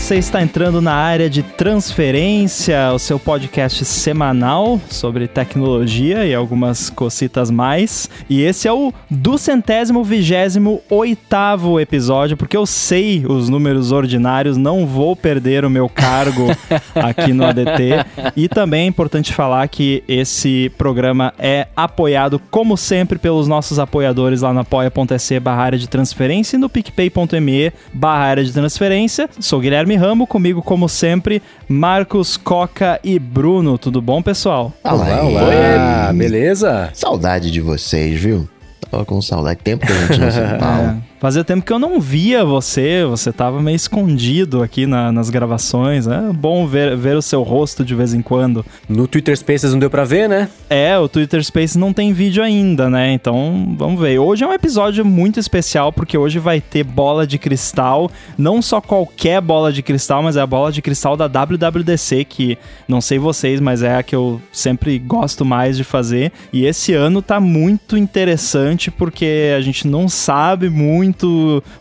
[0.00, 6.88] você está entrando na área de transferência, o seu podcast semanal sobre tecnologia e algumas
[6.88, 8.08] cocitas mais.
[8.28, 14.86] E esse é o duzentésimo vigésimo oitavo episódio, porque eu sei os números ordinários, não
[14.86, 16.46] vou perder o meu cargo
[16.96, 18.04] aqui no ADT.
[18.34, 24.40] E também é importante falar que esse programa é apoiado, como sempre, pelos nossos apoiadores
[24.40, 29.28] lá no apoia.se barra área de transferência e no picpay.me barra área de transferência.
[29.38, 33.78] Sou Guilherme Ramo, comigo, como sempre, Marcos, Coca e Bruno.
[33.78, 34.72] Tudo bom, pessoal?
[34.84, 36.12] Olá, olá.
[36.12, 36.90] Beleza?
[36.94, 38.48] Saudade de vocês, viu?
[38.90, 39.60] Tava com saudade.
[39.62, 40.98] Tempo que a gente não se fala.
[41.20, 46.06] Fazia tempo que eu não via você, você tava meio escondido aqui na- nas gravações.
[46.06, 48.64] É bom ver, ver o seu rosto de vez em quando.
[48.88, 50.48] No Twitter Spaces não deu pra ver, né?
[50.70, 53.12] É, o Twitter Space não tem vídeo ainda, né?
[53.12, 54.18] Então, vamos ver.
[54.18, 58.80] Hoje é um episódio muito especial porque hoje vai ter bola de cristal, não só
[58.80, 62.56] qualquer bola de cristal, mas é a bola de cristal da WWDC, que
[62.88, 66.32] não sei vocês, mas é a que eu sempre gosto mais de fazer.
[66.50, 71.09] E esse ano tá muito interessante porque a gente não sabe muito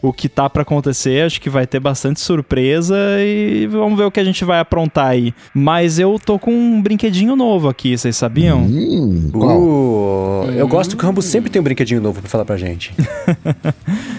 [0.01, 4.11] o que tá pra acontecer, acho que vai ter bastante surpresa e vamos ver o
[4.11, 5.33] que a gente vai aprontar aí.
[5.53, 8.59] Mas eu tô com um brinquedinho novo aqui, vocês sabiam?
[8.61, 9.59] Hum, qual?
[9.59, 12.93] Uh, eu gosto que o Rambo sempre tem um brinquedinho novo pra falar pra gente.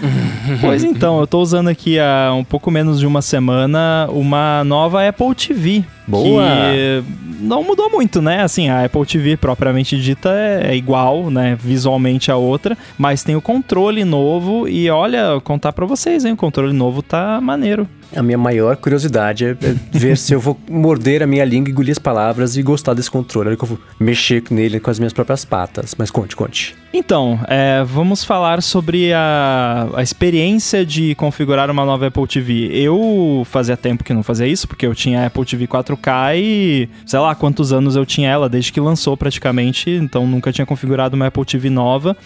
[0.61, 5.07] Pois então, eu tô usando aqui há um pouco menos de uma semana uma nova
[5.07, 5.83] Apple TV.
[6.11, 6.43] Boa!
[6.43, 7.03] Que
[7.41, 8.43] não mudou muito, né?
[8.43, 11.57] Assim, a Apple TV propriamente dita é, é igual, né?
[11.59, 16.33] Visualmente a outra, mas tem o controle novo e olha, contar pra vocês, hein?
[16.33, 17.87] O controle novo tá maneiro.
[18.15, 21.91] A minha maior curiosidade é é ver se eu vou morder a minha língua, engolir
[21.91, 23.55] as palavras e gostar desse controle.
[23.55, 25.95] Que eu vou mexer nele com as minhas próprias patas.
[25.97, 26.75] Mas conte, conte.
[26.93, 32.69] Então, é, vamos falar sobre a, a experiência de configurar uma nova Apple TV.
[32.73, 36.89] Eu fazia tempo que não fazia isso, porque eu tinha a Apple TV 4K e
[37.05, 41.15] sei lá quantos anos eu tinha ela, desde que lançou praticamente, então nunca tinha configurado
[41.15, 42.17] uma Apple TV nova.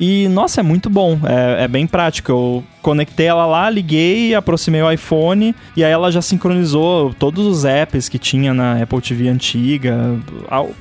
[0.00, 2.32] E, nossa, é muito bom, é, é bem prático.
[2.32, 7.66] Eu conectei ela lá, liguei, aproximei o iPhone e aí ela já sincronizou todos os
[7.66, 10.18] apps que tinha na Apple TV antiga.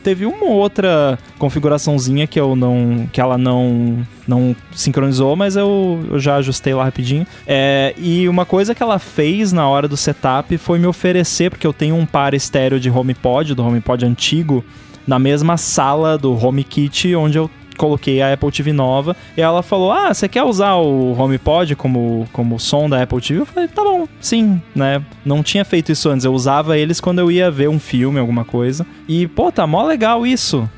[0.01, 3.09] Teve uma ou outra configuraçãozinha que eu não.
[3.11, 4.07] que ela não.
[4.25, 7.27] não sincronizou, mas eu, eu já ajustei lá rapidinho.
[7.45, 11.67] É, e uma coisa que ela fez na hora do setup foi me oferecer, porque
[11.67, 14.63] eu tenho um par estéreo de HomePod, do HomePod antigo,
[15.05, 19.91] na mesma sala do HomeKit onde eu coloquei a Apple TV nova e ela falou:
[19.91, 23.39] Ah, você quer usar o HomePod como, como som da Apple TV?
[23.39, 25.01] Eu falei: Tá bom, sim, né?
[25.25, 28.45] Não tinha feito isso antes, eu usava eles quando eu ia ver um filme, alguma
[28.45, 28.85] coisa.
[29.07, 30.69] E, pô, tá mó legal isso.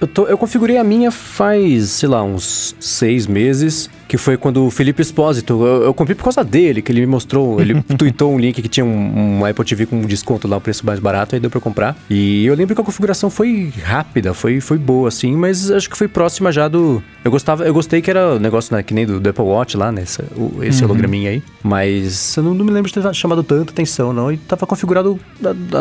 [0.00, 4.66] Eu, tô- eu configurei a minha faz, sei lá, uns seis meses, que foi quando
[4.66, 8.34] o Felipe Espósito, eu, eu comprei por causa dele, que ele me mostrou, ele tweetou
[8.34, 10.98] um link que tinha um, um Apple TV com um desconto lá, o preço mais
[10.98, 11.96] barato, aí deu pra comprar.
[12.10, 15.96] E eu lembro que a configuração foi rápida, foi, foi boa, assim, mas acho que
[15.96, 17.00] foi próxima já do...
[17.24, 19.76] Eu gostava, eu gostei que era um negócio né, que nem do, do Apple Watch
[19.76, 23.14] lá, né, essa- o- esse holograminha aí, mas eu não, não me lembro de ter
[23.14, 25.20] chamado tanta atenção, não, e tava configurado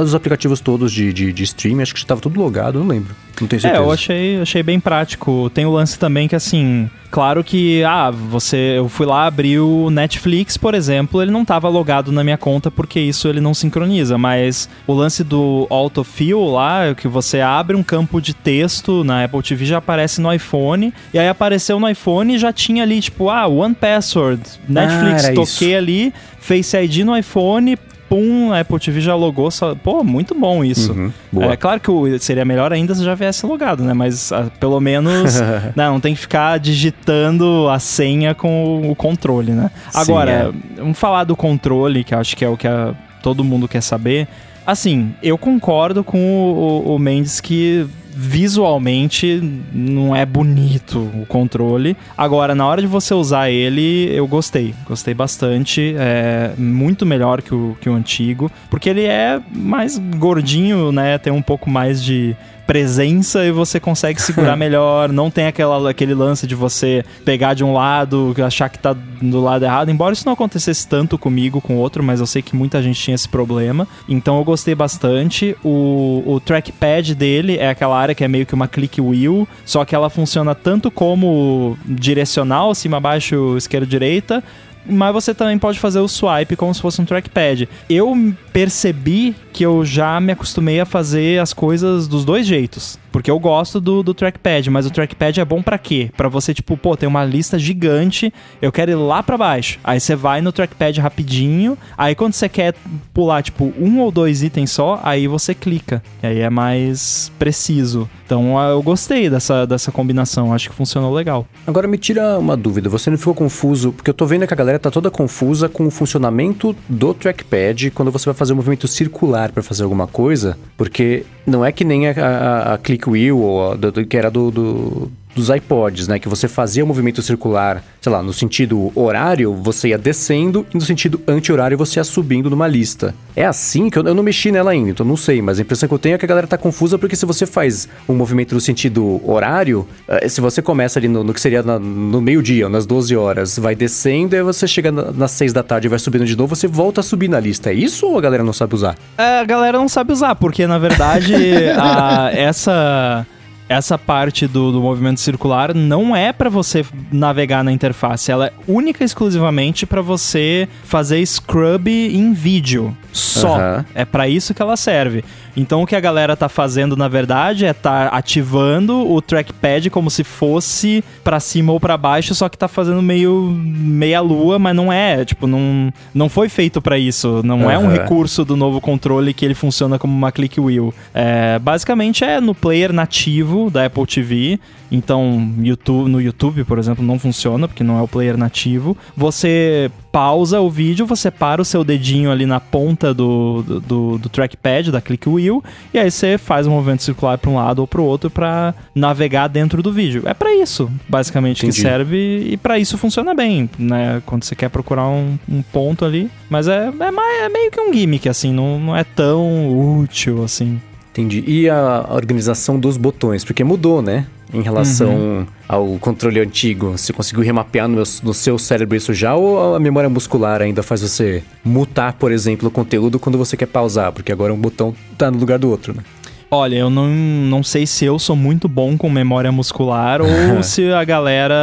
[0.04, 3.16] os aplicativos todos de, de, de streaming, acho que já tava tudo logado, não lembro,
[3.42, 3.84] não tenho É, certeza.
[3.84, 5.50] eu achei, achei bem prático.
[5.54, 8.76] Tem o lance também que, assim, claro que, ah, você.
[8.78, 12.70] Eu fui lá abrir o Netflix, por exemplo, ele não tava logado na minha conta
[12.70, 14.18] porque isso ele não sincroniza.
[14.18, 19.24] Mas o lance do autofill lá, é que você abre um campo de texto na
[19.24, 20.94] Apple TV já aparece no iPhone.
[21.14, 25.36] E aí apareceu no iPhone e já tinha ali, tipo, ah, One Password, Netflix, era
[25.36, 27.78] toquei ali, Face ID no iPhone.
[28.10, 29.52] Pum, a Apple TV já logou.
[29.52, 29.76] Só...
[29.76, 30.92] Pô, muito bom isso.
[30.94, 31.44] Uhum.
[31.44, 33.94] É claro que seria melhor ainda se já viesse logado, né?
[33.94, 35.40] Mas ah, pelo menos
[35.76, 39.70] né, não tem que ficar digitando a senha com o, o controle, né?
[39.92, 43.44] Sim, Agora, vamos falar do controle, que eu acho que é o que a- todo
[43.44, 44.28] mundo quer saber.
[44.66, 47.86] Assim, eu concordo com o, o- o Mendes que
[48.22, 51.96] visualmente não é bonito o controle.
[52.18, 54.76] Agora, na hora de você usar ele, eu gostei.
[54.86, 55.96] Gostei bastante.
[55.98, 58.52] É muito melhor que o, que o antigo.
[58.70, 61.18] Porque ele é mais gordinho, né?
[61.18, 62.36] Tem um pouco mais de
[62.70, 65.10] presença e você consegue segurar melhor.
[65.10, 69.42] Não tem aquela, aquele lance de você pegar de um lado, achar que tá do
[69.42, 69.90] lado errado.
[69.90, 73.02] Embora isso não acontecesse tanto comigo, com o outro, mas eu sei que muita gente
[73.02, 73.88] tinha esse problema.
[74.08, 75.58] Então eu gostei bastante.
[75.64, 79.84] O, o trackpad dele é aquela área que é meio que uma click wheel, só
[79.84, 84.44] que ela funciona tanto como direcional, cima, baixo, esquerda, direita,
[84.86, 87.68] mas você também pode fazer o swipe como se fosse um trackpad.
[87.90, 88.16] Eu
[88.52, 92.98] percebi que eu já me acostumei a fazer as coisas dos dois jeitos.
[93.20, 96.10] Porque eu gosto do, do trackpad, mas o trackpad é bom para quê?
[96.16, 99.78] Para você, tipo, pô, tem uma lista gigante, eu quero ir lá para baixo.
[99.84, 102.74] Aí você vai no trackpad rapidinho, aí quando você quer
[103.14, 106.02] pular, tipo, um ou dois itens só, aí você clica.
[106.24, 108.10] E aí é mais preciso.
[108.26, 111.46] Então eu gostei dessa, dessa combinação, acho que funcionou legal.
[111.68, 113.92] Agora me tira uma dúvida, você não ficou confuso?
[113.92, 117.92] Porque eu tô vendo que a galera tá toda confusa com o funcionamento do trackpad
[117.92, 121.84] quando você vai fazer um movimento circular para fazer alguma coisa, porque não é que
[121.84, 126.08] nem a, a, a Click Wheel, ou a, do, que era do, do dos iPods,
[126.08, 126.20] né?
[126.20, 130.78] Que você fazia o movimento circular, sei lá, no sentido horário, você ia descendo e
[130.78, 133.14] no sentido anti-horário você ia subindo numa lista.
[133.36, 135.88] É assim que eu, eu, não mexi nela ainda, então não sei, mas a impressão
[135.88, 138.54] que eu tenho é que a galera tá confusa porque se você faz um movimento
[138.54, 142.68] no sentido horário, eh, se você começa ali no, no que seria na, no meio-dia,
[142.68, 146.00] nas 12 horas, vai descendo e você chega na, nas 6 da tarde e vai
[146.00, 147.70] subindo de novo, você volta a subir na lista.
[147.70, 148.96] É isso ou a galera não sabe usar?
[149.18, 151.34] É, a galera não sabe usar, porque na verdade
[151.78, 153.26] a, essa
[153.70, 158.54] essa parte do, do movimento circular não é para você navegar na interface, ela é
[158.68, 162.98] única e exclusivamente para você fazer scrub em vídeo.
[163.14, 163.58] Só.
[163.58, 163.86] Uhum.
[163.94, 165.24] É para isso que ela serve.
[165.56, 170.10] Então o que a galera tá fazendo na verdade é tá ativando o trackpad como
[170.10, 174.76] se fosse para cima ou para baixo, só que tá fazendo meio meia lua, mas
[174.76, 177.72] não é, tipo, não não foi feito para isso, não uhum.
[177.72, 180.94] é um recurso do novo controle que ele funciona como uma click wheel.
[181.14, 184.60] É, basicamente é no player nativo da Apple TV,
[184.92, 188.98] então YouTube, no YouTube, por exemplo, não funciona porque não é o player nativo.
[189.16, 194.18] Você pausa o vídeo, você para o seu dedinho ali na ponta do, do, do,
[194.18, 195.64] do trackpad, da click wheel,
[195.94, 198.76] e aí você faz um movimento circular para um lado ou para o outro para
[198.94, 200.24] navegar dentro do vídeo.
[200.26, 201.74] É para isso, basicamente, Entendi.
[201.78, 204.22] que serve e para isso funciona bem, né?
[204.26, 206.30] Quando você quer procurar um, um ponto ali.
[206.50, 210.44] Mas é, é, mais, é, meio que um gimmick, assim, não, não é tão útil
[210.44, 210.82] assim.
[211.12, 211.46] Entendi.
[211.48, 213.46] E a organização dos botões?
[213.46, 214.26] Porque mudou, né?
[214.54, 215.46] Em relação uhum.
[215.68, 216.92] ao controle antigo?
[216.98, 220.84] Você conseguiu remapear no, meu, no, seu cérebro isso já ou a memória muscular ainda
[220.84, 224.12] faz você mutar, por exemplo, o conteúdo quando você quer pausar?
[224.12, 226.04] Porque agora um botão tá no lugar do outro, né?
[226.52, 230.28] Olha, eu não, não sei se eu sou muito bom com memória muscular ou
[230.64, 231.56] se a galera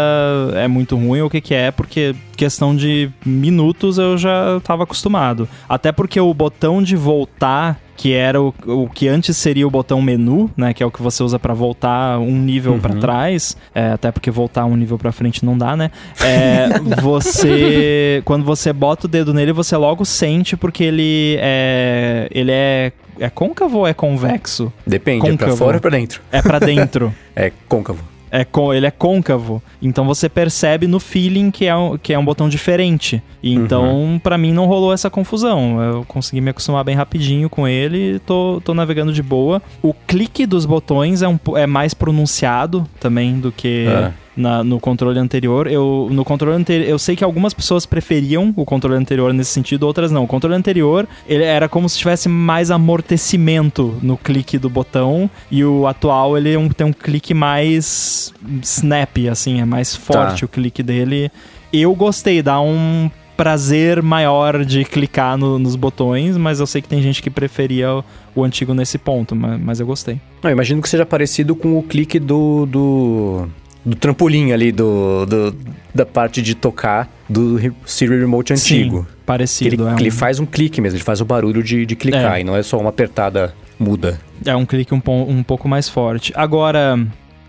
[0.54, 4.84] é muito ruim ou o que, que é, porque questão de minutos eu já estava
[4.84, 5.48] acostumado.
[5.68, 10.02] Até porque o botão de voltar que era o, o que antes seria o botão
[10.02, 12.78] menu, né, que é o que você usa para voltar um nível uhum.
[12.78, 15.90] para trás, é, até porque voltar um nível para frente não dá, né?
[16.20, 22.52] É, você quando você bota o dedo nele, você logo sente porque ele é ele
[22.52, 24.72] é é côncavo ou é convexo?
[24.86, 25.42] Depende, côncavo.
[25.42, 26.22] é pra fora ou pra dentro?
[26.30, 27.14] É pra dentro.
[27.34, 28.46] é côncavo é,
[28.76, 29.62] ele é côncavo.
[29.80, 33.22] Então você percebe no feeling que é um, que é um botão diferente.
[33.42, 34.18] E então, uhum.
[34.18, 35.80] para mim, não rolou essa confusão.
[35.80, 39.62] Eu consegui me acostumar bem rapidinho com ele e tô, tô navegando de boa.
[39.82, 43.86] O clique dos botões é, um, é mais pronunciado também do que.
[43.88, 45.66] É na, no controle anterior.
[45.66, 49.84] Eu, no controle anterior, eu sei que algumas pessoas preferiam o controle anterior nesse sentido,
[49.84, 50.24] outras não.
[50.24, 55.64] O controle anterior, ele era como se tivesse mais amortecimento no clique do botão e
[55.64, 60.46] o atual ele é tem um clique mais snap, assim, é mais forte tá.
[60.46, 61.30] o clique dele.
[61.72, 66.88] Eu gostei, dá um prazer maior de clicar no, nos botões, mas eu sei que
[66.88, 68.04] tem gente que preferia o,
[68.34, 70.18] o antigo nesse ponto, mas, mas eu gostei.
[70.42, 73.48] Eu imagino que seja parecido com o clique do, do
[73.86, 75.56] do trampolim ali, do, do,
[75.94, 78.98] da parte de tocar do Siri Remote antigo.
[78.98, 79.74] Sim, parecido.
[79.76, 79.98] Ele, é um...
[79.98, 82.40] ele faz um clique mesmo, ele faz o barulho de, de clicar é.
[82.40, 84.20] e não é só uma apertada muda.
[84.44, 86.32] É um clique um, um pouco mais forte.
[86.34, 86.98] Agora,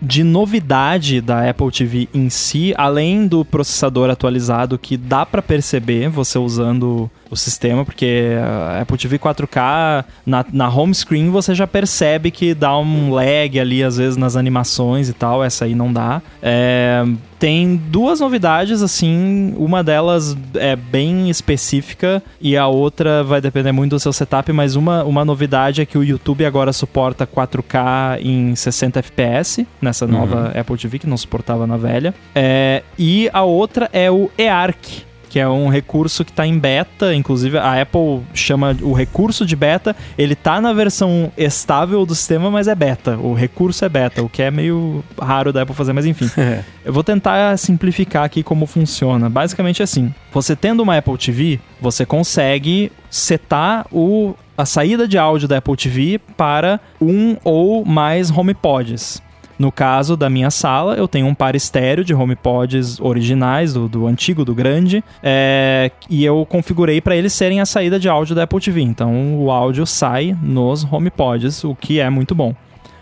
[0.00, 6.08] de novidade da Apple TV em si, além do processador atualizado que dá para perceber
[6.08, 11.66] você usando o sistema, porque a Apple TV 4K na, na home screen você já
[11.66, 15.92] percebe que dá um lag ali às vezes nas animações e tal, essa aí não
[15.92, 16.22] dá.
[16.42, 17.04] É,
[17.38, 23.92] tem duas novidades, assim, uma delas é bem específica e a outra vai depender muito
[23.92, 28.56] do seu setup, mas uma, uma novidade é que o YouTube agora suporta 4K em
[28.56, 30.60] 60 FPS, nessa nova uhum.
[30.60, 32.12] Apple TV, que não suportava na velha.
[32.34, 37.14] É, e a outra é o eARC, que é um recurso que está em beta,
[37.14, 42.50] inclusive a Apple chama o recurso de beta, ele tá na versão estável do sistema,
[42.50, 43.16] mas é beta.
[43.18, 46.30] O recurso é beta, o que é meio raro da Apple fazer, mas enfim.
[46.84, 49.28] Eu vou tentar simplificar aqui como funciona.
[49.28, 55.46] Basicamente assim, você tendo uma Apple TV, você consegue setar o a saída de áudio
[55.46, 59.22] da Apple TV para um ou mais HomePods.
[59.58, 64.06] No caso da minha sala, eu tenho um par estéreo de HomePods originais, do, do
[64.06, 68.44] antigo, do grande, é, e eu configurei para eles serem a saída de áudio da
[68.44, 68.82] Apple TV.
[68.82, 72.54] Então o áudio sai nos HomePods, o que é muito bom.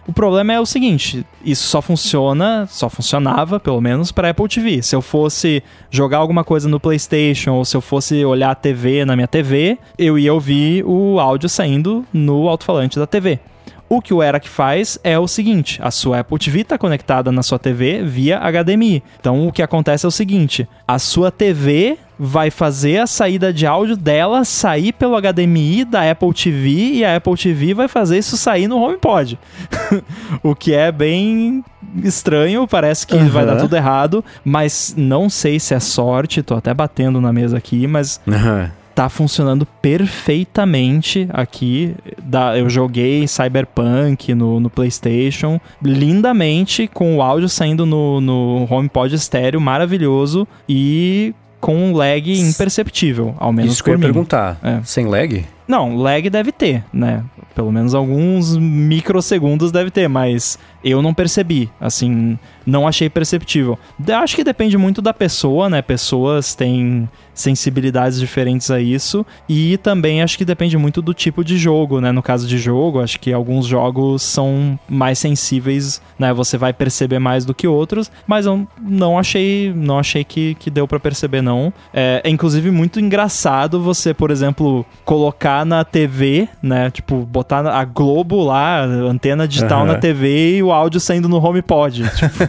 [0.06, 4.80] O problema é o seguinte: isso só funciona, só funcionava, pelo menos, para Apple TV.
[4.80, 9.04] Se eu fosse jogar alguma coisa no PlayStation ou se eu fosse olhar a TV
[9.04, 13.40] na minha TV, eu ia ouvir o áudio saindo no alto-falante da TV.
[13.88, 17.42] O que o ERAC faz é o seguinte: a sua Apple TV está conectada na
[17.42, 19.02] sua TV via HDMI.
[19.20, 23.66] Então o que acontece é o seguinte: a sua TV vai fazer a saída de
[23.66, 28.36] áudio dela sair pelo HDMI da Apple TV e a Apple TV vai fazer isso
[28.36, 29.38] sair no HomePod.
[30.42, 31.62] o que é bem
[32.02, 33.28] estranho, parece que uhum.
[33.28, 37.58] vai dar tudo errado, mas não sei se é sorte, tô até batendo na mesa
[37.58, 41.94] aqui, mas uhum tá funcionando perfeitamente aqui.
[42.22, 49.14] Da, eu joguei Cyberpunk no, no PlayStation, lindamente, com o áudio saindo no, no HomePod
[49.14, 54.58] estéreo, maravilhoso, e com um lag imperceptível, ao menos Isso que eu ia perguntar.
[54.62, 54.80] É.
[54.82, 55.44] Sem lag?
[55.68, 57.22] Não, lag deve ter, né?
[57.54, 63.76] Pelo menos alguns microsegundos deve ter, mas eu não percebi, assim, não achei perceptível.
[64.22, 65.82] Acho que depende muito da pessoa, né?
[65.82, 71.58] Pessoas têm sensibilidades diferentes a isso e também acho que depende muito do tipo de
[71.58, 72.10] jogo, né?
[72.10, 76.32] No caso de jogo, acho que alguns jogos são mais sensíveis, né?
[76.32, 80.70] Você vai perceber mais do que outros, mas eu não achei, não achei que, que
[80.70, 81.72] deu para perceber não.
[81.92, 86.90] É, é inclusive muito engraçado você, por exemplo, colocar na TV, né?
[86.90, 89.86] Tipo, botar a Globo lá, antena digital uhum.
[89.86, 92.04] na TV e o áudio saindo no HomePod.
[92.16, 92.44] Tipo,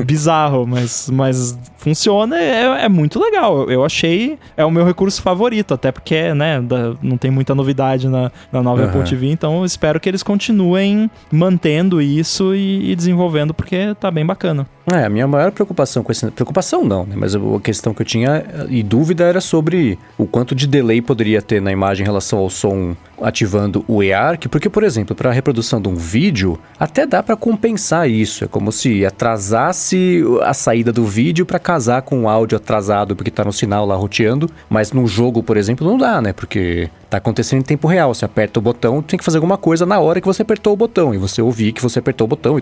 [0.00, 3.70] é bizarro, mas, mas funciona, é, é muito legal.
[3.70, 8.08] Eu achei, é o meu recurso favorito, até porque, né, da, não tem muita novidade
[8.08, 8.88] na, na nova uhum.
[8.88, 14.10] Apple TV, então eu espero que eles continuem mantendo isso e, e desenvolvendo, porque tá
[14.10, 14.66] bem bacana.
[14.92, 16.30] É, a minha maior preocupação com esse.
[16.30, 17.14] Preocupação não, né?
[17.16, 21.42] Mas a questão que eu tinha e dúvida era sobre o quanto de delay poderia
[21.42, 25.32] ter na imagem em relação ao som ativando o EARC, porque, por exemplo, para a
[25.32, 28.44] reprodução de um vídeo, até dá para compensar isso.
[28.44, 33.30] É como se atrasasse a saída do vídeo para casar com o áudio atrasado, porque
[33.30, 34.48] está no sinal lá roteando.
[34.68, 36.32] Mas num jogo, por exemplo, não dá, né?
[36.32, 38.14] Porque tá acontecendo em tempo real.
[38.14, 40.76] Você aperta o botão, tem que fazer alguma coisa na hora que você apertou o
[40.76, 41.14] botão.
[41.14, 42.56] E você ouvir que você apertou o botão.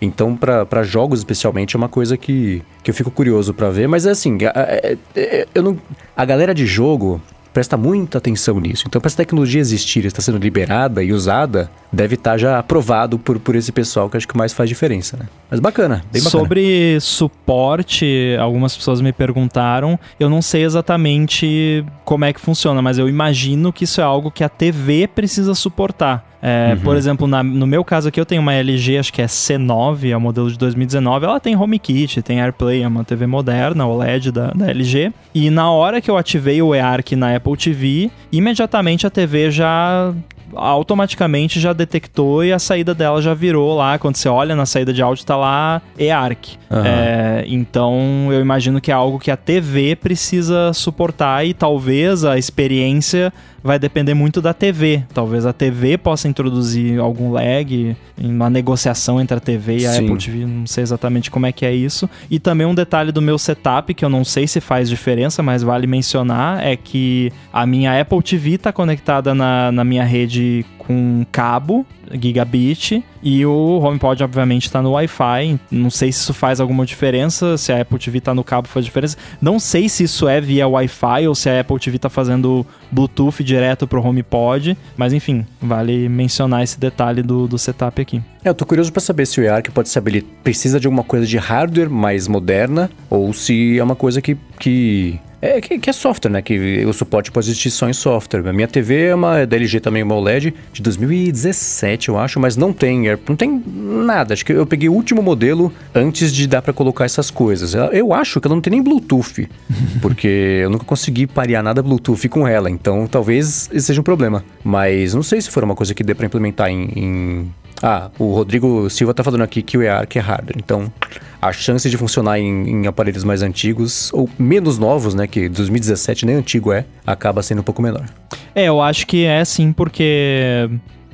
[0.00, 3.88] Então, para jogos especialmente, é uma coisa que, que eu fico curioso para ver.
[3.88, 5.78] Mas é assim, é, é, eu não...
[6.16, 7.20] a galera de jogo
[7.58, 8.84] presta muita atenção nisso.
[8.86, 13.18] Então, para essa tecnologia existir, está sendo liberada e usada, deve estar tá já aprovado
[13.18, 15.26] por, por esse pessoal que acho que mais faz diferença, né?
[15.50, 16.30] Mas bacana, bem bacana.
[16.44, 19.98] Sobre suporte, algumas pessoas me perguntaram.
[20.20, 24.30] Eu não sei exatamente como é que funciona, mas eu imagino que isso é algo
[24.30, 26.37] que a TV precisa suportar.
[26.42, 26.80] É, uhum.
[26.80, 30.10] Por exemplo, na, no meu caso aqui, eu tenho uma LG, acho que é C9,
[30.10, 31.26] é o modelo de 2019.
[31.26, 35.12] Ela tem HomeKit, tem AirPlay, é uma TV moderna, OLED da, da LG.
[35.34, 40.14] E na hora que eu ativei o eARC na Apple TV, imediatamente a TV já
[40.54, 43.98] automaticamente já detectou e a saída dela já virou lá.
[43.98, 46.56] Quando você olha na saída de áudio, tá lá eARC.
[46.70, 46.84] Uhum.
[46.84, 52.38] É, então eu imagino que é algo que a TV precisa suportar e talvez a
[52.38, 55.04] experiência vai depender muito da TV.
[55.12, 60.04] Talvez a TV possa introduzir algum lag, uma negociação entre a TV e a Sim.
[60.04, 62.08] Apple TV, não sei exatamente como é que é isso.
[62.30, 65.62] E também um detalhe do meu setup que eu não sei se faz diferença, mas
[65.62, 71.24] vale mencionar é que a minha Apple TV está conectada na, na minha rede com
[71.30, 75.58] cabo gigabit e o HomePod obviamente está no Wi-Fi.
[75.70, 78.84] Não sei se isso faz alguma diferença, se a Apple TV está no cabo faz
[78.84, 79.16] diferença.
[79.40, 83.42] Não sei se isso é via Wi-Fi ou se a Apple TV está fazendo Bluetooth
[83.42, 88.22] direto pro HomePod, mas enfim, vale mencionar esse detalhe do, do setup aqui.
[88.44, 91.02] É, eu tô curioso para saber se o EARC pode saber ele precisa de alguma
[91.02, 95.90] coisa de hardware mais moderna ou se é uma coisa que, que é, que, que,
[95.90, 96.42] é software, né?
[96.42, 98.46] Que o suporte pode existir só em software.
[98.48, 102.40] A minha TV é uma é da LG também, uma OLED de 2017, eu acho,
[102.40, 104.34] mas não tem, não tem nada.
[104.34, 107.74] Acho que eu peguei o último modelo antes de dar para colocar essas coisas.
[107.92, 109.48] Eu acho que ela não tem nem Bluetooth,
[110.02, 114.44] porque eu nunca consegui parear nada Bluetooth com ela, então talvez esse seja um problema.
[114.64, 118.32] Mas não sei se for uma coisa que dê para implementar em, em ah, o
[118.32, 120.56] Rodrigo Silva tá falando aqui que o EARC é hardware.
[120.58, 120.92] Então,
[121.40, 125.26] a chance de funcionar em, em, aparelhos mais antigos, ou menos novos, né?
[125.26, 128.06] Que 2017 nem antigo é, acaba sendo um pouco menor.
[128.54, 130.68] É, eu acho que é sim, porque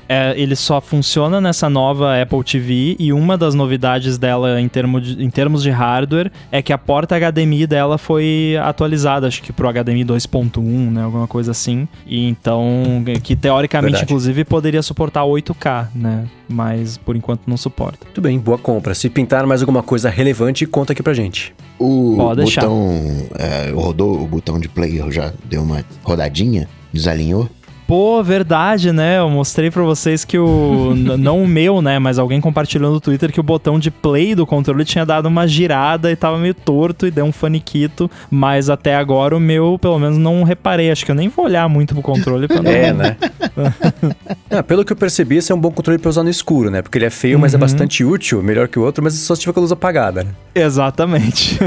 [0.08, 5.00] é, ele só funciona nessa nova Apple TV e uma das novidades dela em, termo
[5.00, 9.52] de, em termos de hardware é que a porta HDMI dela foi atualizada, acho que
[9.52, 11.88] pro HDMI 2.1, né, alguma coisa assim.
[12.06, 14.04] E então, que teoricamente, Verdade.
[14.04, 16.26] inclusive, poderia suportar 8K, né?
[16.48, 18.06] Mas por enquanto não suporta.
[18.12, 18.94] Tudo bem, boa compra.
[18.94, 21.54] Se pintar mais alguma coisa relevante, conta aqui pra gente.
[21.78, 23.00] O Pode botão,
[23.38, 27.48] é, rodou o botão de play, já deu uma rodadinha, desalinhou.
[27.86, 29.18] Pô, verdade, né?
[29.18, 30.94] Eu mostrei pra vocês que o.
[31.18, 31.98] não o meu, né?
[31.98, 35.46] Mas alguém compartilhou no Twitter que o botão de play do controle tinha dado uma
[35.46, 38.10] girada e tava meio torto e deu um faniquito.
[38.30, 40.90] Mas até agora o meu, pelo menos, não reparei.
[40.90, 42.70] Acho que eu nem vou olhar muito pro controle pra não.
[42.70, 43.16] É, né?
[44.66, 46.80] Pelo que eu percebi, esse é um bom controle pra usar no escuro, né?
[46.82, 47.40] Porque ele é feio, Uhum.
[47.42, 49.72] mas é bastante útil, melhor que o outro, mas só se tiver com a luz
[49.72, 50.30] apagada, né?
[50.54, 51.58] Exatamente.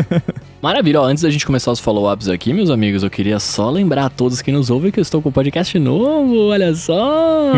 [0.62, 4.06] Maravilha, ó, antes da gente começar os follow-ups aqui, meus amigos, eu queria só lembrar
[4.06, 7.52] a todos que nos ouvem que eu estou com um podcast novo, olha só!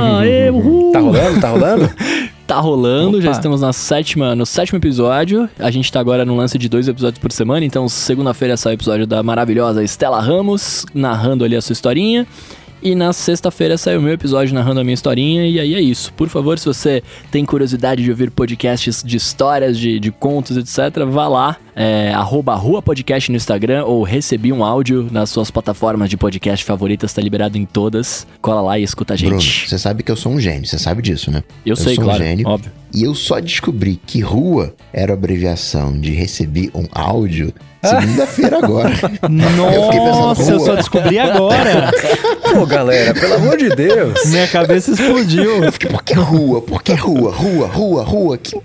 [0.91, 1.39] Tá rolando?
[1.39, 1.89] Tá rolando?
[2.50, 3.38] Tá rolando, já Opa.
[3.38, 5.48] estamos na sétima, no sétimo episódio.
[5.60, 8.75] A gente tá agora no lance de dois episódios por semana, então segunda-feira sai o
[8.75, 12.25] episódio da maravilhosa Estela Ramos, narrando ali a sua historinha.
[12.81, 16.13] E na sexta-feira sai o meu episódio narrando a minha historinha, e aí é isso.
[16.13, 21.03] Por favor, se você tem curiosidade de ouvir podcasts de histórias, de, de contos, etc.,
[21.05, 26.09] vá lá, é, arroba Rua Podcast no Instagram, ou recebi um áudio nas suas plataformas
[26.09, 28.25] de podcast favoritas, tá liberado em todas.
[28.41, 29.69] Cola lá e escuta a Bruno, gente.
[29.69, 31.43] você sabe que eu sou um gênio, você sabe disso, né?
[31.65, 32.48] Eu, sei, sou claro, um gênio.
[32.48, 32.71] óbvio.
[32.93, 37.53] E eu só descobri que rua era a abreviação de recebi um áudio
[37.88, 38.89] segunda-feira agora.
[38.91, 40.65] Eu pensando, Nossa, eu rua.
[40.65, 41.91] só descobri agora.
[42.53, 44.25] Pô, galera, pelo amor de Deus.
[44.25, 45.63] Minha cabeça explodiu.
[45.63, 46.62] Eu fiquei, por que rua?
[46.62, 47.31] Por que rua?
[47.31, 48.38] Rua, rua, rua?
[48.38, 48.59] Que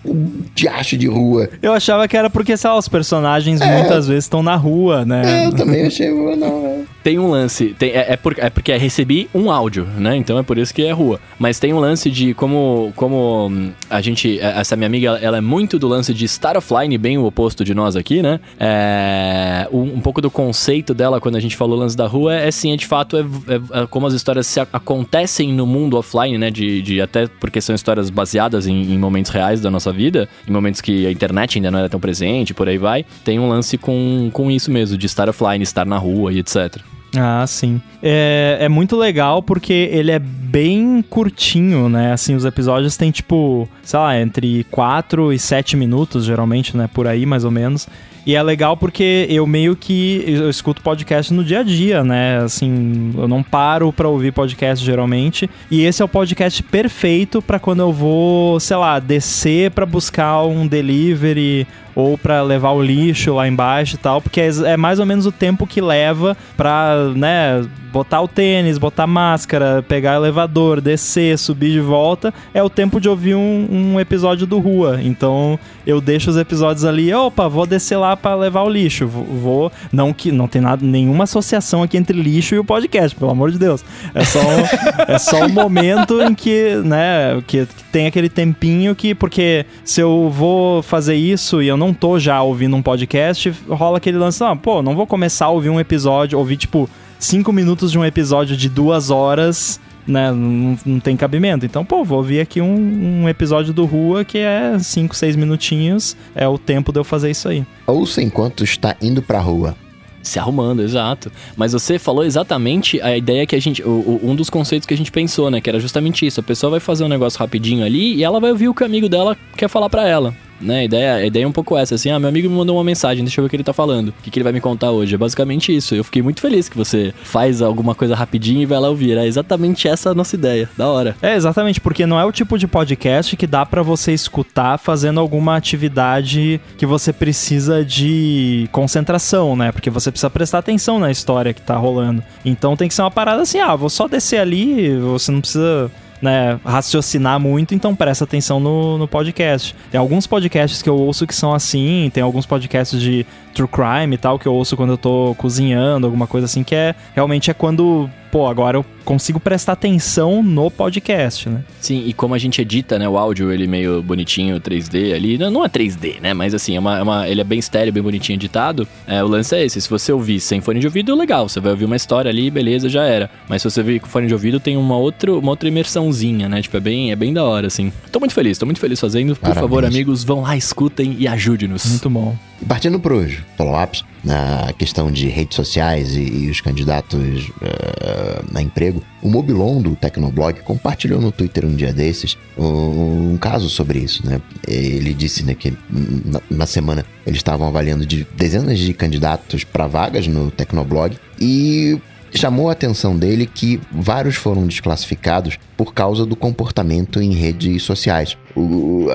[0.54, 1.48] diacho de rua?
[1.62, 3.78] Eu achava que era porque, sei lá, os personagens É.
[3.78, 5.44] muitas vezes estão na rua, né?
[5.44, 6.78] É, eu também achei, não, é.
[7.04, 10.16] Tem um lance, tem- é, é, por- é porque recebi um áudio, né?
[10.16, 11.20] Então é por isso que é rua.
[11.38, 14.40] Mas tem um lance de como, como hum, a gente.
[14.40, 17.62] é, Essa minha amiga, ela é muito do lance de estar offline, bem o oposto
[17.62, 18.40] de nós aqui, né?
[18.58, 22.50] É, um, um pouco do conceito dela quando a gente falou lance da rua é,
[22.50, 26.38] sim, é de fato, é, é- é como as histórias se acontecem no mundo offline,
[26.38, 26.50] né?
[26.50, 30.50] De, de até porque são histórias baseadas em, em momentos reais da nossa vida, em
[30.52, 33.04] momentos que a internet ainda não era tão presente, por aí vai.
[33.22, 36.78] Tem um lance com, com isso mesmo, de estar offline, estar na rua e etc.
[37.16, 37.80] Ah, sim.
[38.02, 42.12] É, é muito legal porque ele é bem curtinho, né?
[42.12, 46.88] Assim, os episódios têm tipo, sei lá, entre 4 e 7 minutos, geralmente, né?
[46.92, 47.88] Por aí, mais ou menos.
[48.26, 52.38] E é legal porque eu meio que eu escuto podcast no dia a dia, né?
[52.38, 55.48] Assim, eu não paro pra ouvir podcast geralmente.
[55.70, 60.42] E esse é o podcast perfeito pra quando eu vou, sei lá, descer pra buscar
[60.44, 64.98] um delivery ou pra levar o lixo lá embaixo e tal, porque é, é mais
[64.98, 70.80] ou menos o tempo que leva pra, né, botar o tênis, botar máscara, pegar elevador,
[70.80, 74.98] descer, subir de volta, é o tempo de ouvir um, um episódio do Rua.
[75.02, 79.70] Então eu deixo os episódios ali, opa, vou descer lá pra levar o lixo, vou,
[79.92, 83.50] não que não tem nada, nenhuma associação aqui entre lixo e o podcast, pelo amor
[83.50, 83.84] de Deus.
[84.14, 84.64] É só um,
[85.12, 90.30] é só um momento em que, né, que tem aquele tempinho que porque se eu
[90.32, 94.56] vou fazer isso e eu não tô já ouvindo um podcast, rola aquele lance, ah,
[94.56, 98.56] pô, não vou começar a ouvir um episódio, ouvir tipo cinco minutos de um episódio
[98.56, 100.30] de duas horas, né?
[100.32, 101.64] Não, não tem cabimento.
[101.66, 106.16] Então, pô, vou ouvir aqui um, um episódio do Rua que é cinco, seis minutinhos.
[106.34, 107.64] É o tempo de eu fazer isso aí.
[107.86, 109.74] Ouça enquanto está indo pra rua.
[110.22, 111.30] Se arrumando, exato.
[111.54, 113.82] Mas você falou exatamente a ideia que a gente.
[113.82, 115.60] o- o- um dos conceitos que a gente pensou, né?
[115.60, 116.40] Que era justamente isso.
[116.40, 118.86] A pessoa vai fazer um negócio rapidinho ali e ela vai ouvir o que o
[118.86, 120.34] amigo dela quer falar pra ela.
[120.64, 120.80] Né?
[120.80, 122.84] A, ideia, a ideia é um pouco essa, assim, ah, meu amigo me mandou uma
[122.84, 124.08] mensagem, deixa eu ver o que ele tá falando.
[124.08, 125.14] O que, que ele vai me contar hoje?
[125.14, 125.94] É basicamente isso.
[125.94, 129.16] Eu fiquei muito feliz que você faz alguma coisa rapidinho e vai lá ouvir.
[129.16, 130.68] É exatamente essa a nossa ideia.
[130.76, 131.16] Da hora.
[131.20, 135.20] É, exatamente, porque não é o tipo de podcast que dá pra você escutar fazendo
[135.20, 139.70] alguma atividade que você precisa de concentração, né?
[139.72, 142.22] Porque você precisa prestar atenção na história que tá rolando.
[142.44, 145.90] Então tem que ser uma parada assim, ah, vou só descer ali, você não precisa
[146.24, 149.76] né, raciocinar muito, então presta atenção no, no podcast.
[149.90, 154.14] Tem alguns podcasts que eu ouço que são assim, tem alguns podcasts de true crime
[154.14, 157.50] e tal que eu ouço quando eu tô cozinhando, alguma coisa assim, que é realmente
[157.50, 161.62] é quando, pô, agora eu consigo prestar atenção no podcast, né?
[161.80, 165.52] Sim, e como a gente edita, né, o áudio, ele meio bonitinho, 3D ali, não,
[165.52, 168.02] não é 3D, né, mas assim, é uma, é uma- ele é bem estéreo, bem
[168.02, 171.48] bonitinho editado, é, o lance é esse, se você ouvir sem fone de ouvido, legal,
[171.48, 174.26] você vai ouvir uma história ali, beleza, já era, mas se você ouvir com fone
[174.26, 177.44] de ouvido, tem uma outra, uma outra imersãozinha, né, tipo, é bem, é bem da
[177.44, 177.92] hora, assim.
[178.10, 179.60] Tô muito feliz, tô muito feliz fazendo, por Parabéns.
[179.62, 181.86] favor, amigos, vão lá, escutem e ajude-nos.
[181.86, 182.36] Muito bom.
[182.62, 188.42] E partindo para os follow-ups, na questão de redes sociais e, e os candidatos eh,
[188.54, 193.68] a emprego, o Mobilon do Tecnoblog compartilhou no Twitter um dia desses um, um caso
[193.68, 194.40] sobre isso, né?
[194.66, 199.86] Ele disse né, que na, na semana eles estavam avaliando de dezenas de candidatos para
[199.86, 202.00] vagas no Tecnoblog e
[202.34, 208.36] chamou a atenção dele que vários foram desclassificados por causa do comportamento em redes sociais.
[208.56, 209.08] O-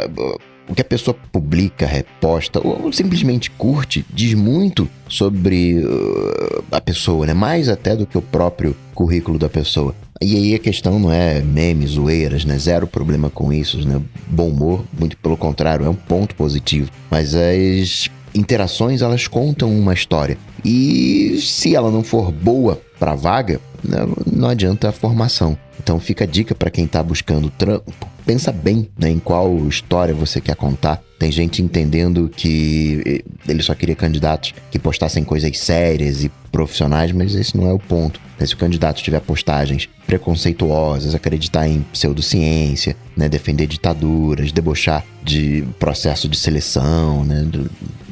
[0.69, 7.25] o que a pessoa publica, reposta ou simplesmente curte diz muito sobre uh, a pessoa,
[7.25, 7.33] né?
[7.33, 9.95] Mais até do que o próprio currículo da pessoa.
[10.21, 12.57] E aí a questão não é memes, zoeiras, né?
[12.57, 13.99] Zero problema com isso, né?
[14.27, 16.91] Bom humor, muito pelo contrário, é um ponto positivo.
[17.09, 20.37] Mas as interações, elas contam uma história.
[20.63, 23.97] E se ela não for boa para vaga, né,
[24.31, 25.57] não adianta a formação.
[25.81, 27.91] Então fica a dica para quem está buscando trampo.
[28.25, 31.01] Pensa bem né, em qual história você quer contar.
[31.17, 37.33] Tem gente entendendo que ele só queria candidatos que postassem coisas sérias e profissionais, mas
[37.35, 38.19] esse não é o ponto.
[38.45, 46.27] Se o candidato tiver postagens preconceituosas, acreditar em pseudociência, né, defender ditaduras, debochar de processo
[46.27, 47.47] de seleção, né,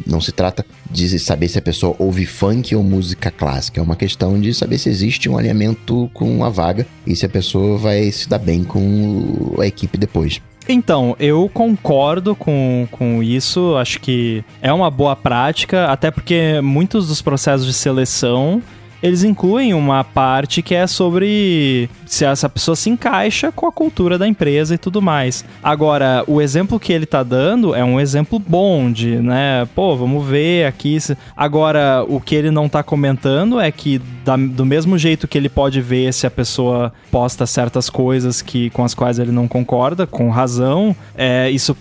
[0.06, 3.80] não se trata de saber se a pessoa ouve funk ou música clássica.
[3.80, 7.30] É uma questão de saber se existe um alinhamento com a vaga e se a
[7.30, 10.42] pessoa vai se dar bem com a equipe depois.
[10.70, 13.76] Então, eu concordo com, com isso.
[13.78, 18.62] Acho que é uma boa prática, até porque muitos dos processos de seleção
[19.02, 24.18] eles incluem uma parte que é sobre se essa pessoa se encaixa com a cultura
[24.18, 25.44] da empresa e tudo mais.
[25.62, 30.26] Agora, o exemplo que ele tá dando é um exemplo bom de, né, pô, vamos
[30.26, 30.98] ver aqui.
[31.36, 35.50] Agora, o que ele não tá comentando é que da, do mesmo jeito que ele
[35.50, 40.08] pode ver se a pessoa posta certas coisas que com as quais ele não concorda,
[40.08, 41.76] com razão, é, isso,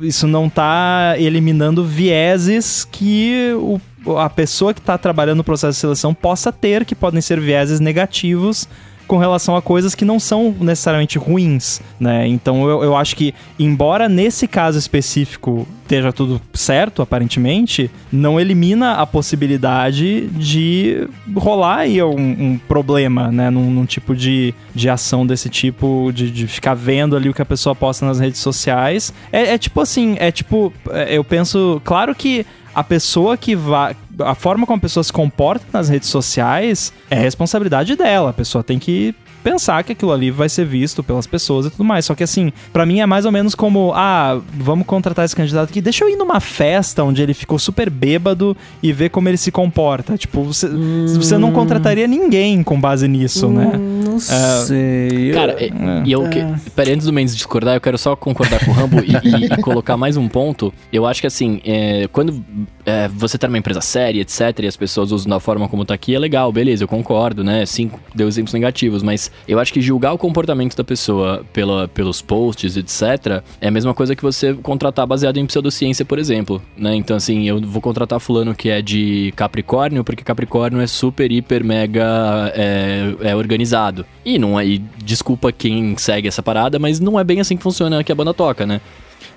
[0.00, 3.80] isso não tá eliminando vieses que o
[4.18, 7.80] a pessoa que está trabalhando no processo de seleção possa ter, que podem ser vieses
[7.80, 8.68] negativos
[9.10, 12.28] com relação a coisas que não são necessariamente ruins, né?
[12.28, 18.92] Então eu, eu acho que, embora nesse caso específico esteja tudo certo, aparentemente, não elimina
[18.92, 23.50] a possibilidade de rolar aí um, um problema, né?
[23.50, 27.42] Num, num, tipo de, de ação desse tipo, de, de ficar vendo ali o que
[27.42, 29.12] a pessoa posta nas redes sociais.
[29.32, 33.96] É, é tipo assim, é tipo, é, eu penso, claro que a pessoa que vai.
[34.24, 38.30] A forma como a pessoa se comporta nas redes sociais é responsabilidade dela.
[38.30, 41.84] A pessoa tem que pensar que aquilo ali vai ser visto pelas pessoas e tudo
[41.84, 42.04] mais.
[42.04, 45.70] Só que assim, para mim é mais ou menos como, ah, vamos contratar esse candidato
[45.70, 49.36] aqui, deixa eu ir numa festa onde ele ficou super bêbado e ver como ele
[49.36, 50.16] se comporta.
[50.16, 51.06] Tipo, você, hum.
[51.06, 53.72] você não contrataria ninguém com base nisso, hum, né?
[53.76, 55.32] Não é, sei.
[55.32, 55.70] Cara, é,
[56.04, 56.54] e eu, é.
[56.74, 59.62] peraí, antes do Mendes discordar, eu quero só concordar com o Rambo e, e, e,
[59.62, 60.72] colocar mais um ponto.
[60.92, 62.44] Eu acho que assim, é, quando
[62.84, 65.94] é, você tá numa empresa séria, etc, e as pessoas usam da forma como tá
[65.94, 67.64] aqui, é legal, beleza, eu concordo, né?
[67.66, 72.22] Sim, deu exemplos negativos, mas eu acho que julgar o comportamento da pessoa pela, pelos
[72.22, 76.94] posts, etc., é a mesma coisa que você contratar baseado em pseudociência, por exemplo, né?
[76.94, 81.64] Então, assim, eu vou contratar fulano que é de Capricórnio, porque Capricórnio é super, hiper,
[81.64, 84.04] mega é, é organizado.
[84.24, 87.62] E não é, e desculpa quem segue essa parada, mas não é bem assim que
[87.62, 88.80] funciona que a banda toca, né?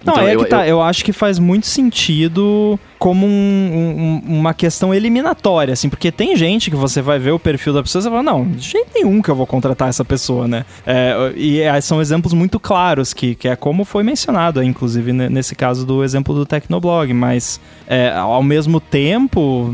[0.03, 0.67] Não, então, é eu, que tá.
[0.67, 0.77] Eu...
[0.77, 6.37] eu acho que faz muito sentido como um, um, uma questão eliminatória, assim, porque tem
[6.37, 8.91] gente que você vai ver o perfil da pessoa e você fala, não, de jeito
[8.95, 10.65] nenhum que eu vou contratar essa pessoa, né?
[10.87, 15.53] É, e é, são exemplos muito claros, que, que é como foi mencionado, inclusive nesse
[15.53, 19.69] caso do exemplo do Tecnoblog, mas é, ao mesmo tempo,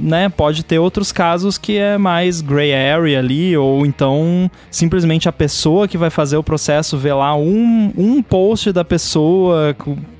[0.00, 5.32] né, pode ter outros casos que é mais gray area ali, ou então simplesmente a
[5.32, 9.72] pessoa que vai fazer o processo vê lá um, um post da pessoa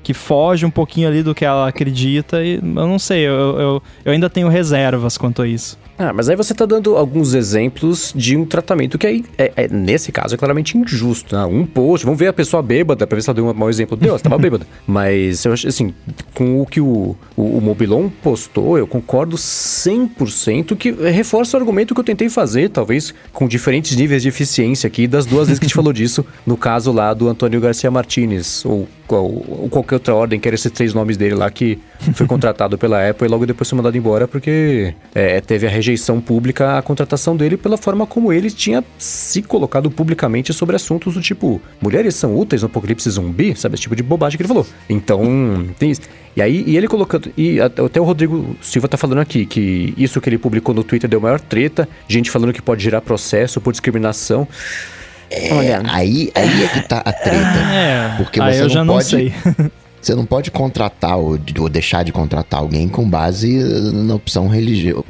[0.07, 3.83] que foge um pouquinho ali do que ela acredita e eu não sei, eu, eu,
[4.05, 5.77] eu ainda tenho reservas quanto a isso.
[5.97, 9.67] Ah, mas aí você está dando alguns exemplos de um tratamento que é, é, é
[9.67, 11.35] nesse caso, é claramente injusto.
[11.35, 11.43] Né?
[11.45, 13.97] Um post, vamos ver a pessoa bêbada, para ver se ela deu um mau exemplo.
[13.97, 14.67] Deus, estava bêbada.
[14.85, 15.93] Mas eu acho assim,
[16.35, 21.95] com o que o, o, o Mobilon postou, eu concordo 100% que reforça o argumento
[21.95, 25.65] que eu tentei fazer, talvez com diferentes níveis de eficiência aqui, das duas vezes que
[25.65, 29.95] a gente falou disso, no caso lá do Antônio Garcia Martinez, ou, ou, ou qualquer
[29.95, 31.79] outra ordem, que eram esses três nomes dele lá, que
[32.13, 36.21] foi contratado pela Apple e logo depois foi mandado embora porque é, teve a rejeição
[36.21, 41.21] pública à contratação dele pela forma como ele tinha se colocado publicamente sobre assuntos do
[41.21, 43.75] tipo mulheres são úteis no apocalipse zumbi, sabe?
[43.75, 44.65] Esse tipo de bobagem que ele falou.
[44.89, 46.01] Então, tem isso.
[46.35, 47.31] E aí, e ele colocando.
[47.35, 51.09] E até o Rodrigo Silva tá falando aqui que isso que ele publicou no Twitter
[51.09, 54.47] deu maior treta, gente falando que pode gerar processo por discriminação.
[55.29, 57.37] É, aí, aí é que tá a treta.
[57.37, 58.85] É, porque você eu não já pode.
[58.85, 59.33] Não sei.
[60.01, 63.57] Você não pode contratar ou, ou, deixar de contratar alguém com base
[63.93, 65.03] na opção religiosa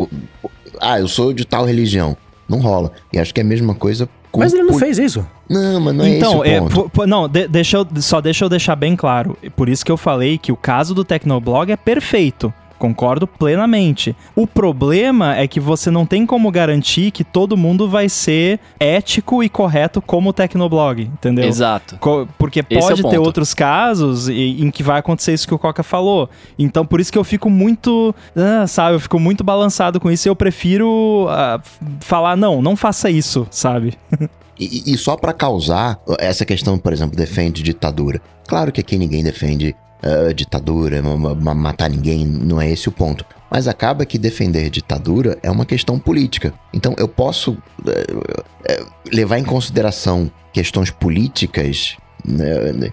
[0.82, 2.16] ah, eu sou de tal religião.
[2.48, 2.92] Não rola.
[3.12, 4.40] E acho que é a mesma coisa com.
[4.40, 5.26] Mas ele não fez isso.
[5.50, 7.04] Não, mas não é então, esse o ponto.
[7.04, 9.38] É, não, de, deixa eu, só deixa eu deixar bem claro.
[9.56, 12.54] Por isso que eu falei que o caso do Tecnoblog é perfeito.
[12.78, 14.16] Concordo plenamente.
[14.36, 19.44] O problema é que você não tem como garantir que todo mundo vai ser ético
[19.44, 21.46] e correto como o Tecnoblog, entendeu?
[21.46, 21.98] Exato.
[22.00, 23.22] Co- Porque é pode ter ponto.
[23.22, 26.30] outros casos e- em que vai acontecer isso que o Coca falou.
[26.58, 30.28] Então, por isso que eu fico muito, ah, sabe, eu fico muito balançado com isso
[30.28, 31.60] e eu prefiro ah,
[32.00, 33.94] falar, não, não faça isso, sabe?
[34.60, 38.20] E, e só pra causar essa questão, por exemplo, defende ditadura.
[38.48, 39.76] Claro que aqui ninguém defende
[40.08, 43.26] ah, ditadura, ma- ma- matar ninguém, não é esse o ponto.
[43.50, 46.54] Mas acaba que defender ditadura é uma questão política.
[46.74, 48.06] Então eu posso eh,
[48.68, 52.92] eh, levar em consideração questões políticas né,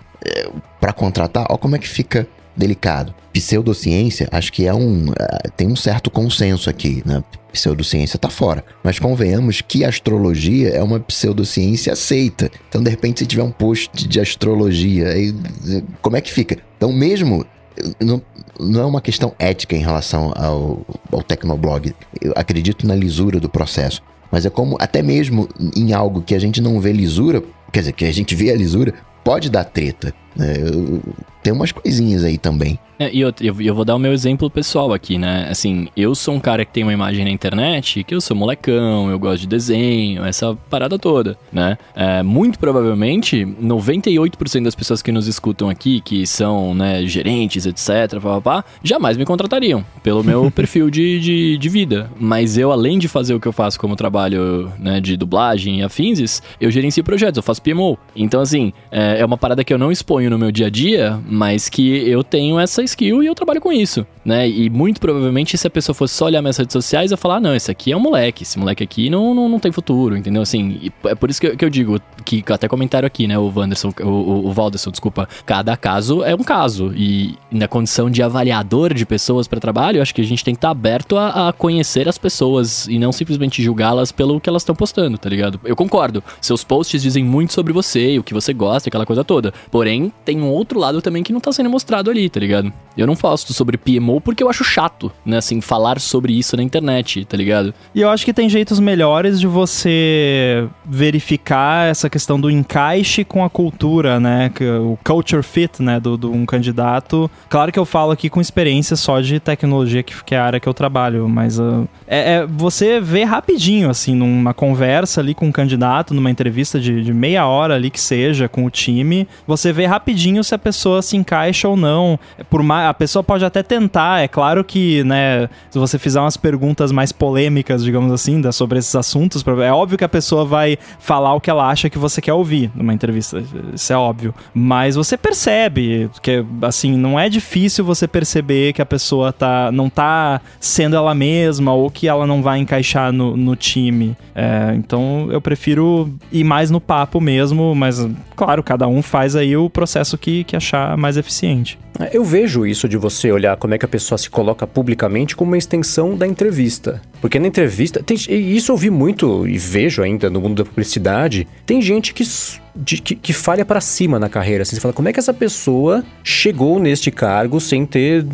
[0.81, 1.47] para contratar.
[1.51, 3.15] Ó, como é que fica delicado.
[3.33, 5.07] Pseudociência, acho que é um.
[5.19, 7.23] eh, tem um certo consenso aqui, né?
[7.53, 8.65] Pseudociência tá fora.
[8.83, 12.51] Mas convenhamos que astrologia é uma pseudociência aceita.
[12.69, 15.35] Então, de repente, se tiver um post de astrologia, aí,
[15.69, 16.59] eh, como é que fica?
[16.77, 17.45] Então, mesmo.
[17.77, 18.21] eh, Não,
[18.59, 21.93] não é uma questão ética em relação ao, ao Tecnoblog.
[22.21, 24.01] Eu acredito na lisura do processo.
[24.31, 27.93] Mas é como, até mesmo em algo que a gente não vê lisura, quer dizer,
[27.93, 30.13] que a gente vê a lisura, pode dar treta.
[30.39, 31.01] Eu-
[31.43, 32.79] Tem umas coisinhas aí também.
[32.99, 35.47] É, e eu, eu, eu vou dar o meu exemplo pessoal aqui, né?
[35.51, 39.11] Assim, eu sou um cara que tem uma imagem na internet que eu sou molecão,
[39.11, 41.77] eu gosto de desenho, essa parada toda, né?
[41.95, 48.21] É, muito provavelmente, 98% das pessoas que nos escutam aqui, que são, né, gerentes, etc,
[48.23, 52.11] pá, pá, pá, jamais me contratariam pelo meu perfil de, de, de vida.
[52.19, 55.83] Mas eu, além de fazer o que eu faço como trabalho, né, de dublagem e
[55.83, 57.99] afins, eu gerencio projetos, eu faço PMO.
[58.17, 61.21] Então, assim, é, é uma parada que eu não exponho no meu dia a dia,
[61.29, 64.49] mas que eu tenho essa skill e eu trabalho com isso, né?
[64.49, 67.41] E muito provavelmente, se a pessoa fosse só olhar minhas redes sociais, eu falar, ah,
[67.41, 70.43] não, esse aqui é um moleque, esse moleque aqui não, não, não tem futuro, entendeu?
[70.43, 73.39] Assim, e é por isso que eu, que eu digo, que até comentaram aqui, né,
[73.39, 78.23] o Wanderson, o, o, Valderson, desculpa, cada caso é um caso, e na condição de
[78.23, 81.53] avaliador de pessoas para trabalho, acho que a gente tem que estar aberto a, a
[81.53, 85.61] conhecer as pessoas e não simplesmente julgá-las pelo que elas estão postando, tá ligado?
[85.65, 89.53] Eu concordo, seus posts dizem muito sobre você, o que você gosta, aquela coisa toda,
[89.71, 92.73] porém, tem um outro lado também que não tá sendo mostrado ali, tá ligado?
[92.97, 96.63] Eu não faço sobre PMO porque eu acho chato, né, assim, falar sobre isso na
[96.63, 97.75] internet, tá ligado?
[97.95, 103.45] E eu acho que tem jeitos melhores de você verificar essa questão do encaixe com
[103.45, 104.51] a cultura, né?
[104.81, 105.99] O culture fit, né?
[105.99, 107.31] Do, do um candidato.
[107.49, 110.61] Claro que eu falo aqui com experiência só de tecnologia, que, que é a área
[110.61, 115.47] que eu trabalho, mas ah, é, é você vê rapidinho, assim, numa conversa ali com
[115.47, 119.73] um candidato, numa entrevista de, de meia hora ali que seja, com o time, você
[119.73, 122.19] vê rapidinho se a pessoa se encaixa ou não.
[122.51, 126.37] Por mais, a pessoa pode até tentar, é claro que, né, se você fizer umas
[126.37, 130.77] perguntas mais polêmicas, digamos assim, da- sobre esses assuntos, é óbvio que a pessoa vai
[130.99, 134.35] falar o que ela acha que você quer ouvir numa entrevista, isso é óbvio.
[134.53, 139.89] Mas você percebe que, assim, não é difícil você perceber que a pessoa tá, não
[139.89, 144.15] tá sendo ela mesma ou que ela não vai encaixar no, no time.
[144.35, 149.57] É, então eu prefiro ir mais no papo mesmo, mas, claro, cada um faz aí
[149.57, 149.84] o processo
[150.19, 151.79] que, que achar mais eficiente.
[152.13, 155.53] Eu vejo isso de você olhar como é que a pessoa se coloca publicamente como
[155.53, 157.01] uma extensão da entrevista.
[157.21, 161.47] Porque na entrevista, tem, isso eu vi muito e vejo ainda no mundo da publicidade,
[161.65, 162.25] tem gente que,
[162.75, 164.63] de- que, que falha para cima na carreira.
[164.63, 168.25] Assim, você fala, como é que essa pessoa chegou neste cargo sem ter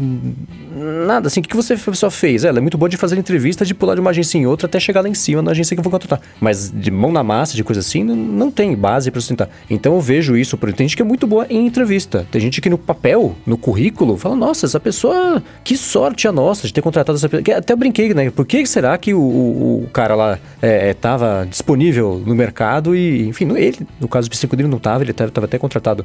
[1.06, 1.26] nada?
[1.26, 2.44] Assim, o que você pessoa fez?
[2.44, 4.80] Ela é muito boa de fazer entrevista, de pular de uma agência em outra até
[4.80, 6.20] chegar lá em cima na agência que eu vou contratar.
[6.40, 9.48] Mas de mão na massa, de coisa assim, não, não tem base para sustentar.
[9.68, 12.26] Então eu vejo isso, tem gente que é muito boa em entrevista.
[12.30, 16.66] Tem gente que no papel, no currículo, fala, nossa, essa pessoa, que sorte a nossa
[16.66, 17.58] de ter contratado essa pessoa.
[17.58, 18.30] Até brinquei, né?
[18.30, 22.94] Por que será que o, o, o cara lá é, é, tava disponível no mercado
[22.94, 26.04] e, enfim, ele, no caso específico dele não tava, ele tava até contratado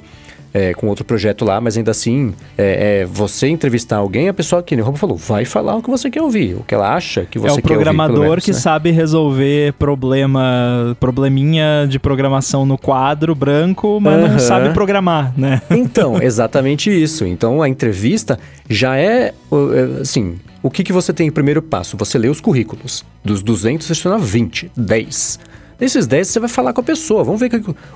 [0.54, 4.64] é, com outro projeto lá, mas ainda assim, é, é, você entrevistar alguém, a pessoa
[4.64, 7.26] que nem o falou, vai falar o que você quer ouvir, o que ela acha
[7.26, 7.68] que você é o quer ouvir.
[7.68, 8.58] pelo programador menos, que né?
[8.58, 15.62] sabe resolver problema, probleminha de programação no quadro branco, mas não sabe programar, né?
[15.70, 17.26] Então, exatamente isso.
[17.26, 21.62] Então, a entrevista já é, o- é, assim, o que, que você tem em primeiro
[21.62, 21.98] passo?
[21.98, 23.04] Você lê os currículos.
[23.24, 25.40] Dos 200, você seleciona 20, 10.
[25.78, 27.24] Desses 10, você vai falar com a pessoa.
[27.24, 27.50] Vamos ver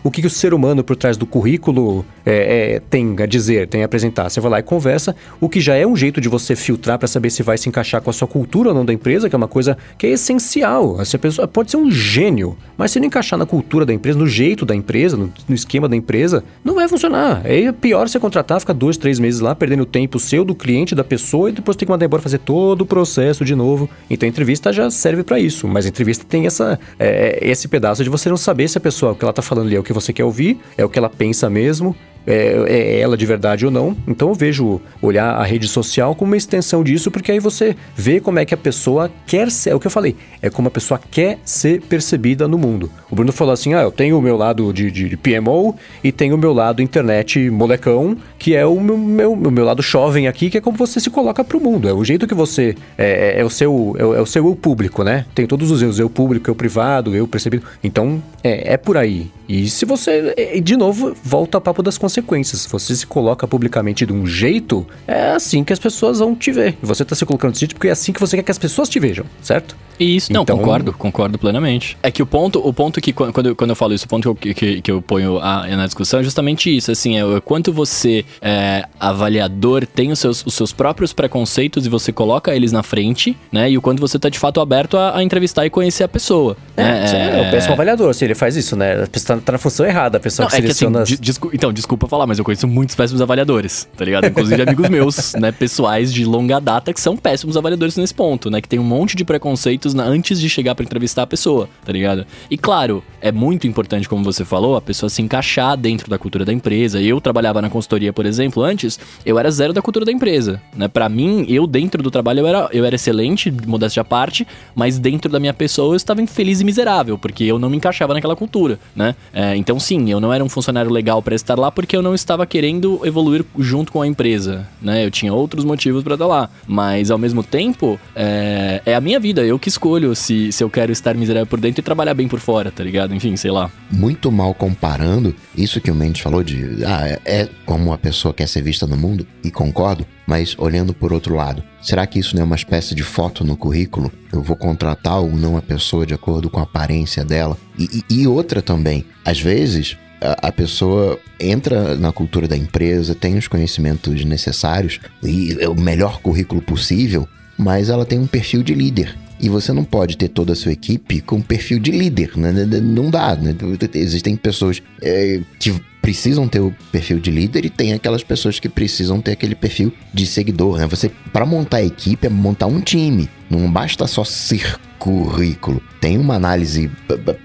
[0.04, 3.68] o que, que o ser humano por trás do currículo é, é, tem a dizer,
[3.68, 4.30] tem a apresentar.
[4.30, 7.08] Você vai lá e conversa, o que já é um jeito de você filtrar para
[7.08, 9.38] saber se vai se encaixar com a sua cultura ou não da empresa, que é
[9.38, 11.00] uma coisa que é essencial.
[11.00, 14.28] Essa pessoa pode ser um gênio, mas se não encaixar na cultura da empresa, no
[14.28, 17.42] jeito da empresa, no, no esquema da empresa, não vai funcionar.
[17.46, 21.04] É pior você contratar, ficar dois, três meses lá, perdendo tempo seu, do cliente, da
[21.04, 23.90] pessoa, e depois ter que mandar embora fazer todo o processo de novo.
[24.10, 28.04] Então a entrevista já serve para isso, mas a entrevista tem essa, é, esse pedaço
[28.04, 29.84] de você não saber se a pessoa, o que ela tá falando ali é o
[29.84, 33.66] que você quer ouvir, é o que ela pensa mesmo, é, é ela de verdade
[33.66, 33.96] ou não.
[34.08, 38.20] Então eu vejo olhar a rede social como uma extensão disso, porque aí você vê
[38.20, 39.72] como é que a pessoa quer ser.
[39.72, 42.92] É o que eu falei, é como a pessoa quer ser percebida no mundo.
[43.10, 46.12] O Bruno falou assim: ah, eu tenho o meu lado de, de, de PMO e
[46.12, 50.50] tenho o meu lado internet molecão, que é o meu, meu, meu lado jovem aqui,
[50.50, 51.88] que é como você se coloca pro mundo.
[51.88, 52.76] É o jeito que você.
[52.98, 55.26] É, é, é o seu é, é, o seu eu público, né?
[55.34, 57.64] Tem todos os eus, eu público, eu privado, eu percebido.
[57.84, 59.30] Então, é, é por aí.
[59.48, 61.98] E se você, de novo, volta ao papo das.
[62.10, 66.52] Se você se coloca publicamente de um jeito, é assim que as pessoas vão te
[66.52, 66.78] ver.
[66.82, 68.58] E você tá se colocando desse jeito porque é assim que você quer que as
[68.58, 69.76] pessoas te vejam, certo?
[70.00, 70.58] Isso, não, então...
[70.58, 71.98] concordo, concordo plenamente.
[72.02, 74.54] É que o ponto, o ponto que, quando, quando eu falo isso, o ponto que,
[74.54, 78.24] que, que eu ponho a, na discussão é justamente isso, assim, é o quanto você,
[78.42, 83.38] é, avaliador, tem os seus, os seus próprios preconceitos e você coloca eles na frente,
[83.52, 86.08] né, e o quanto você tá de fato aberto a, a entrevistar e conhecer a
[86.08, 86.56] pessoa.
[86.78, 87.06] É, né?
[87.06, 89.58] é, é o péssimo avaliador, se ele faz isso, né, a pessoa tá, tá na
[89.58, 91.02] função errada, a pessoa não, que seleciona...
[91.02, 94.28] É que, assim, descu então, desculpa falar, mas eu conheço muitos péssimos avaliadores, tá ligado?
[94.28, 98.62] Inclusive amigos meus, né, pessoais de longa data que são péssimos avaliadores nesse ponto, né,
[98.62, 101.70] que tem um monte de preconceitos na, antes de chegar chegar para entrevistar a pessoa,
[101.86, 102.26] tá ligado?
[102.50, 106.46] E claro, é muito importante, como você falou, a pessoa se encaixar dentro da cultura
[106.46, 107.02] da empresa.
[107.02, 110.88] Eu trabalhava na consultoria, por exemplo, antes, eu era zero da cultura da empresa, né?
[110.88, 115.00] Para mim, eu dentro do trabalho eu era, eu era excelente, modéstia à parte, mas
[115.00, 118.36] dentro da minha pessoa eu estava infeliz e miserável, porque eu não me encaixava naquela
[118.36, 119.16] cultura, né?
[119.34, 122.14] É, então sim, eu não era um funcionário legal para estar lá porque eu não
[122.14, 125.06] estava querendo evoluir junto com a empresa, né?
[125.06, 129.20] Eu tinha outros motivos para estar lá, mas ao mesmo tempo é, é a minha
[129.20, 132.28] vida, eu que escolho se, se eu quero estar miserável por dentro e trabalhar bem
[132.28, 133.14] por fora, tá ligado?
[133.14, 133.72] Enfim, sei lá.
[133.92, 138.34] Muito mal comparando isso que o Mendes falou de ah, é, é como a pessoa
[138.34, 142.36] quer ser vista no mundo, e concordo, mas olhando por outro lado, será que isso
[142.36, 144.12] não é uma espécie de foto no currículo?
[144.32, 147.58] Eu vou contratar ou não a pessoa de acordo com a aparência dela?
[147.78, 153.38] E, e, e outra também, às vezes a, pessoa entra na cultura da empresa, tem
[153.38, 157.28] os conhecimentos necessários e é o melhor currículo possível,
[157.58, 159.16] mas ela tem um perfil de líder.
[159.42, 162.52] E você não pode ter toda a sua equipe com perfil de líder, né?
[162.82, 163.56] Não dá, né?
[163.94, 165.74] Existem pessoas é, que
[166.10, 169.94] precisam ter o perfil de líder e tem aquelas pessoas que precisam ter aquele perfil
[170.12, 170.88] de seguidor, né?
[170.88, 173.30] Você, para montar a equipe, é montar um time.
[173.48, 175.80] Não basta só ser currículo.
[176.02, 176.90] Tem uma análise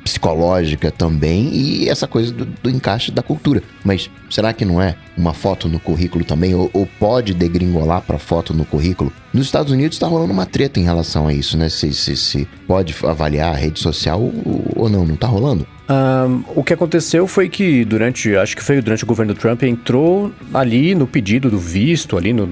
[0.03, 3.63] psicológica também e essa coisa do, do, encaixe da cultura.
[3.85, 6.55] Mas será que não é uma foto no currículo também?
[6.55, 9.13] Ou, ou pode degringolar para foto no currículo?
[9.31, 11.69] Nos Estados Unidos está rolando uma treta em relação a isso, né?
[11.69, 14.23] Se, se, se pode avaliar a rede social
[14.75, 15.67] ou, não, não está rolando?
[15.89, 20.33] Um, o que aconteceu foi que durante, acho que foi durante o governo Trump, entrou
[20.53, 22.49] ali no pedido do visto, ali no,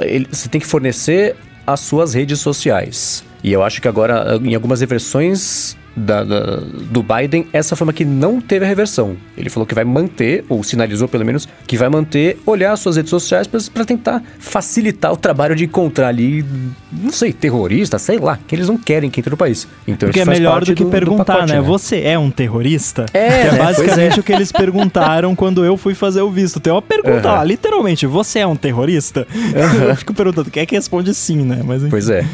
[0.00, 3.24] ele, você tem que fornecer as suas redes sociais.
[3.44, 6.56] E eu acho que agora, em algumas versões da, da,
[6.90, 9.16] do Biden, essa foi uma que não teve a reversão.
[9.36, 12.96] Ele falou que vai manter, ou sinalizou pelo menos, que vai manter, olhar as suas
[12.96, 16.44] redes sociais para tentar facilitar o trabalho de encontrar ali,
[16.92, 19.66] não sei, terrorista, sei lá, que eles não querem que entre no país.
[19.86, 21.60] Então Porque é melhor do que do, perguntar, do pacote, né?
[21.60, 21.66] né?
[21.66, 23.06] Você é um terrorista?
[23.14, 23.58] É, que é né?
[23.58, 24.20] basicamente é.
[24.20, 26.60] o que eles perguntaram quando eu fui fazer o visto.
[26.60, 27.34] Tem uma pergunta uhum.
[27.36, 29.26] lá, literalmente, você é um terrorista?
[29.34, 29.86] Uhum.
[29.86, 31.60] Eu fico perguntando, quem é que responde sim, né?
[31.64, 32.26] Mas, Pois é.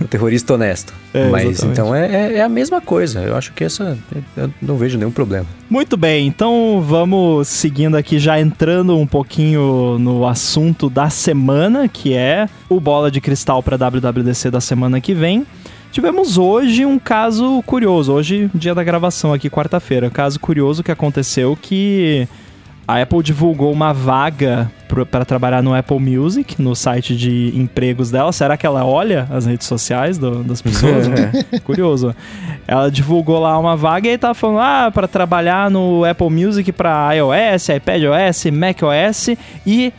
[0.00, 0.92] O terrorista honesto.
[1.12, 1.72] É, Mas exatamente.
[1.72, 3.20] então é, é, é, a mesma coisa.
[3.20, 3.98] Eu acho que essa.
[4.36, 5.46] Eu não vejo nenhum problema.
[5.68, 12.14] Muito bem, então vamos seguindo aqui, já entrando um pouquinho no assunto da semana, que
[12.14, 15.46] é o bola de cristal para WWDC da semana que vem.
[15.90, 20.06] Tivemos hoje um caso curioso, hoje, dia da gravação aqui, quarta-feira.
[20.06, 22.28] Um caso curioso que aconteceu que
[22.88, 24.70] a Apple divulgou uma vaga
[25.10, 28.32] para trabalhar no Apple Music, no site de empregos dela.
[28.32, 31.06] Será que ela olha as redes sociais do, das pessoas?
[31.64, 32.16] Curioso.
[32.66, 37.12] Ela divulgou lá uma vaga e tava falando: ah, para trabalhar no Apple Music para
[37.12, 39.92] iOS, iPad OS, Mac OS e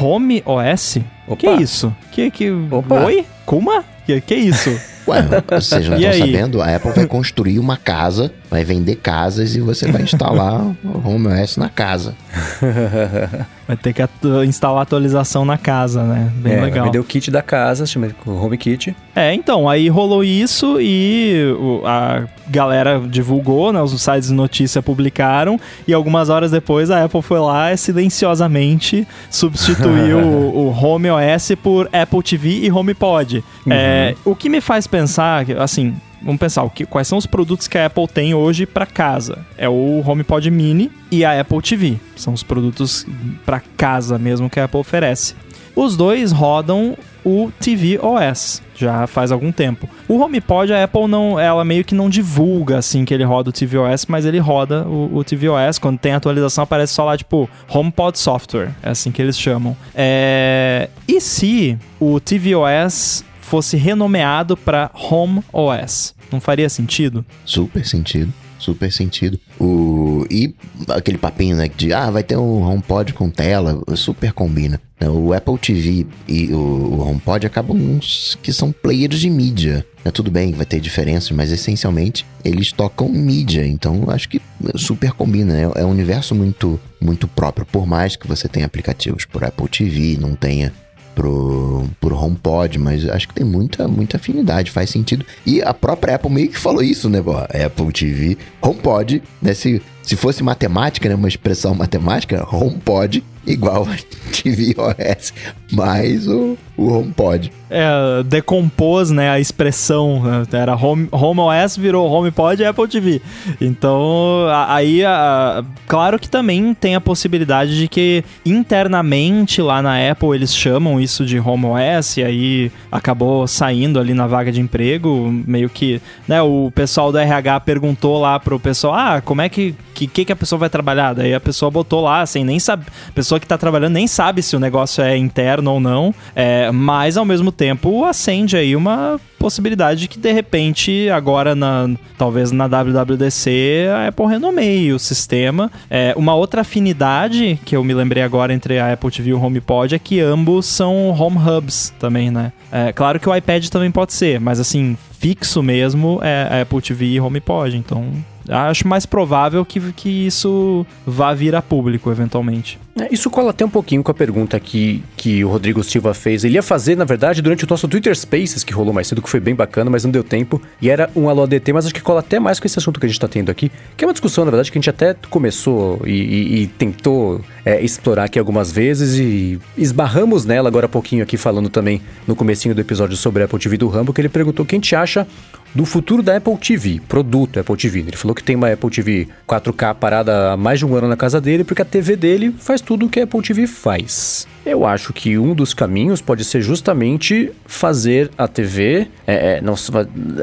[0.00, 0.98] Home OS.
[1.28, 1.36] Opa.
[1.36, 1.94] Que isso?
[2.10, 3.04] Que que Opa.
[3.04, 3.24] Oi?
[3.46, 3.84] Kuma?
[4.04, 4.70] Que que isso?
[5.06, 6.60] Ué, vocês não estão sabendo?
[6.60, 11.28] A Apple vai construir uma casa, vai vender casas e você vai instalar o Home
[11.28, 12.14] OS na casa.
[13.66, 16.30] Vai ter que atu instalar atualização na casa, né?
[16.34, 16.90] Bem é, legal.
[16.90, 18.94] Vai o kit da casa, chama Home Kit.
[19.14, 21.44] É, então, aí rolou isso e
[21.86, 23.80] a galera divulgou, né?
[23.80, 29.06] Os sites de notícia publicaram e algumas horas depois a Apple foi lá e silenciosamente
[29.30, 30.18] substituiu
[30.52, 33.44] o, o Home OS por Apple TV e HomePod.
[33.64, 33.72] Uhum.
[33.72, 37.68] É, o que me faz pensar, assim, vamos pensar, o que, quais são os produtos
[37.68, 39.38] que a Apple tem hoje para casa?
[39.56, 41.96] É o HomePod Mini e a Apple TV.
[42.16, 43.06] São os produtos
[43.44, 45.34] para casa mesmo que a Apple oferece.
[45.74, 49.88] Os dois rodam o TV OS já faz algum tempo.
[50.08, 53.52] O HomePod, a Apple não, ela meio que não divulga assim que ele roda o
[53.52, 55.78] tvOS, mas ele roda o, o tvOS.
[55.78, 59.76] Quando tem atualização, aparece só lá tipo HomePod Software, é assim que eles chamam.
[59.94, 60.88] É...
[61.06, 66.14] E se o tvOS fosse renomeado para Home OS?
[66.32, 67.22] Não faria sentido?
[67.44, 68.32] Super sentido
[68.62, 69.40] super sentido.
[69.58, 70.54] O, e
[70.88, 74.80] aquele papinho, né, de ah, vai ter um HomePod com tela, super combina.
[75.00, 79.84] Né, o Apple TV e o, HomePod acabam uns que são players de mídia.
[80.04, 84.40] Né, tudo bem vai ter diferenças, mas essencialmente eles tocam mídia, então acho que
[84.76, 85.54] super combina.
[85.54, 85.72] Né?
[85.74, 90.16] É um universo muito, muito próprio, por mais que você tenha aplicativos por Apple TV,
[90.20, 90.72] não tenha
[91.14, 95.24] pro, pro HomePod, mas acho que tem muita, muita afinidade, faz sentido.
[95.46, 97.18] E a própria Apple meio que falou isso, né?
[97.64, 99.54] Apple TV, HomePod, né?
[100.02, 101.14] Se, se fosse matemática, né?
[101.14, 103.96] Uma expressão matemática, HomePod igual a
[104.32, 105.34] tvOS,
[105.72, 107.52] mais o, o HomePod.
[107.68, 113.22] É, decompôs, né, a expressão, né, era Home, Home OS virou HomePod e Apple TV.
[113.60, 120.34] Então, aí, a, claro que também tem a possibilidade de que internamente lá na Apple
[120.34, 125.30] eles chamam isso de Home OS e aí acabou saindo ali na vaga de emprego,
[125.46, 129.74] meio que, né, o pessoal do RH perguntou lá pro pessoal, ah, como é que,
[129.92, 131.14] que, que a pessoa vai trabalhar?
[131.14, 134.42] Daí a pessoa botou lá, assim, nem sabe, pessoa pessoa que está trabalhando nem sabe
[134.42, 139.18] se o negócio é interno ou não, é, mas ao mesmo tempo acende aí uma
[139.38, 145.70] possibilidade de que de repente agora na talvez na WWDC a Apple renomeie o sistema.
[145.90, 149.42] É, uma outra afinidade que eu me lembrei agora entre a Apple TV e o
[149.42, 152.52] HomePod é que ambos são home hubs também, né?
[152.70, 156.80] É, claro que o iPad também pode ser, mas assim fixo mesmo é a Apple
[156.82, 158.12] TV e HomePod, então
[158.48, 162.78] acho mais provável que, que isso vá vir a público eventualmente.
[163.00, 166.44] É, isso cola até um pouquinho com a pergunta que, que o Rodrigo Silva fez.
[166.44, 169.30] Ele ia fazer, na verdade, durante o nosso Twitter Spaces, que rolou mais cedo, que
[169.30, 170.60] foi bem bacana, mas não deu tempo.
[170.80, 173.06] E era um Alô ADT, mas acho que cola até mais com esse assunto que
[173.06, 173.72] a gente está tendo aqui.
[173.96, 177.40] Que é uma discussão, na verdade, que a gente até começou e, e, e tentou
[177.64, 182.36] é, explorar aqui algumas vezes e esbarramos nela agora há pouquinho aqui, falando também no
[182.36, 185.26] comecinho do episódio sobre a Apple TV do Rambo, que ele perguntou quem te acha
[185.74, 188.00] do futuro da Apple TV, produto Apple TV.
[188.00, 191.16] Ele falou que tem uma Apple TV 4K parada há mais de um ano na
[191.16, 194.46] casa dele, porque a TV dele faz tudo o que a Apple TV faz.
[194.64, 199.74] Eu acho que um dos caminhos pode ser justamente fazer a TV é, é, não,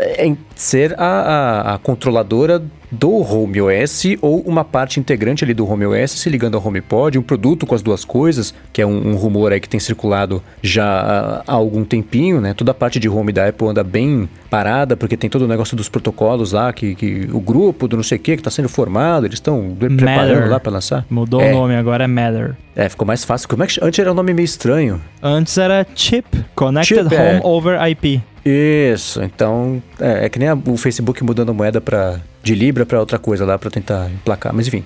[0.01, 2.61] é, ser a, a, a controladora
[2.91, 7.17] do Home OS ou uma parte integrante ali do Home OS se ligando ao HomePod,
[7.17, 10.41] um produto com as duas coisas, que é um, um rumor aí que tem circulado
[10.61, 12.53] já há, há, algum tempinho, né?
[12.53, 15.77] Toda a parte de Home da Apple anda bem parada, porque tem todo o negócio
[15.77, 18.69] dos protocolos lá, que, que o grupo do não sei o que que está sendo
[18.69, 21.05] formado, eles estão preparando lá para lançar.
[21.09, 21.51] Mudou é.
[21.51, 22.55] o nome, agora é Matter.
[22.79, 23.49] É, ficou mais fácil.
[23.49, 25.01] Como é que antes era um nome meio estranho?
[25.21, 27.19] Antes era Chip, Connected Chip, é.
[27.19, 27.41] Home é.
[27.43, 28.23] Over IP.
[28.45, 32.97] Isso, então é, é que nem a, o Facebook mudando moeda para de Libra para
[32.97, 34.85] outra coisa lá para tentar emplacar, mas enfim.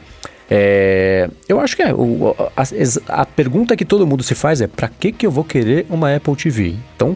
[0.50, 2.64] É, eu acho que é, o, a,
[3.22, 6.16] a, pergunta que todo mundo se faz é para que, que eu vou querer uma
[6.16, 6.74] Apple TV?
[6.96, 7.16] Então,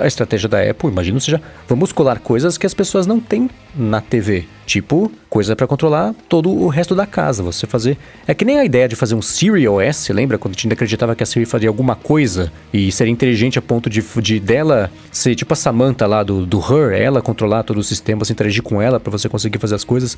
[0.00, 4.00] a estratégia da Apple, imagino, seja vamos colar coisas que as pessoas não têm na
[4.00, 4.48] TV.
[4.70, 7.42] Tipo, coisa para controlar todo o resto da casa.
[7.42, 7.98] Você fazer.
[8.24, 10.38] É que nem a ideia de fazer um Siri OS, lembra?
[10.38, 13.90] Quando a gente acreditava que a Siri faria alguma coisa e seria inteligente a ponto
[13.90, 17.82] de, de dela ser tipo a Samantha lá do, do Her, ela controlar todo o
[17.82, 20.16] sistema, você interagir com ela para você conseguir fazer as coisas.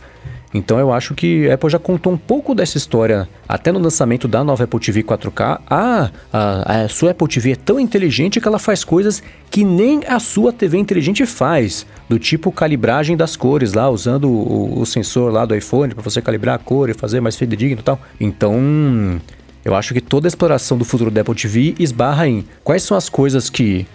[0.52, 4.28] Então eu acho que a Apple já contou um pouco dessa história até no lançamento
[4.28, 5.60] da nova Apple TV 4K.
[5.66, 10.02] Ah, a, a sua Apple TV é tão inteligente que ela faz coisas que nem
[10.06, 15.32] a sua TV inteligente faz, do tipo calibragem das cores lá, usando o, o sensor
[15.32, 17.98] lá do iPhone para você calibrar a cor e fazer mais fidedigno e tal.
[18.20, 19.18] Então,
[19.64, 22.98] eu acho que toda a exploração do futuro da Apple TV esbarra em quais são
[22.98, 23.86] as coisas que,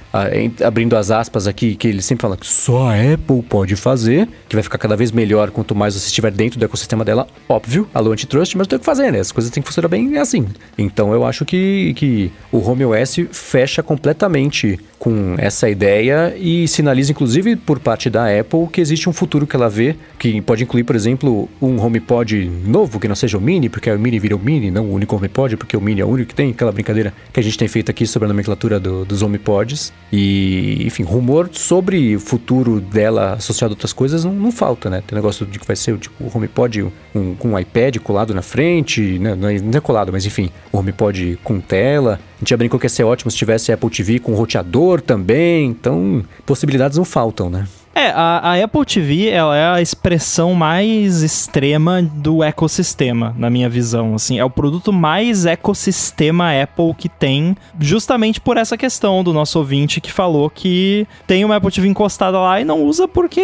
[0.65, 4.55] abrindo as aspas aqui, que ele sempre fala que só a Apple pode fazer, que
[4.55, 8.13] vai ficar cada vez melhor quanto mais você estiver dentro do ecossistema dela, óbvio, alô
[8.13, 9.20] antitrust, mas tem que fazer, né?
[9.20, 10.47] As coisas têm que funcionar bem assim.
[10.76, 17.12] Então eu acho que, que o Home OS fecha completamente com essa ideia e sinaliza,
[17.12, 20.84] inclusive, por parte da Apple, que existe um futuro que ela vê, que pode incluir,
[20.84, 24.39] por exemplo, um HomePod novo, que não seja o Mini, porque o Mini vira o
[24.39, 27.14] Mini, não o único HomePod, porque o Mini é o único que tem, aquela brincadeira
[27.32, 29.93] que a gente tem feito aqui sobre a nomenclatura do, dos HomePods.
[30.12, 35.04] E, enfim, rumor sobre o futuro dela associado a outras coisas não, não falta, né?
[35.06, 38.41] Tem negócio de que vai ser tipo, o HomePod um, com um iPad colado na
[38.41, 39.36] frente, né?
[39.36, 42.20] não, é, não é colado, mas enfim, o HomePod com tela.
[42.38, 45.66] A gente já brincou que ia ser ótimo se tivesse Apple TV com roteador também,
[45.66, 47.68] então possibilidades não faltam, né?
[47.98, 53.68] É, a, a, Apple TV, ela é a expressão mais extrema do ecossistema, na minha
[53.68, 59.34] visão, assim, é o produto mais ecossistema Apple que tem, justamente por essa questão do
[59.34, 63.41] nosso ouvinte que falou que tem uma Apple TV encostada lá e não usa porque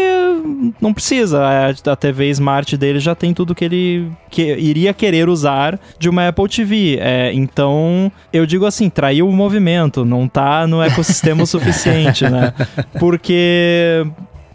[0.80, 5.30] não precisa, é, a TV Smart dele já tem tudo que ele que iria querer
[5.30, 10.68] usar de uma Apple TV, é, então eu digo assim, traiu o movimento, não tá
[10.68, 12.54] no ecossistema o suficiente, né,
[13.00, 14.06] porque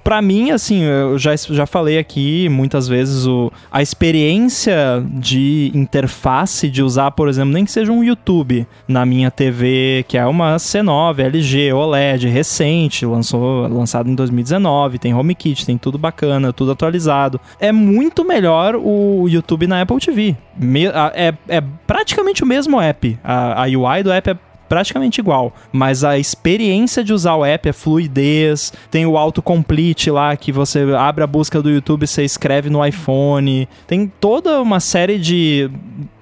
[0.08, 6.70] para mim, assim, eu já, já falei aqui muitas vezes, o, a experiência de interface
[6.70, 10.56] de usar, por exemplo, nem que seja um YouTube na minha TV, que é uma
[10.56, 17.38] C9, LG, OLED, recente, lançou, lançado em 2019, tem HomeKit, tem tudo bacana, tudo atualizado.
[17.60, 20.34] É muito melhor o YouTube na Apple TV.
[20.56, 23.18] Me, é, é praticamente o mesmo app.
[23.22, 27.68] A, a UI do app é praticamente igual, mas a experiência de usar o app
[27.68, 32.68] é fluidez, tem o autocomplete lá que você abre a busca do YouTube, você escreve
[32.68, 35.70] no iPhone, tem toda uma série de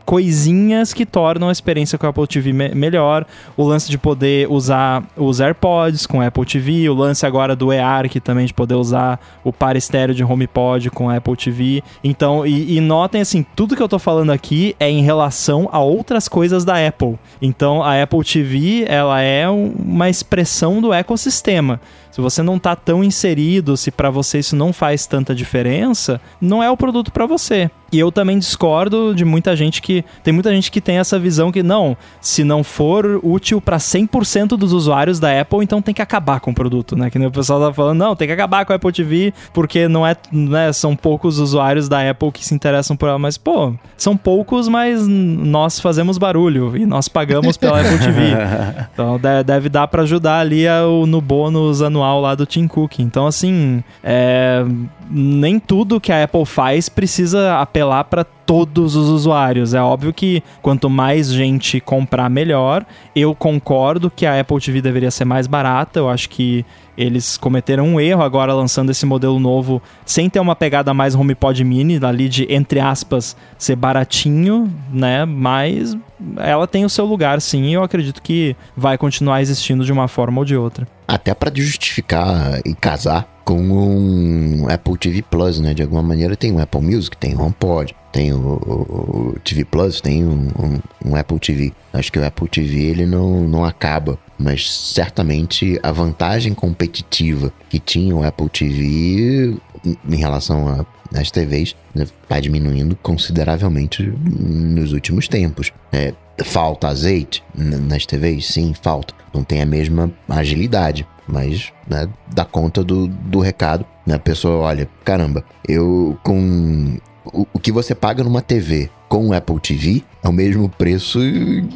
[0.06, 3.26] coisinhas que tornam a experiência com a Apple TV me melhor.
[3.56, 7.72] O lance de poder usar os AirPods com a Apple TV, o lance agora do
[7.72, 11.82] eARC também de poder usar o par estéreo de HomePod com a Apple TV.
[12.04, 15.80] Então, e, e, notem assim, tudo que eu tô falando aqui é em relação a
[15.80, 17.18] outras coisas da Apple.
[17.42, 21.80] Então, a Apple TV, ela é uma expressão do ecossistema.
[22.16, 26.62] Se você não tá tão inserido, se para você isso não faz tanta diferença, não
[26.62, 27.70] é o produto para você.
[27.92, 31.52] E eu também discordo de muita gente que tem muita gente que tem essa visão
[31.52, 36.02] que não, se não for útil para 100% dos usuários da Apple, então tem que
[36.02, 37.10] acabar com o produto, né?
[37.10, 39.86] Que nem o pessoal tá falando, não, tem que acabar com a Apple TV porque
[39.86, 43.74] não é, né, são poucos usuários da Apple que se interessam por ela, mas pô,
[43.96, 48.16] são poucos, mas nós fazemos barulho e nós pagamos pela Apple TV.
[48.96, 50.64] Então deve dar para ajudar ali
[51.06, 53.00] no bônus anual manual lá do Tim Cook.
[53.00, 54.64] Então, assim, é,
[55.10, 59.74] nem tudo que a Apple faz precisa apelar para todos os usuários.
[59.74, 62.86] É óbvio que quanto mais gente comprar, melhor.
[63.14, 65.98] Eu concordo que a Apple TV deveria ser mais barata.
[65.98, 66.64] Eu acho que
[66.96, 71.62] eles cometeram um erro agora lançando esse modelo novo sem ter uma pegada mais HomePod
[71.64, 75.24] Mini, ali de, entre aspas, ser baratinho, né?
[75.24, 75.96] Mas
[76.38, 80.08] ela tem o seu lugar, sim, e eu acredito que vai continuar existindo de uma
[80.08, 80.86] forma ou de outra.
[81.06, 85.72] Até para justificar e casar com um Apple TV Plus, né?
[85.72, 89.62] De alguma maneira tem o Apple Music, tem o HomePod, tem o, o, o TV
[89.66, 91.72] Plus, tem um, um, um, Apple TV.
[91.92, 97.78] Acho que o Apple TV ele não, não acaba, mas certamente a vantagem competitiva que
[97.78, 105.70] tinha o Apple TV em relação às TVs está né, diminuindo consideravelmente nos últimos tempos.
[105.92, 108.46] É, falta azeite nas TVs?
[108.46, 109.12] Sim, falta.
[109.34, 113.84] Não tem a mesma agilidade mas né, dá conta do, do recado.
[114.06, 114.14] Né?
[114.14, 116.98] A pessoa olha, caramba, eu com
[117.32, 121.18] o, o que você paga numa TV com o Apple TV é o mesmo preço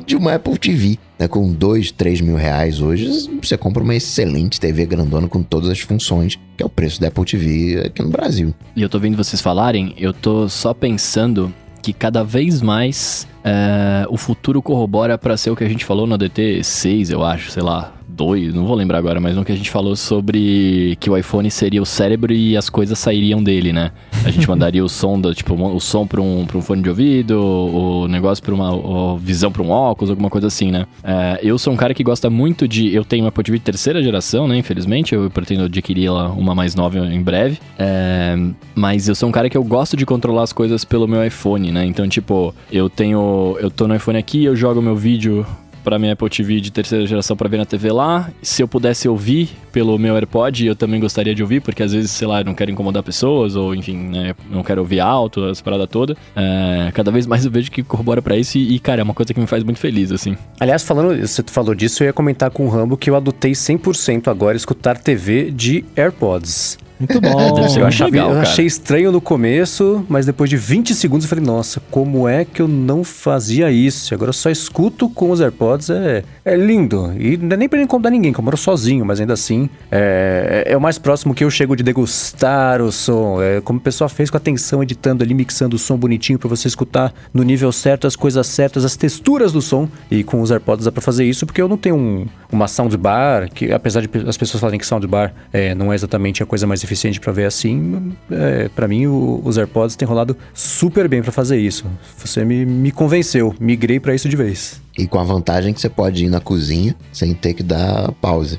[0.05, 0.99] de uma Apple TV.
[1.19, 1.29] Né?
[1.29, 5.81] Com 2, 3 mil reais hoje, você compra uma excelente TV grandona com todas as
[5.81, 8.55] funções, que é o preço da Apple TV aqui no Brasil.
[8.75, 14.07] E eu tô vendo vocês falarem, eu tô só pensando que cada vez mais é,
[14.09, 17.51] o futuro corrobora para ser o que a gente falou no DT 6, eu acho,
[17.51, 21.09] sei lá, 2, não vou lembrar agora, mas no que a gente falou sobre que
[21.09, 23.93] o iPhone seria o cérebro e as coisas sairiam dele, né?
[24.23, 26.91] A gente mandaria o som, do, tipo, o som para um, pra um fone de
[26.91, 30.87] ouvido, o negócio para uma visão para um óculos, alguma coisa assim, né?
[31.03, 32.95] É, eu sou um cara que gosta muito de.
[32.95, 34.59] Eu tenho uma Apple TV terceira geração, né?
[34.59, 37.59] Infelizmente, eu pretendo adquirir uma mais nova em breve.
[37.79, 38.37] É,
[38.75, 41.73] mas eu sou um cara que eu gosto de controlar as coisas pelo meu iPhone,
[41.73, 41.87] né?
[41.87, 43.57] Então, tipo, eu tenho.
[43.59, 45.47] Eu tô no iPhone aqui, eu jogo meu vídeo
[45.83, 48.31] para minha Apple TV de terceira geração para ver na TV lá.
[48.43, 52.11] Se eu pudesse ouvir pelo meu AirPod, eu também gostaria de ouvir, porque às vezes,
[52.11, 55.63] sei lá, eu não quero incomodar pessoas, ou enfim, né, não quero ouvir alto, essa
[55.63, 56.17] parada toda.
[56.37, 59.33] É, cada vez mais eu vejo que corrobora para isso e, cara, é uma coisa
[59.33, 60.37] que me faz muito feliz, assim.
[60.59, 64.29] Aliás, falando, você falou disso, eu ia comentar com o Rambo que eu adotei 100%
[64.29, 66.79] agora escutar TV de AirPods.
[67.01, 67.41] Muito bom.
[67.79, 71.45] eu, achava, legal, eu achei estranho no começo, mas depois de 20 segundos eu falei,
[71.45, 74.13] nossa, como é que eu não fazia isso?
[74.13, 77.13] Agora eu só escuto com os AirPods, é, é lindo.
[77.19, 80.65] E não é nem pra incomodar ninguém, que eu moro sozinho, mas ainda assim é,
[80.67, 83.41] é o mais próximo que eu chego de degustar o som.
[83.41, 86.69] É como o pessoal fez com atenção, editando ali, mixando o som bonitinho para você
[86.69, 89.89] escutar no nível certo, as coisas certas, as texturas do som.
[90.11, 93.51] E com os AirPods dá pra fazer isso, porque eu não tenho um, uma soundbar,
[93.51, 96.83] que apesar de as pessoas falarem que soundbar é, não é exatamente a coisa mais
[96.91, 101.31] suficiente para ver assim, é, para mim o, os AirPods têm rolado super bem para
[101.31, 101.87] fazer isso.
[102.19, 104.81] Você me, me convenceu, migrei para isso de vez.
[104.99, 108.59] E com a vantagem que você pode ir na cozinha sem ter que dar pause.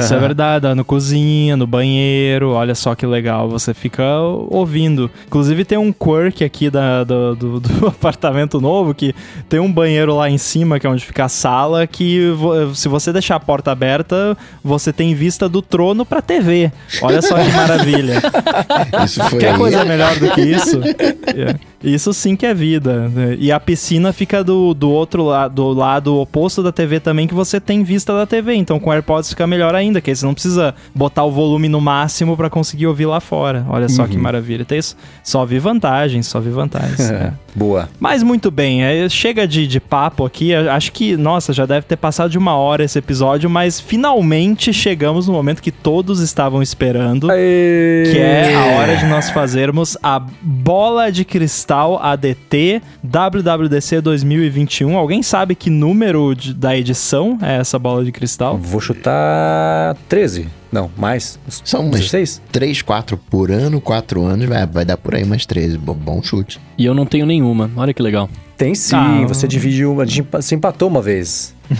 [0.00, 4.04] Isso é verdade, no cozinha, no banheiro, olha só que legal, você fica
[4.50, 5.10] ouvindo.
[5.26, 9.14] Inclusive tem um quirk aqui da, do, do, do apartamento novo que
[9.48, 12.20] tem um banheiro lá em cima, que é onde fica a sala, que
[12.74, 16.70] se você deixar a porta aberta, você tem vista do trono pra TV.
[17.00, 18.22] Olha só que maravilha.
[19.04, 20.80] Isso foi Quer coisa melhor do que isso?
[20.82, 21.56] É.
[21.82, 23.08] Isso sim que é vida.
[23.08, 23.36] né?
[23.38, 27.34] E a piscina fica do, do outro lado, do lado oposto da TV também, que
[27.34, 28.54] você tem vista da TV.
[28.54, 31.68] Então com o AirPods fica melhor ainda, que aí você não precisa botar o volume
[31.68, 33.66] no máximo pra conseguir ouvir lá fora.
[33.68, 34.64] Olha só que maravilha.
[34.64, 34.96] Tem isso.
[35.22, 37.10] Só vi vantagens, só vi vantagens.
[37.10, 37.32] é.
[37.56, 37.88] Boa.
[37.98, 40.50] Mas muito bem, é, chega de, de papo aqui.
[40.50, 44.72] eu Acho que, nossa, já deve ter passado de uma hora esse episódio, mas finalmente
[44.74, 47.28] chegamos no momento que todos estavam esperando.
[47.28, 54.96] Que é a hora de nós fazermos a bola de cristal ADT WWDC 2021.
[54.96, 58.58] Alguém sabe que número de- da edição é essa bola de cristal?
[58.58, 60.48] Vou chutar 13.
[60.72, 61.38] Não, mais.
[61.64, 62.42] São umas 16?
[62.52, 65.78] 3, 4 por ano, 4 anos, vai, vai dar por aí umas 13.
[65.78, 66.58] Bo- Bom chute.
[66.76, 67.70] E eu não tenho nenhuma.
[67.76, 68.28] Olha que legal.
[68.56, 70.00] Tem sim, Ah, você dividiu.
[70.00, 71.54] A gente empa- você empatou uma vez.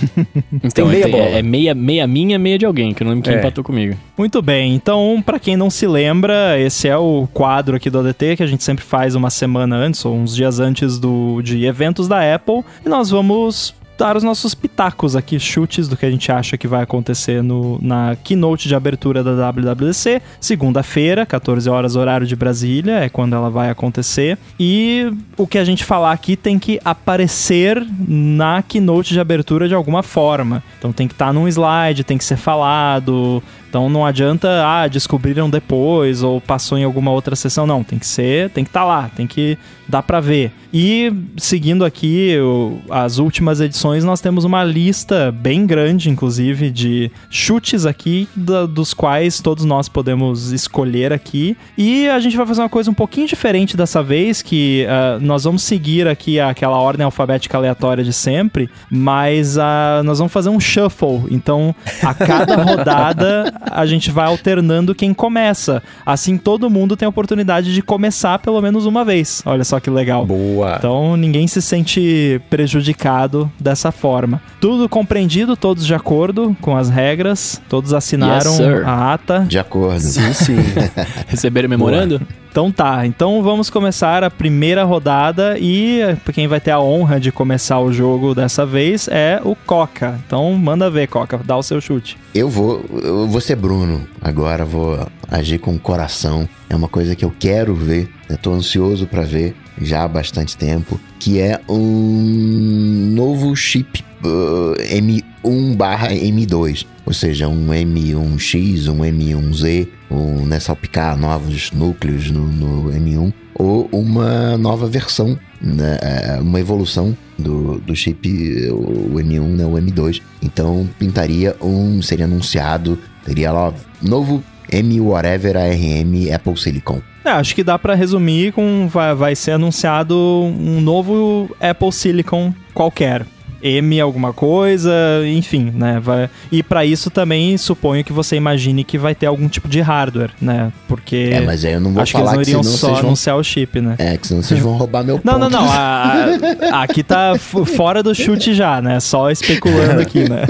[0.63, 1.25] Então, meia é, bola.
[1.25, 3.39] é meia, meia minha, meia de alguém, que eu não lembro quem É.
[3.41, 3.97] empatou comigo.
[4.19, 8.37] Muito bem, então, pra quem não se lembra, esse é o quadro aqui do ADT
[8.37, 12.09] que a gente sempre faz uma semana antes, ou uns dias antes do, de eventos
[12.09, 16.31] da Apple, e nós vamos dar os nossos pitacos aqui, chutes do que a gente
[16.31, 22.27] acha que vai acontecer no, na keynote de abertura da WWDC, segunda-feira, 14 horas horário
[22.27, 24.39] de Brasília, é quando ela vai acontecer.
[24.59, 29.75] E o que a gente falar aqui tem que aparecer na keynote de abertura de
[29.75, 30.63] alguma forma.
[30.79, 33.43] Então tem que estar num slide, tem que ser falado.
[33.69, 37.67] Então não adianta, ah, descobriram depois ou passou em alguma outra sessão.
[37.67, 39.59] Não, tem que ser, tem que estar lá, tem que
[39.89, 40.53] dar pra ver.
[40.73, 47.11] E seguindo aqui o- as últimas edições, nós temos uma lista bem grande, inclusive, de
[47.31, 51.57] chutes aqui, da- dos quais todos nós podemos escolher aqui.
[51.79, 55.45] E a gente vai fazer uma coisa um pouquinho diferente dessa vez, que ah, nós
[55.45, 60.59] vamos seguir aqui aquela ordem alfabética aleatória de sempre, mas ah, nós vamos fazer um
[60.61, 61.23] shuffle.
[61.31, 65.83] Então, a cada rodada, a gente vai alternando quem começa.
[66.05, 69.43] Assim, todo mundo tem a oportunidade de começar pelo menos uma vez.
[69.47, 70.25] Olha só que legal.
[70.27, 70.77] Boa.
[70.79, 74.41] Então ninguém se sente prejudicado dessa forma.
[74.61, 78.83] Tudo compreendido, todos de acordo com as regras, todos assinaram Yes, sir.
[78.87, 79.47] a ata.
[79.49, 80.01] De acordo.
[80.01, 80.57] Sim, sim.
[81.29, 82.21] Receberam o memorando?
[82.57, 87.21] Então tá, então vamos começar a primeira rodada e eh, quem vai ter a honra
[87.21, 90.19] de começar o jogo dessa vez é o Coca.
[90.27, 92.17] Então manda ver, Coca, dá o seu chute.
[92.35, 94.09] Eu vou, eu vou ser Bruno.
[94.23, 96.49] Agora vou agir com o coração.
[96.69, 98.09] É uma coisa que eu quero ver.
[98.43, 101.01] Tô ansioso pra ver já há bastante tempo.
[101.19, 106.87] Que é um novo chip uh, M1 barra M2.
[107.05, 113.33] Ou seja, um M1X, um M1Z, um, né, salpicar novos núcleos no, no M1.
[113.55, 118.29] Ou uma nova versão, né, é, uma evolução do, do chip,
[118.71, 120.21] o M1, né, o M2.
[120.43, 124.43] Então pintaria um, seria anunciado, teria lá novo
[124.73, 127.01] M whatever ARM Apple Silicon.
[127.25, 132.53] É, acho que dá pra resumir com vai, vai ser anunciado um novo Apple Silicon
[132.73, 133.27] qualquer.
[133.63, 134.93] M alguma coisa,
[135.27, 135.99] enfim, né?
[136.01, 136.29] Vai...
[136.53, 140.31] E pra isso também suponho que você imagine que vai ter algum tipo de hardware,
[140.41, 140.71] né?
[140.87, 142.93] Porque É, mas aí eu não vou acho que eles falar não iriam só vocês
[142.99, 143.07] vão...
[143.09, 143.95] anunciar o chip, né?
[143.99, 145.51] É, que senão vocês vão roubar meu Não, ponto.
[145.51, 145.69] não, não.
[145.73, 146.27] a-
[146.71, 149.01] a- aqui tá fora do chute já, né?
[149.01, 150.43] Só especulando aqui, né?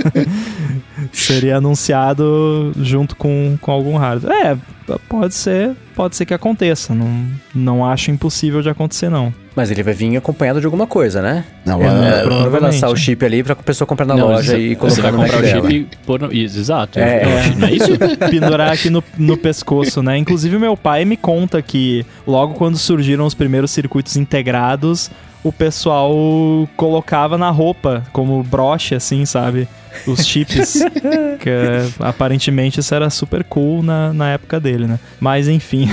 [1.12, 4.32] Seria anunciado junto com, com algum hardware.
[4.32, 4.57] É,
[5.09, 6.94] pode ser, pode ser que aconteça.
[6.94, 9.32] Não, não acho impossível de acontecer, não.
[9.54, 11.42] Mas ele vai vir acompanhado de alguma coisa, né?
[11.64, 12.62] Não, É, ah, Não vai provavelmente.
[12.62, 15.12] lançar o chip ali pra pessoa comprar na Não, loja você- e Você colocar vai
[15.12, 15.70] no Mac comprar o dela.
[15.70, 16.32] chip e pôr no...
[16.32, 16.98] Isso, exato.
[16.98, 17.22] É.
[17.22, 17.92] É é isso?
[18.30, 20.18] Pendurar aqui no, no pescoço, né?
[20.18, 25.11] Inclusive, meu pai me conta que logo quando surgiram os primeiros circuitos integrados,
[25.47, 26.12] o pessoal
[26.76, 29.68] colocava na roupa como broche, assim, sabe?
[30.05, 30.82] Os chips.
[31.38, 34.99] que é, aparentemente isso era super cool na, na época dele, né?
[35.20, 35.88] Mas enfim.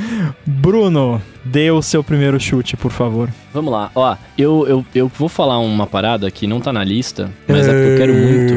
[0.44, 3.30] Bruno, dê o seu primeiro chute, por favor.
[3.52, 3.90] Vamos lá.
[3.94, 7.72] Ó, eu, eu, eu vou falar uma parada que não tá na lista, mas é
[7.72, 8.54] porque eu quero muito.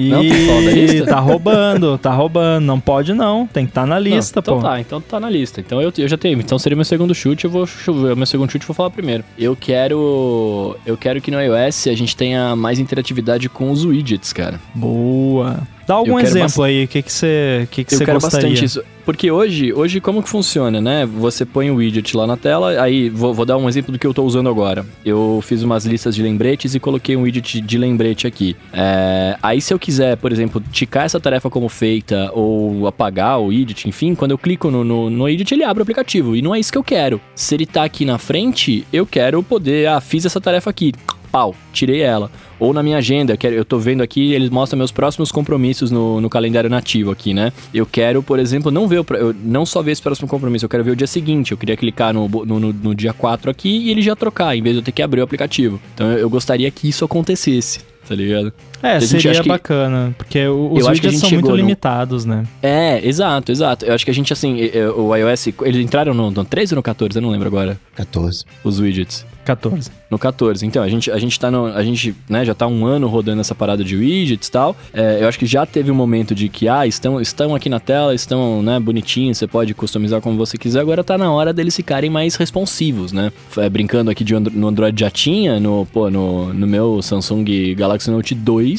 [0.00, 1.00] E...
[1.00, 2.64] Não, tá roubando, tá roubando.
[2.64, 4.62] Não pode não, tem que estar na lista, Não, então pô.
[4.62, 5.60] tá, então tá na lista.
[5.60, 6.38] Então eu, eu já tenho.
[6.40, 9.24] Então seria meu segundo chute, eu vou chu- meu segundo chute eu vou falar primeiro.
[9.38, 14.32] Eu quero eu quero que no iOS a gente tenha mais interatividade com os widgets,
[14.32, 14.60] cara.
[14.74, 15.58] Boa.
[15.90, 18.48] Dá algum exemplo aí, o que que você que que Eu quero gostaria?
[18.48, 18.80] bastante isso.
[19.04, 21.04] Porque hoje, hoje como que funciona, né?
[21.04, 24.06] Você põe o widget lá na tela, aí vou, vou dar um exemplo do que
[24.06, 24.86] eu tô usando agora.
[25.04, 28.56] Eu fiz umas listas de lembretes e coloquei um widget de lembrete aqui.
[28.72, 33.46] É, aí se eu quiser, por exemplo, ticar essa tarefa como feita ou apagar o
[33.46, 36.36] widget, enfim, quando eu clico no, no, no widget, ele abre o aplicativo.
[36.36, 37.20] E não é isso que eu quero.
[37.34, 40.92] Se ele tá aqui na frente, eu quero poder, ah, fiz essa tarefa aqui.
[41.30, 42.30] Pau, tirei ela.
[42.58, 46.28] Ou na minha agenda, eu, tô vendo aqui, eles mostram meus próximos compromissos no, no
[46.28, 47.52] calendário nativo aqui, né?
[47.72, 49.06] Eu quero, por exemplo, não ver o,
[49.42, 51.52] não só ver esse próximo compromisso, eu quero ver o dia seguinte.
[51.52, 54.62] Eu queria clicar no, no, no- no dia 4 aqui e ele já trocar, em
[54.62, 55.80] vez de eu ter que abrir o aplicativo.
[55.94, 58.52] Então eu, eu gostaria que isso acontecesse, tá ligado?
[58.82, 61.48] É, gente seria que- bacana, porque os Eu acho que a widgets gente são muito
[61.50, 62.44] no- limitados, né?
[62.62, 63.84] É, exato, exato.
[63.84, 66.74] Eu acho que a gente, assim, eh, eh, o iOS, eles entraram no, no 13
[66.74, 67.18] ou no 14?
[67.18, 68.44] Eu não lembro agora, 14.
[68.64, 69.24] os widgets.
[69.44, 69.90] 14.
[70.10, 70.64] No 14.
[70.66, 71.66] Então, a gente, a gente tá no.
[71.66, 74.76] A gente, né, já tá um ano rodando essa parada de widgets e tal.
[74.92, 77.80] É, eu acho que já teve um momento de que, ah, estão, estão aqui na
[77.80, 80.80] tela, estão, né, bonitinhos, você pode customizar como você quiser.
[80.80, 83.32] Agora tá na hora deles ficarem mais responsivos, né?
[83.56, 88.10] É, brincando aqui de no Android já tinha, no, pô, no, no meu Samsung Galaxy
[88.10, 88.69] Note 2,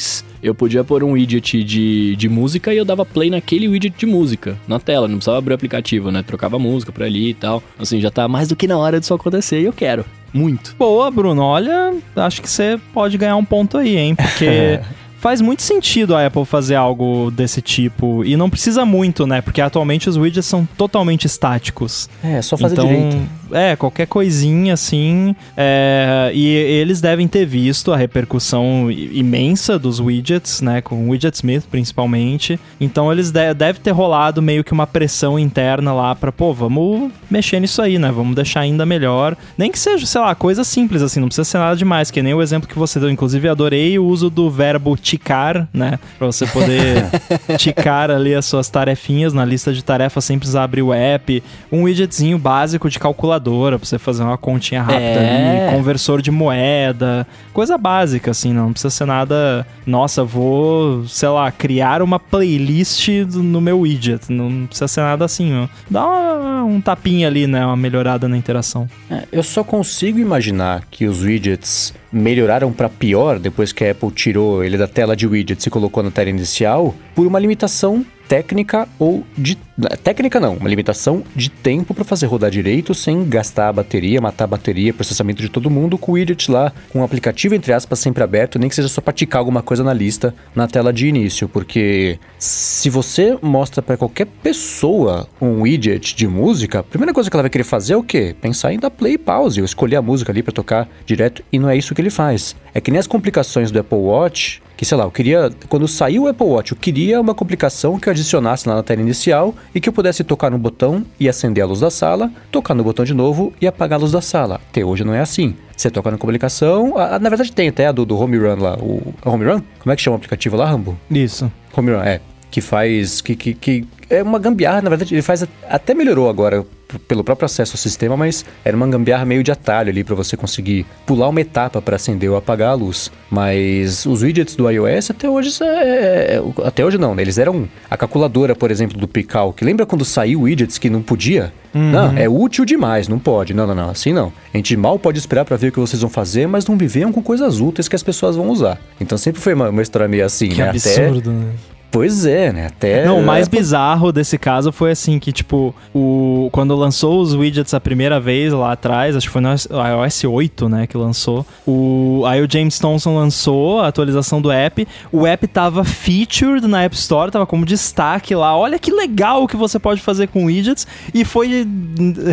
[0.42, 4.06] eu podia pôr um widget de, de música e eu dava play naquele widget de
[4.06, 5.08] música na tela.
[5.08, 6.24] Não precisava abrir o aplicativo, né?
[6.24, 7.64] Trocava música por ali e tal.
[7.80, 10.06] Assim, já tá mais do que na hora disso acontecer e eu quero.
[10.34, 10.76] Muito.
[10.78, 11.42] Boa, Bruno.
[11.42, 14.16] Olha, acho que você pode ganhar um ponto aí, hein?
[14.16, 14.80] Porque
[15.20, 18.26] faz muito sentido a Apple fazer algo desse tipo.
[18.26, 19.42] E não precisa muito, né?
[19.42, 22.10] Porque atualmente os widgets são totalmente estáticos.
[22.24, 23.18] É, só fazer então, direito.
[23.52, 25.36] É, qualquer coisinha assim.
[25.56, 30.82] é, e eles devem ter visto a repercussão imensa dos widgets, né?
[30.82, 32.60] Com o Widget Smith principalmente.
[32.80, 37.12] Então eles de deve ter rolado meio que uma pressão interna lá pra, pô, vamos
[37.30, 38.12] mexer nisso aí, né?
[38.12, 39.36] Vamos deixar ainda melhor.
[39.58, 42.34] Nem que seja, sei lá, coisa simples assim, não precisa ser nada demais, que nem
[42.34, 43.10] o exemplo que você deu.
[43.10, 46.00] Inclusive, adorei o uso do verbo ticar, né?
[46.18, 47.06] Pra você poder
[47.58, 51.44] ticar ali as suas tarefinhas na lista de tarefas sem precisar abrir o app.
[51.72, 53.00] Um widgetzinho básico de
[53.42, 55.68] calculadora pra você fazer uma continha rápida É.
[55.70, 61.52] ali, conversor de moeda, coisa básica assim, não precisa ser nada, nossa, vou, sei lá,
[61.52, 65.68] criar uma playlist no meu widget, não precisa ser nada assim, ó.
[65.90, 68.88] Dá uma- um tapinha ali, né, uma melhorada na interação.
[69.10, 74.12] É, eu só consigo imaginar que os widgets melhoraram para pior depois que a Apple
[74.12, 78.88] tirou ele da tela de widgets e colocou na tela inicial por uma limitação técnica
[78.98, 79.58] ou de
[80.06, 84.46] técnica não, uma limitação de tempo para fazer rodar direito sem gastar a bateria, matar
[84.46, 88.00] a bateria, processamento de todo mundo com o widget lá, com o aplicativo entre aspas
[88.00, 91.08] sempre aberto, nem que seja só para ticar alguma coisa na lista na tela de
[91.08, 97.30] início, porque se você mostra para qualquer pessoa um widget de música, a primeira coisa
[97.30, 98.34] que ela vai querer fazer é o quê?
[98.40, 101.60] Pensar em dar play e pause, ou escolher a música ali para tocar direto, e
[101.60, 102.56] não é isso que ele faz.
[102.74, 106.24] É que nem as complicações do Apple Watch, que sei lá, eu queria, quando saiu
[106.24, 109.80] o Apple Watch, eu queria uma complicação que eu adicionasse lá na tela inicial e
[109.80, 113.06] que eu pudesse tocar no botão e acender a luz da sala, tocar no botão
[113.06, 114.56] de novo e apagar a luz da sala.
[114.56, 115.54] Até hoje não é assim.
[115.78, 118.56] Você toca na complicação, a- a- na verdade tem até a do, do Home Run
[118.60, 119.62] lá, o a Home Run?
[119.78, 120.98] Como é que chama o aplicativo lá, Rambo?
[121.12, 121.52] Isso.
[121.78, 122.20] Home Run, é.
[122.50, 123.22] Que faz.
[123.22, 125.46] Que, que, que é uma gambiarra, na verdade, ele faz.
[125.70, 126.66] Até melhorou agora
[127.00, 130.36] pelo próprio acesso ao sistema, mas era uma gambiarra meio de atalho ali para você
[130.38, 133.12] conseguir pular uma etapa para acender ou apagar a luz.
[133.30, 135.52] Mas os widgets do iOS até hoje.
[135.64, 137.22] É, é- até hoje não, né?
[137.22, 137.68] Eles eram.
[137.90, 141.54] A calculadora, por exemplo, do Pical, que lembra quando saiu widgets que não podia?
[141.74, 143.54] Não, é útil demais, não pode.
[143.54, 144.34] Não, não, não, assim não.
[144.54, 147.14] A gente mal pode esperar para ver o que vocês vão fazer, mas não viveiam
[147.14, 148.78] com coisas úteis que as pessoas vão usar.
[149.00, 150.70] Então sempre foi uma, uma história meio assim, Que né?
[150.70, 151.52] Até, absurdo, né?
[151.92, 152.68] Pois é, né?
[152.68, 153.06] Até.
[153.06, 157.36] Não, o mais Apple- bizarro desse caso foi assim que, tipo, o quando lançou os
[157.36, 161.46] widgets a primeira vez lá atrás, acho que foi no iOS 8, né, que lançou.
[161.68, 164.88] O aí o James Thompson lançou a atualização do app.
[165.12, 168.56] O app tava featured na App Store, tava como destaque lá.
[168.58, 171.68] Olha que legal o que você pode fazer com widgets e foi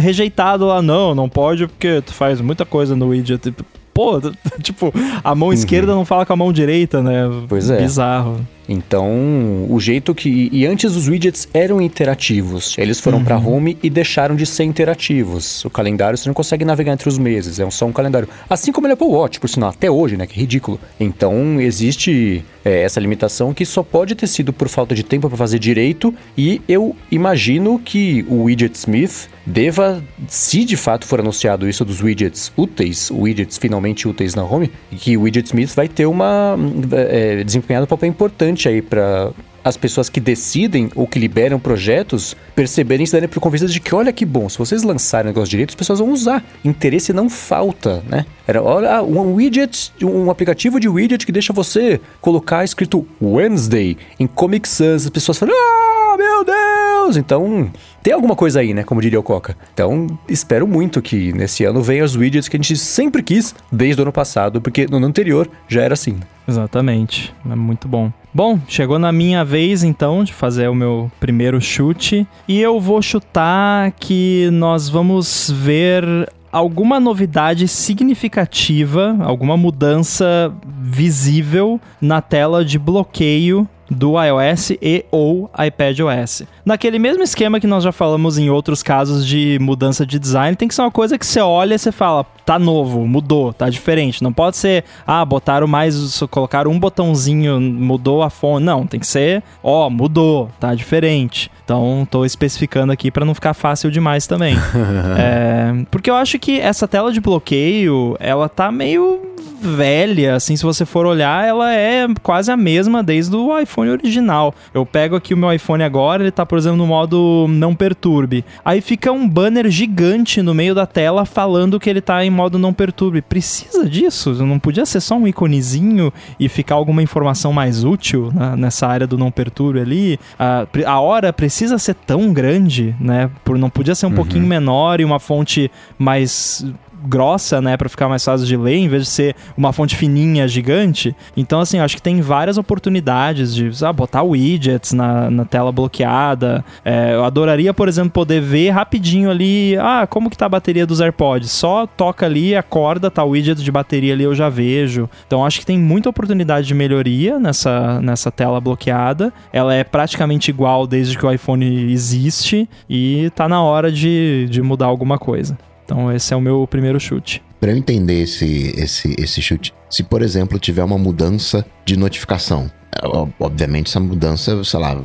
[0.00, 3.52] rejeitado lá, não, não pode porque tu faz muita coisa no widget.
[3.92, 4.20] Pô,
[4.62, 4.92] tipo,
[5.24, 7.24] a mão esquerda não fala com a mão direita, né?
[7.48, 7.78] Pois é.
[7.80, 8.36] Bizarro.
[8.68, 10.48] Então, o jeito que.
[10.52, 12.76] E antes os widgets eram interativos.
[12.76, 15.64] Eles foram pra home e deixaram de ser interativos.
[15.64, 18.28] O calendário você não consegue navegar entre os meses, é só um calendário.
[18.48, 20.26] Assim como o Apple Watch, por sinal, até hoje, né?
[20.26, 20.78] Que ridículo.
[21.00, 25.38] Então, existe é, essa limitação que só pode ter sido por falta de tempo para
[25.38, 26.14] fazer direito.
[26.36, 32.02] E eu imagino que o Widget Smith deva, se de fato for anunciado isso dos
[32.02, 36.56] widgets úteis, widgets finalmente úteis na home, que o Widget Smith vai ter uma.
[36.92, 39.30] É, desempenhado um papel importante aí para
[39.62, 43.94] as pessoas que decidem ou que liberam projetos perceberem se darem por convencidas de que,
[43.94, 46.42] olha que bom, se vocês lançarem o negócio direito, as pessoas vão usar.
[46.64, 48.24] Interesse não falta, né?
[48.46, 54.26] Era, olha, um widget, um aplicativo de widget que deixa você colocar escrito Wednesday em
[54.26, 55.04] Comic Sans.
[55.04, 57.16] As pessoas falam, ah, meu Deus!
[57.16, 57.70] Então,
[58.02, 58.82] tem alguma coisa aí, né?
[58.82, 59.56] Como diria o Coca.
[59.72, 64.00] Então, espero muito que nesse ano venham os widgets que a gente sempre quis desde
[64.00, 66.18] o ano passado, porque no ano anterior já era assim.
[66.46, 67.32] Exatamente.
[67.48, 68.12] É muito bom.
[68.34, 72.26] Bom, chegou na minha vez então de fazer o meu primeiro chute.
[72.46, 76.04] E eu vou chutar que nós vamos ver
[76.50, 86.42] alguma novidade significativa, alguma mudança visível na tela de bloqueio do iOS e ou iPadOS.
[86.64, 90.68] Naquele mesmo esquema que nós já falamos em outros casos de mudança de design, tem
[90.68, 94.22] que ser uma coisa que você olha e você fala, tá novo, mudou, tá diferente.
[94.22, 98.64] Não pode ser, ah, botaram mais, colocaram um botãozinho, mudou a fonte.
[98.64, 101.50] Não, tem que ser, ó, mudou, tá diferente.
[101.64, 104.56] Então, tô especificando aqui para não ficar fácil demais também.
[105.18, 109.20] é, porque eu acho que essa tela de bloqueio, ela tá meio
[109.60, 114.54] velha, assim, se você for olhar, ela é quase a mesma desde o iPhone original.
[114.72, 118.44] Eu pego aqui o meu iPhone agora, ele tá, por exemplo, no modo não perturbe.
[118.64, 122.58] Aí fica um banner gigante no meio da tela falando que ele tá em modo
[122.58, 123.22] não perturbe.
[123.22, 124.32] Precisa disso?
[124.44, 129.06] Não podia ser só um iconezinho e ficar alguma informação mais útil né, nessa área
[129.06, 130.20] do não perturbe ali?
[130.38, 133.30] A, a hora precisa ser tão grande, né?
[133.44, 134.14] Por, não podia ser um uhum.
[134.14, 136.64] pouquinho menor e uma fonte mais
[137.08, 140.46] grossa, né, para ficar mais fácil de ler, em vez de ser uma fonte fininha,
[140.46, 141.16] gigante.
[141.36, 146.64] Então, assim, acho que tem várias oportunidades de ah, botar widgets na, na tela bloqueada.
[146.84, 150.86] É, eu adoraria, por exemplo, poder ver rapidinho ali, ah, como que tá a bateria
[150.86, 151.50] dos AirPods.
[151.50, 155.08] Só toca ali, acorda, tá o widget de bateria ali, eu já vejo.
[155.26, 159.32] Então, acho que tem muita oportunidade de melhoria nessa, nessa tela bloqueada.
[159.52, 164.60] Ela é praticamente igual desde que o iPhone existe e tá na hora de, de
[164.60, 165.56] mudar alguma coisa.
[165.88, 167.42] Então esse é o meu primeiro chute.
[167.58, 172.70] Para eu entender esse, esse, esse chute, se por exemplo tiver uma mudança de notificação,
[172.94, 173.00] é,
[173.40, 175.00] obviamente essa mudança, sei lá,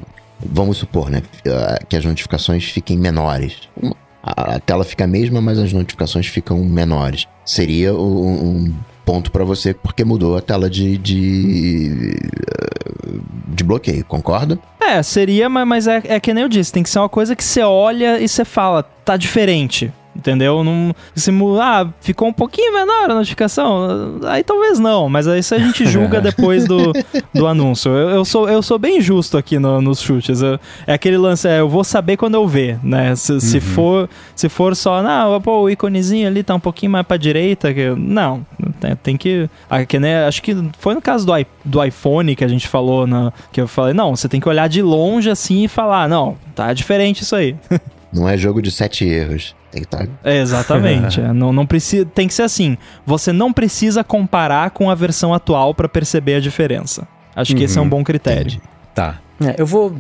[0.46, 1.24] vamos supor, né,
[1.88, 3.70] que as notificações fiquem menores.
[4.22, 7.28] A tela fica a mesma, mas as notificações ficam menores.
[7.46, 8.74] Seria um
[9.06, 12.14] ponto para você porque mudou a tela de, de,
[13.48, 14.60] de bloqueio, concorda?
[14.82, 17.44] É, seria, mas é, é que nem eu disse, tem que ser uma coisa que
[17.44, 20.64] você olha e você fala, tá diferente entendeu?
[20.64, 25.56] Não, se ah, ficou um pouquinho menor a notificação, aí talvez não, mas aí isso
[25.56, 26.94] a gente julga depois do,
[27.34, 27.92] do anúncio.
[27.92, 30.42] Eu, eu, sou, eu sou bem justo aqui no, nos chutes.
[30.42, 33.16] Eu, é aquele lance, é, eu vou saber quando eu ver, né?
[33.16, 33.40] Se, uhum.
[33.40, 37.18] se, for, se for só, não, pô, o iconezinho ali tá um pouquinho mais pra
[37.18, 38.46] direita, que, não,
[38.80, 39.50] tem, tem que,
[40.00, 41.34] né, acho que foi no caso do,
[41.66, 44.68] do iPhone que a gente falou, na, que eu falei, não, você tem que olhar
[44.68, 47.56] de longe assim e falar, não, tá diferente isso aí.
[48.14, 49.56] Não é jogo de sete erros.
[49.74, 50.06] Tem que estar.
[50.06, 51.20] Tá- é, exatamente.
[51.20, 52.06] é, não, não precisa.
[52.06, 52.78] Tem que ser assim.
[53.08, 57.08] Você não precisa comparar com a versão atual para perceber a diferença.
[57.36, 57.58] Acho uhum.
[57.58, 57.90] que esse é um uhum.
[57.90, 58.42] bom critério.
[58.42, 58.62] Entendi.
[58.94, 59.20] Tá.
[59.42, 59.98] É, eu vou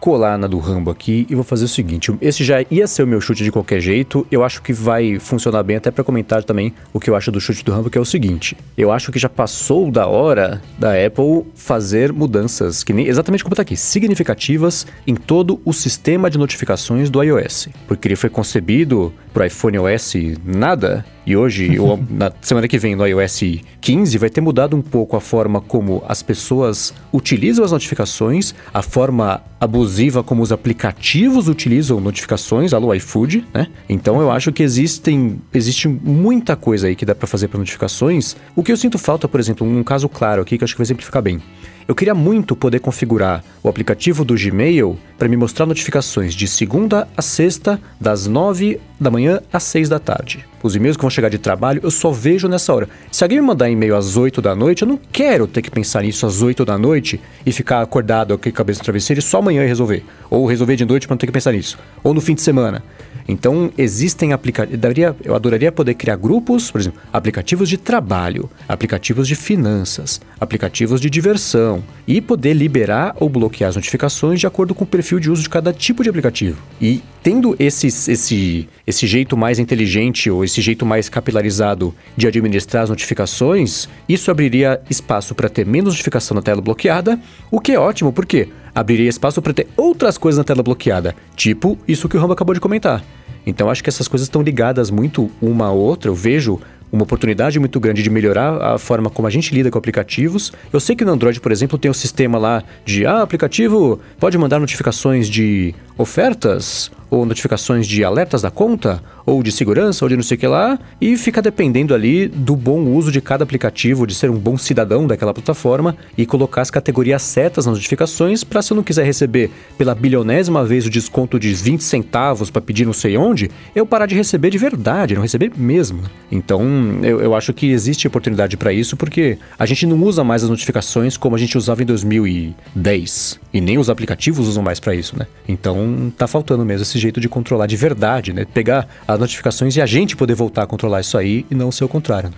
[0.00, 3.06] colar na do Rambo aqui e vou fazer o seguinte: esse já ia ser o
[3.06, 4.26] meu chute de qualquer jeito.
[4.30, 7.40] Eu acho que vai funcionar bem até para comentar também o que eu acho do
[7.40, 10.92] chute do Rambo, que é o seguinte: eu acho que já passou da hora da
[10.92, 16.38] Apple fazer mudanças, que nem exatamente como tá aqui, significativas em todo o sistema de
[16.38, 22.32] notificações do iOS, porque ele foi concebido pro iPhone OS nada e hoje, ou na
[22.40, 23.42] semana que vem, no iOS
[23.80, 28.82] 15, vai ter mudado um pouco a forma como as pessoas utilizam as notificações, a
[28.82, 33.68] forma abusiva como os aplicativos utilizam notificações, alô iFood, né?
[33.88, 38.36] Então eu acho que existem, existe muita coisa aí que dá para fazer para notificações.
[38.54, 40.78] O que eu sinto falta, por exemplo, um caso claro aqui que eu acho que
[40.78, 41.40] vai exemplificar bem.
[41.88, 47.08] Eu queria muito poder configurar o aplicativo do Gmail para me mostrar notificações de segunda
[47.16, 50.44] a sexta, das 9 da manhã às 6 da tarde.
[50.62, 52.90] Os e-mails que vão chegar de trabalho, eu só vejo nessa hora.
[53.10, 56.02] Se alguém me mandar e-mail às 8 da noite, eu não quero ter que pensar
[56.02, 59.66] nisso às 8 da noite e ficar acordado aqui, cabeça no travesseiro e só amanhã
[59.66, 60.04] resolver.
[60.28, 61.78] Ou resolver de noite para não ter que pensar nisso.
[62.04, 62.84] Ou no fim de semana.
[63.28, 64.80] Então, existem aplicativos.
[65.22, 71.10] Eu adoraria poder criar grupos, por exemplo, aplicativos de trabalho, aplicativos de finanças, aplicativos de
[71.10, 75.42] diversão e poder liberar ou bloquear as notificações de acordo com o perfil de uso
[75.42, 76.58] de cada tipo de aplicativo.
[76.80, 82.84] E tendo esse, esse, esse jeito mais inteligente ou esse jeito mais capilarizado de administrar
[82.84, 87.20] as notificações, isso abriria espaço para ter menos notificação na tela bloqueada,
[87.50, 91.76] o que é ótimo, porque abriria espaço para ter outras coisas na tela bloqueada, tipo
[91.86, 93.02] isso que o Rambo acabou de comentar.
[93.46, 96.10] Então acho que essas coisas estão ligadas muito uma à outra.
[96.10, 96.60] Eu vejo
[96.90, 100.52] uma oportunidade muito grande de melhorar a forma como a gente lida com aplicativos.
[100.72, 104.36] Eu sei que no Android, por exemplo, tem um sistema lá de ah, aplicativo pode
[104.38, 110.16] mandar notificações de ofertas ou notificações de alertas da conta, ou de segurança, ou de
[110.16, 114.06] não sei o que lá, e fica dependendo ali do bom uso de cada aplicativo,
[114.06, 118.62] de ser um bom cidadão daquela plataforma e colocar as categorias certas nas notificações para
[118.62, 122.86] se eu não quiser receber pela bilionésima vez o desconto de 20 centavos para pedir
[122.86, 126.02] não sei onde, eu parar de receber de verdade, não receber mesmo.
[126.30, 126.62] Então,
[127.02, 130.50] eu, eu acho que existe oportunidade para isso porque a gente não usa mais as
[130.50, 135.18] notificações como a gente usava em 2010 e nem os aplicativos usam mais para isso,
[135.18, 135.26] né?
[135.46, 138.44] Então, tá faltando mesmo esse jeito de controlar de verdade, né?
[138.44, 141.84] Pegar as notificações e a gente poder voltar a controlar isso aí e não ser
[141.84, 142.30] o contrário.
[142.30, 142.36] Né?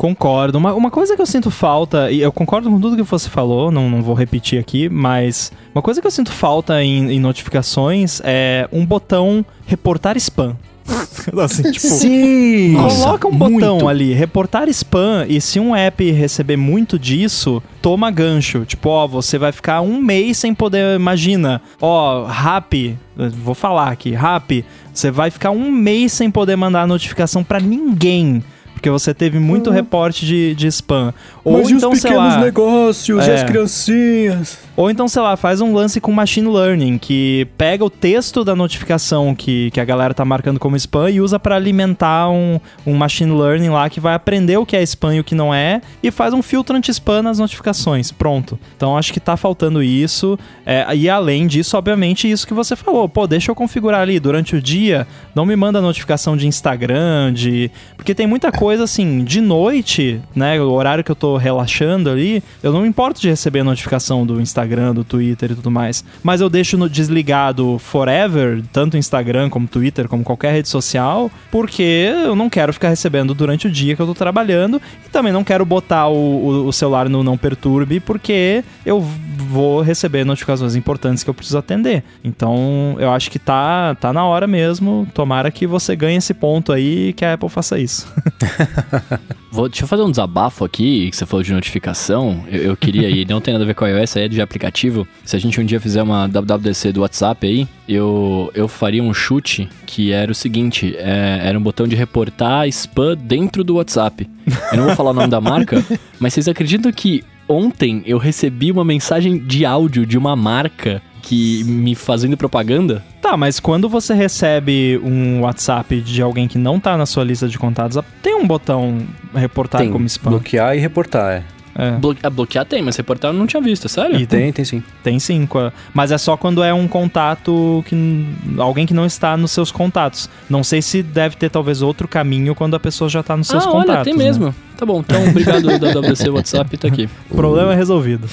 [0.00, 0.56] Concordo.
[0.56, 3.70] Uma, uma coisa que eu sinto falta, e eu concordo com tudo que você falou,
[3.70, 8.20] não, não vou repetir aqui, mas uma coisa que eu sinto falta em, em notificações
[8.24, 10.56] é um botão reportar spam.
[11.42, 12.74] assim, tipo, Sim!
[12.74, 13.88] Coloca um botão muito.
[13.88, 18.64] ali, reportar spam, e se um app receber muito disso, toma gancho.
[18.64, 20.96] Tipo, ó, você vai ficar um mês sem poder.
[20.96, 22.96] Imagina, ó, Rap,
[23.42, 28.42] vou falar aqui, Rap, você vai ficar um mês sem poder mandar notificação para ninguém
[28.80, 29.74] porque você teve muito uhum.
[29.74, 31.12] reporte de, de spam.
[31.44, 34.58] Ou Mas então, os pequenos lá, negócios, é, e as criancinhas.
[34.74, 38.56] Ou então, sei lá, faz um lance com machine learning, que pega o texto da
[38.56, 42.94] notificação que, que a galera tá marcando como spam e usa para alimentar um, um
[42.94, 45.82] machine learning lá que vai aprender o que é spam e o que não é
[46.02, 48.10] e faz um filtro anti-spam nas notificações.
[48.10, 48.58] Pronto.
[48.74, 50.38] Então acho que tá faltando isso.
[50.64, 53.06] É, e além disso, obviamente, isso que você falou.
[53.06, 57.70] Pô, deixa eu configurar ali durante o dia, não me manda notificação de Instagram, de.
[57.94, 60.60] Porque tem muita coisa assim, de noite, né?
[60.60, 64.40] O horário que eu tô relaxando ali, eu não me importo de receber notificação do
[64.40, 66.04] Instagram Instagram, do Twitter e tudo mais.
[66.22, 72.12] Mas eu deixo no desligado forever, tanto Instagram como Twitter, como qualquer rede social, porque
[72.24, 75.42] eu não quero ficar recebendo durante o dia que eu tô trabalhando e também não
[75.42, 81.24] quero botar o, o, o celular no não perturbe, porque eu vou receber notificações importantes
[81.24, 82.04] que eu preciso atender.
[82.22, 85.06] Então, eu acho que tá, tá na hora mesmo.
[85.14, 88.06] Tomara que você ganhe esse ponto aí e que a Apple faça isso.
[89.50, 92.44] Vou, deixa eu fazer um desabafo aqui, que você falou de notificação.
[92.48, 94.40] Eu, eu queria, e não tem nada a ver com a iOS, aí é de
[94.40, 95.06] aplicativo.
[95.24, 99.12] Se a gente um dia fizer uma WWDC do WhatsApp aí, eu, eu faria um
[99.12, 104.28] chute que era o seguinte: é, era um botão de reportar spam dentro do WhatsApp.
[104.72, 105.84] Eu não vou falar o nome da marca,
[106.20, 111.62] mas vocês acreditam que ontem eu recebi uma mensagem de áudio de uma marca que
[111.64, 113.04] me fazendo propaganda?
[113.20, 117.46] Tá, mas quando você recebe um WhatsApp de alguém que não tá na sua lista
[117.46, 118.98] de contatos, tem um botão
[119.34, 120.30] reportar tem, como spam.
[120.30, 121.60] Bloquear e reportar, é.
[121.74, 121.92] É.
[121.92, 124.18] Blo é, bloquear tem, mas reportar eu não tinha visto, sério?
[124.18, 124.82] E tem, tem sim.
[125.02, 125.48] Tem sim,
[125.94, 128.26] mas é só quando é um contato que
[128.58, 130.28] alguém que não está nos seus contatos.
[130.48, 133.64] Não sei se deve ter talvez outro caminho quando a pessoa já está nos seus
[133.64, 133.94] ah, contatos.
[133.94, 134.24] Olha, tem né?
[134.24, 134.54] mesmo.
[134.76, 135.64] Tá bom, então obrigado
[136.10, 137.08] WC WhatsApp, tá aqui.
[137.28, 138.28] Problema é resolvido.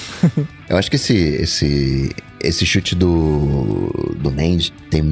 [0.68, 2.10] Eu acho que esse, esse,
[2.40, 5.02] esse chute do, do Mendes tem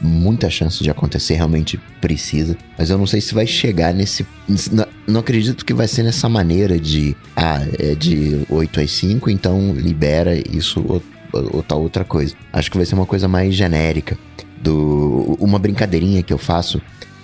[0.00, 2.56] muita chance de acontecer, realmente precisa.
[2.78, 4.26] Mas eu não sei se vai chegar nesse.
[4.72, 7.16] Não, não acredito que vai ser nessa maneira de.
[7.36, 11.02] Ah, é de 8 às 5, então libera isso ou,
[11.32, 12.34] ou tal outra coisa.
[12.52, 14.16] Acho que vai ser uma coisa mais genérica.
[14.60, 16.80] Do, uma brincadeirinha que eu faço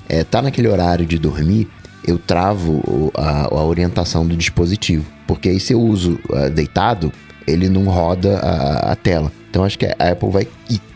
[0.09, 1.69] é tá naquele horário de dormir,
[2.07, 5.05] eu travo a, a orientação do dispositivo.
[5.27, 7.13] Porque aí se eu uso uh, deitado,
[7.47, 9.33] ele não roda a, a tela.
[9.57, 10.47] Então acho que a Apple vai.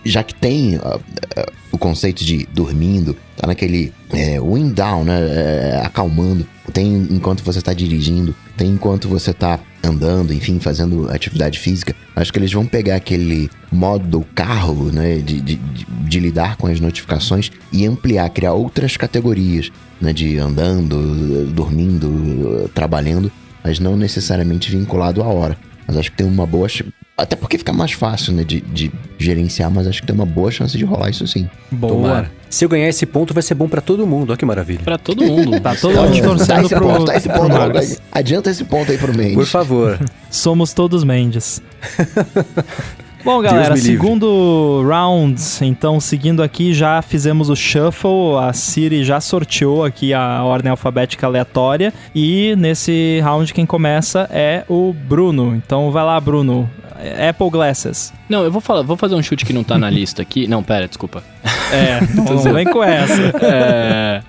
[0.05, 5.19] já que tem uh, uh, o conceito de dormindo, tá naquele é, wind down, né?
[5.19, 6.47] É, acalmando.
[6.71, 11.97] Tem enquanto você está dirigindo, tem enquanto você está andando, enfim, fazendo atividade física.
[12.15, 15.17] Acho que eles vão pegar aquele modo carro, né?
[15.17, 20.13] De, de, de lidar com as notificações e ampliar, criar outras categorias, né?
[20.13, 23.33] De andando, dormindo, trabalhando,
[23.65, 25.57] mas não necessariamente vinculado à hora.
[25.87, 26.69] Mas acho que tem uma boa.
[27.17, 30.51] Até porque fica mais fácil, né, de, de, gerenciar, mas acho que tem uma boa
[30.51, 31.49] chance de rolar isso sim.
[31.71, 31.93] Boa.
[31.93, 32.33] Tomara.
[32.49, 34.31] Se eu ganhar esse ponto, vai ser bom para todo mundo.
[34.31, 34.81] Olha que maravilha.
[34.83, 35.61] Para todo mundo.
[35.61, 37.55] tá todo mundo torcendo pro, ponto, esse ponto,
[38.11, 39.35] Adianta esse ponto aí pro Mendes.
[39.35, 40.01] Por favor.
[40.31, 41.63] Somos todos Mendes.
[43.23, 49.85] Bom, galera, segundo round, então seguindo aqui, já fizemos o shuffle, a Siri já sorteou
[49.85, 55.55] aqui a ordem alfabética aleatória e nesse round quem começa é o Bruno.
[55.55, 56.69] Então vai lá, Bruno.
[57.29, 58.13] Apple Glasses.
[58.29, 60.47] Não, eu vou falar, vou fazer um chute que não tá na lista aqui.
[60.47, 61.23] Não, pera, desculpa.
[61.73, 63.33] É, não vem com essa.
[63.43, 64.23] É,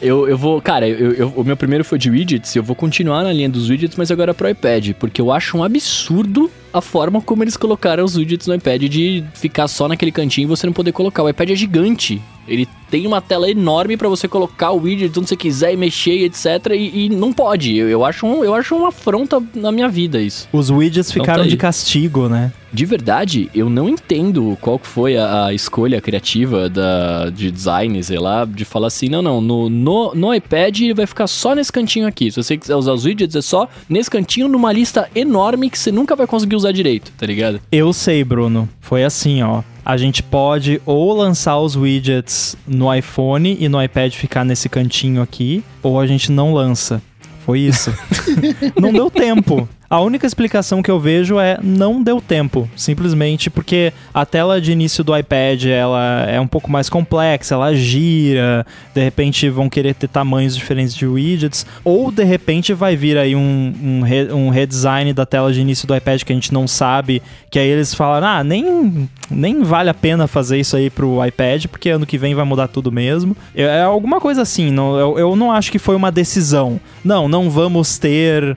[0.00, 3.24] eu, eu vou, cara, eu, eu, o meu primeiro foi de widgets, eu vou continuar
[3.24, 7.20] na linha dos widgets, mas agora pro iPad, porque eu acho um absurdo a forma
[7.20, 10.72] como eles colocaram os widgets no iPad de ficar só naquele cantinho e você não
[10.72, 11.22] poder colocar.
[11.22, 12.20] O iPad é gigante.
[12.46, 16.24] Ele tem uma tela enorme para você colocar o widget onde você quiser e mexer,
[16.24, 16.72] etc.
[16.72, 17.76] E, e não pode.
[17.76, 20.48] Eu, eu, acho um, eu acho uma afronta na minha vida isso.
[20.52, 22.52] Os widgets então, ficaram tá de castigo, né?
[22.70, 28.18] De verdade, eu não entendo qual foi a, a, escolha criativa da, de design, sei
[28.18, 32.06] lá, de falar assim, não, não, no, no, no iPad vai ficar só nesse cantinho
[32.06, 32.30] aqui.
[32.30, 35.90] Se você quiser usar os widgets, é só nesse cantinho numa lista enorme que você
[35.90, 37.60] nunca vai conseguir usar direito, tá ligado?
[37.72, 38.68] Eu sei, Bruno.
[38.80, 44.12] Foi assim, ó a gente pode ou lançar os widgets no iPhone e no iPad
[44.12, 47.00] ficar nesse cantinho aqui, ou a gente não lança.
[47.40, 47.90] Foi isso.
[48.78, 49.66] não deu tempo.
[49.90, 54.70] A única explicação que eu vejo é não deu tempo, simplesmente porque a tela de
[54.70, 59.94] início do iPad ela é um pouco mais complexa, ela gira, de repente vão querer
[59.94, 64.50] ter tamanhos diferentes de widgets, ou de repente vai vir aí um, um, re, um
[64.50, 67.94] redesign da tela de início do iPad que a gente não sabe, que aí eles
[67.94, 72.18] falam, ah, nem, nem vale a pena fazer isso aí pro iPad, porque ano que
[72.18, 73.34] vem vai mudar tudo mesmo.
[73.54, 76.78] É, é alguma coisa assim, não, eu, eu não acho que foi uma decisão.
[77.02, 78.54] Não, não vamos ter.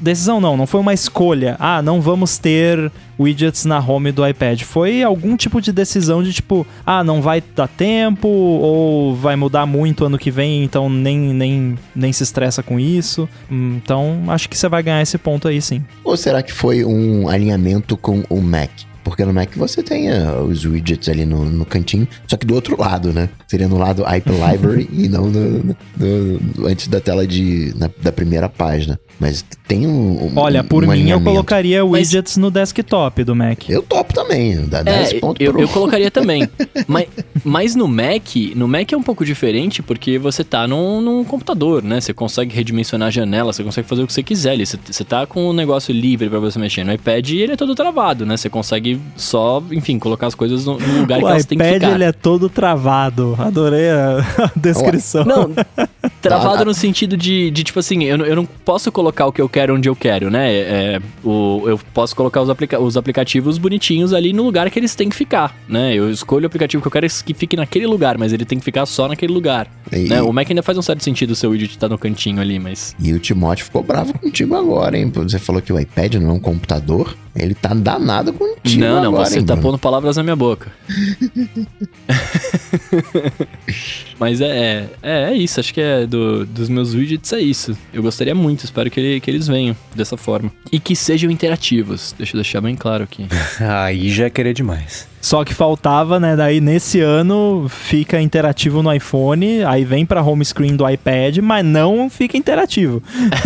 [0.00, 1.56] Decisão não, não foi uma escolha.
[1.58, 4.62] Ah, não vamos ter widgets na home do iPad.
[4.62, 9.66] Foi algum tipo de decisão de tipo, ah, não vai dar tempo ou vai mudar
[9.66, 13.28] muito ano que vem, então nem, nem, nem se estressa com isso.
[13.50, 15.84] Então, acho que você vai ganhar esse ponto aí sim.
[16.04, 18.70] Ou será que foi um alinhamento com o Mac?
[19.06, 22.56] Porque no Mac você tem uh, os widgets ali no, no, cantinho, só que do
[22.56, 23.28] outro lado, né?
[23.46, 28.10] Seria no lado IP Library e não no, no, antes da tela de, na, da
[28.10, 28.98] primeira página.
[29.20, 30.24] Mas tem um.
[30.24, 32.42] um Olha, por um mim eu colocaria widgets Mas...
[32.42, 33.68] no desktop do Mac.
[33.68, 36.48] Eu topo também, dá 10 é, pontos eu, eu colocaria também.
[36.88, 37.06] mas,
[37.44, 41.80] mas no Mac, no Mac é um pouco diferente porque você tá num, num computador,
[41.80, 42.00] né?
[42.00, 44.66] Você consegue redimensionar a janela, você consegue fazer o que você quiser ali.
[44.66, 46.84] Você, você tá com o um negócio livre para você mexer.
[46.84, 48.36] No iPad ele é todo travado, né?
[48.36, 51.64] Você consegue só, enfim, colocar as coisas no, no lugar o que elas têm que
[51.64, 51.74] ficar.
[51.74, 53.34] O iPad ele é todo travado.
[53.38, 55.24] Adorei a, a descrição.
[55.24, 55.50] Não,
[56.22, 59.40] travado no sentido de, de tipo assim, eu, eu não posso colocar colocar o que
[59.40, 60.52] eu quero onde eu quero, né?
[60.52, 64.94] É, o, eu posso colocar os, aplica os aplicativos bonitinhos ali no lugar que eles
[64.94, 65.94] têm que ficar, né?
[65.94, 68.64] Eu escolho o aplicativo que eu quero que fique naquele lugar, mas ele tem que
[68.64, 69.68] ficar só naquele lugar.
[69.92, 70.08] E...
[70.08, 70.20] Né?
[70.22, 72.58] O Mac ainda faz um certo sentido o seu widget estar tá no cantinho ali,
[72.58, 72.94] mas...
[72.98, 75.10] E o Timóteo ficou bravo contigo agora, hein?
[75.14, 77.16] Você falou que o iPad não é um computador.
[77.38, 80.72] Ele tá danado contigo Não, não, agora, você hein, tá pondo palavras na minha boca.
[84.18, 87.76] Mas é, é, é, é, isso, acho que é do, dos meus widgets é isso.
[87.92, 90.50] Eu gostaria muito, espero que, ele, que eles venham dessa forma.
[90.72, 93.26] E que sejam interativos, deixa eu deixar bem claro aqui.
[93.60, 95.06] Aí já é querer demais.
[95.20, 96.36] Só que faltava, né?
[96.36, 101.64] Daí nesse ano fica interativo no iPhone, aí vem pra home screen do iPad, mas
[101.64, 103.02] não fica interativo.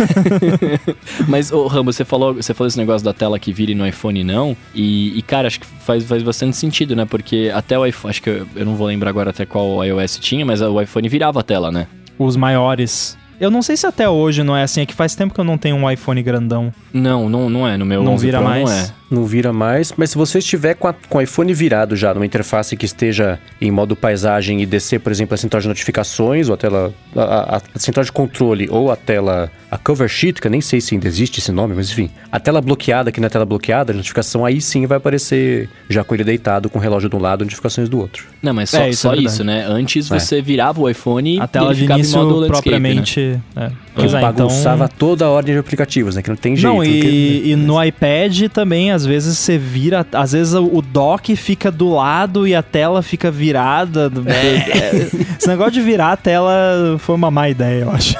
[1.27, 4.23] mas, ô Rambo, você falou, você falou esse negócio da tela que vire no iPhone
[4.23, 7.05] não, e, e, cara, acho que faz, faz bastante sentido, né?
[7.05, 10.19] Porque até o iPhone, acho que eu, eu não vou lembrar agora até qual iOS
[10.19, 11.87] tinha, mas o iPhone virava a tela, né?
[12.19, 13.17] Os maiores.
[13.39, 15.45] Eu não sei se até hoje não é assim, é que faz tempo que eu
[15.45, 16.71] não tenho um iPhone grandão.
[16.93, 17.75] Não, não, não é.
[17.75, 18.69] No meu não vira mais.
[18.69, 21.95] Não é não vira mais, mas se você estiver com, a, com o iPhone virado
[21.95, 25.67] já numa interface que esteja em modo paisagem e descer, por exemplo, a central de
[25.67, 30.09] notificações ou a tela a, a, a central de controle ou a tela a cover
[30.09, 33.09] sheet, que eu nem sei se ainda existe esse nome, mas enfim, a tela bloqueada
[33.09, 36.79] aqui na tela bloqueada, a notificação aí sim vai aparecer já com ele deitado com
[36.79, 38.27] o relógio de um lado e notificações do outro.
[38.41, 39.65] Não, mas só, é, isso, só é isso, né?
[39.67, 40.19] Antes é.
[40.19, 43.71] você virava o iPhone a tela de início em modo propriamente, né?
[43.95, 44.07] É.
[44.07, 44.97] Que é, bagunçava então...
[44.97, 46.21] toda a ordem de aplicativos, né?
[46.21, 46.73] Que não tem jeito.
[46.73, 50.05] Não, e, e no iPad também, às vezes você vira.
[50.13, 54.11] Às vezes o dock fica do lado e a tela fica virada.
[54.25, 55.37] É.
[55.37, 56.51] Esse negócio de virar a tela
[56.99, 58.15] foi uma má ideia, eu acho.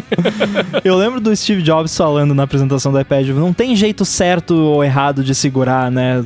[0.84, 4.84] eu lembro do Steve Jobs falando na apresentação do iPad: não tem jeito certo ou
[4.84, 6.24] errado de segurar, né?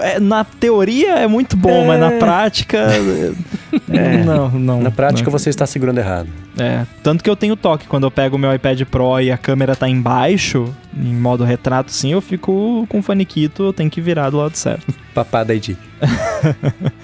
[0.00, 1.86] É, na teoria é muito bom, é.
[1.86, 2.84] mas na prática.
[3.92, 4.18] É.
[4.24, 4.80] Não, não.
[4.80, 5.36] Na prática não.
[5.36, 6.28] você está segurando errado.
[6.58, 6.86] É.
[7.02, 7.86] Tanto que eu tenho toque.
[7.86, 11.90] Quando eu pego o meu iPad Pro e a câmera tá embaixo, em modo retrato,
[11.90, 14.92] sim, eu fico com o faniquito, eu tenho que virar do lado certo.
[15.14, 15.60] Papada aí,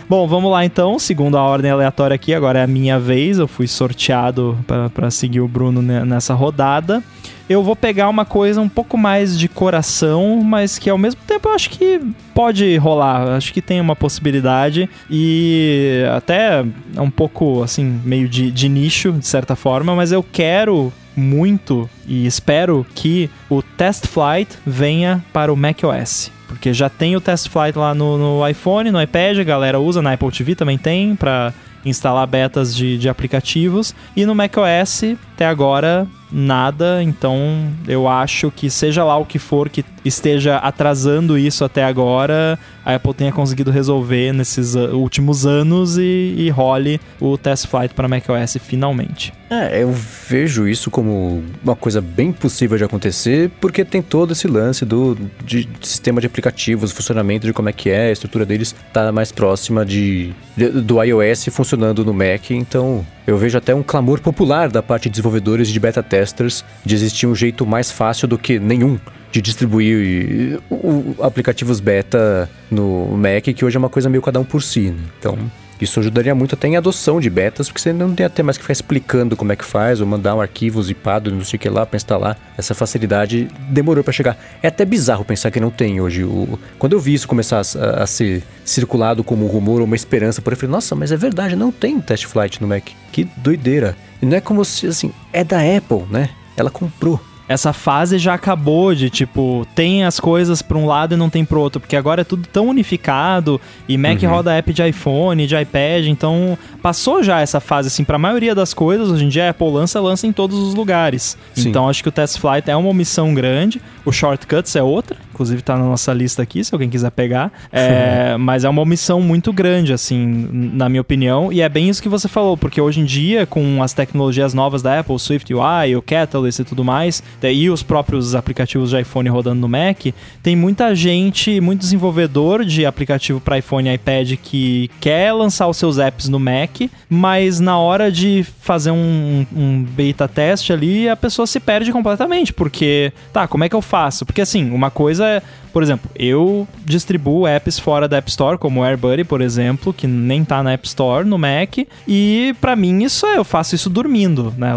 [0.09, 0.99] Bom, vamos lá então.
[0.99, 3.39] Segundo a ordem aleatória aqui, agora é a minha vez.
[3.39, 4.59] Eu fui sorteado
[4.93, 7.03] para seguir o Bruno nessa rodada
[7.51, 11.49] eu vou pegar uma coisa um pouco mais de coração, mas que ao mesmo tempo
[11.49, 12.01] eu acho que
[12.33, 13.31] pode rolar.
[13.31, 16.65] Acho que tem uma possibilidade e até
[16.95, 21.89] é um pouco assim, meio de, de nicho, de certa forma, mas eu quero muito
[22.07, 26.33] e espero que o Test Flight venha para o macOS.
[26.49, 30.03] Porque já tem o Test Flight lá no, no iPhone, no iPad, a galera usa,
[30.03, 31.55] na Apple TV também tem, para
[31.85, 33.95] instalar betas de, de aplicativos.
[34.17, 37.03] E no macOS, até agora, nada.
[37.03, 42.59] Então eu acho que seja lá o que for que esteja atrasando isso até agora,
[42.91, 47.95] a Apple tenha conseguido resolver nesses uh, últimos anos e, e role o test flight
[47.95, 49.33] para macOS finalmente.
[49.49, 54.47] É, eu vejo isso como uma coisa bem possível de acontecer, porque tem todo esse
[54.47, 58.75] lance do de sistema de aplicativos, funcionamento de como é que é, a estrutura deles
[58.93, 63.83] tá mais próxima de, de, do iOS funcionando no Mac, então eu vejo até um
[63.83, 67.91] clamor popular da parte de desenvolvedores e de beta testers de existir um jeito mais
[67.91, 68.99] fácil do que nenhum
[69.33, 74.45] de distribuir o, aplicativos beta no Mac, que hoje é uma coisa meio cada um
[74.45, 74.91] por si.
[74.91, 74.99] Né?
[75.19, 75.39] Então,
[75.81, 78.63] isso ajudaria muito até em adoção de betas, porque você não tem até mais que
[78.63, 81.69] ficar explicando como é que faz, ou mandar um arquivo zipado, não sei o que
[81.69, 82.39] lá, para instalar.
[82.59, 84.37] Essa facilidade demorou para chegar.
[84.63, 86.23] É até bizarro pensar que não tem hoje.
[86.23, 86.59] O...
[86.79, 90.43] Quando eu vi isso começar a, a ser circulado como um rumor ou uma esperança,
[90.43, 92.89] por eu falei, nossa, mas é verdade, não tem test flight no Mac.
[93.11, 93.97] Que doideira.
[94.21, 96.29] E não é como se, assim, é da Apple, né?
[96.57, 97.19] Ela comprou
[97.51, 101.45] essa fase já acabou de tipo, tem as coisas para um lado e não tem
[101.45, 104.31] pro outro, porque agora é tudo tão unificado e Mac uhum.
[104.31, 108.55] roda app de iPhone, de iPad, então passou já essa fase assim para a maioria
[108.55, 109.11] das coisas.
[109.11, 111.37] Hoje em dia a Apple lança, lança em todos os lugares.
[111.53, 111.71] Sim.
[111.71, 115.63] Então acho que o Test Flight é uma omissão grande, o Shortcuts é outra, inclusive
[115.63, 117.51] tá na nossa lista aqui, se alguém quiser pegar.
[117.73, 121.51] É, mas é uma omissão muito grande, assim, na minha opinião.
[121.51, 124.83] E é bem isso que você falou, porque hoje em dia, com as tecnologias novas
[124.83, 129.01] da Apple, o Swift UI, o Catalyst e tudo mais, e os próprios aplicativos de
[129.01, 130.09] iPhone rodando no Mac,
[130.43, 135.79] tem muita gente, muito desenvolvedor de aplicativo para iPhone e iPad que quer lançar os
[135.79, 141.17] seus apps no Mac, mas na hora de fazer um, um beta teste ali, a
[141.17, 144.27] pessoa se perde completamente, porque, tá, como é que eu faço?
[144.27, 148.81] Porque assim, uma coisa é por exemplo, eu distribuo apps fora da App Store, como
[148.81, 153.03] o AirBuddy, por exemplo, que nem tá na App Store no Mac, e para mim
[153.03, 154.73] isso é, eu faço isso dormindo, né?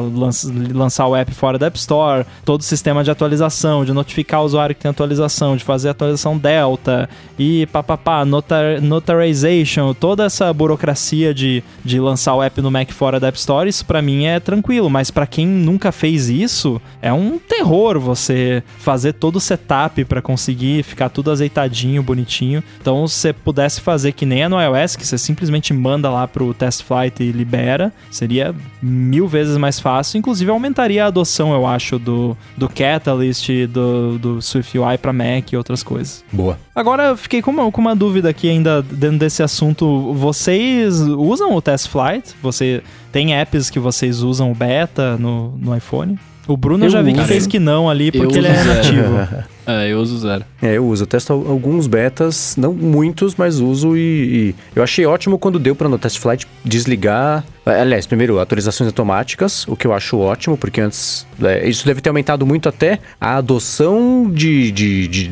[0.73, 4.45] lançar o app fora da App Store, todo o sistema de atualização, de notificar o
[4.45, 11.33] usuário que tem atualização, de fazer atualização Delta e papapá, notar, notarization, toda essa burocracia
[11.33, 14.39] de, de lançar o app no Mac fora da App Store, isso para mim é
[14.39, 20.03] tranquilo, mas para quem nunca fez isso, é um terror você fazer todo o setup
[20.05, 22.64] para conseguir ficar tudo azeitadinho, bonitinho.
[22.80, 26.27] Então, se você pudesse fazer que nem é no iOS, que você simplesmente manda lá
[26.27, 30.18] pro test flight e libera, seria mil vezes mais fácil.
[30.18, 35.57] Inclusive, aumentaria a adoção, eu acho, do, do Catalyst, do, do SwiftUI para Mac e
[35.57, 36.23] outras coisas.
[36.31, 36.57] Boa.
[36.76, 40.14] Agora, eu fiquei com uma, com uma dúvida aqui ainda dentro desse assunto.
[40.14, 42.34] Vocês usam o test flight?
[42.41, 42.81] Você
[43.11, 46.18] tem apps que vocês usam o beta no, no iPhone?
[46.47, 49.43] O Bruno eu já vi que fez que não ali, porque ele é nativo.
[49.65, 50.44] É, eu uso zero.
[50.61, 51.03] É, eu uso.
[51.03, 55.76] Eu testo alguns betas, não muitos, mas uso e, e eu achei ótimo quando deu
[55.76, 57.44] para no Test Flight desligar.
[57.65, 61.26] Aliás, primeiro, atualizações automáticas, o que eu acho ótimo, porque antes.
[61.41, 65.31] É, isso deve ter aumentado muito até a adoção de, de, de,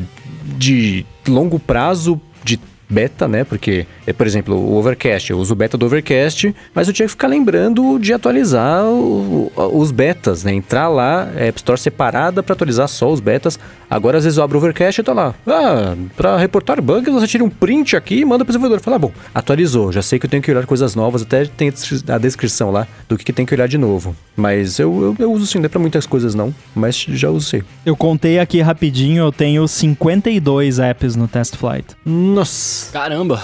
[0.58, 2.58] de longo prazo de
[2.92, 3.42] beta, né?
[3.44, 7.06] Porque, é, por exemplo, o Overcast, eu uso o beta do Overcast, mas eu tinha
[7.06, 10.52] que ficar lembrando de atualizar o, os betas, né?
[10.52, 13.58] Entrar lá, é, App Store separada para atualizar só os betas.
[13.88, 15.34] Agora, às vezes, eu abro o Overcast e tá lá.
[15.46, 18.82] Ah, para reportar bugs, você tira um print aqui e manda pro desenvolvedor.
[18.82, 21.72] Fala, ah, bom, atualizou, já sei que eu tenho que olhar coisas novas, até tem
[22.08, 24.14] a descrição lá do que, que tem que olhar de novo.
[24.36, 27.62] Mas eu, eu, eu uso sim, não é pra muitas coisas não, mas já usei.
[27.84, 31.86] Eu contei aqui rapidinho, eu tenho 52 apps no Test Flight.
[32.04, 32.81] Nossa!
[32.90, 33.42] Caramba!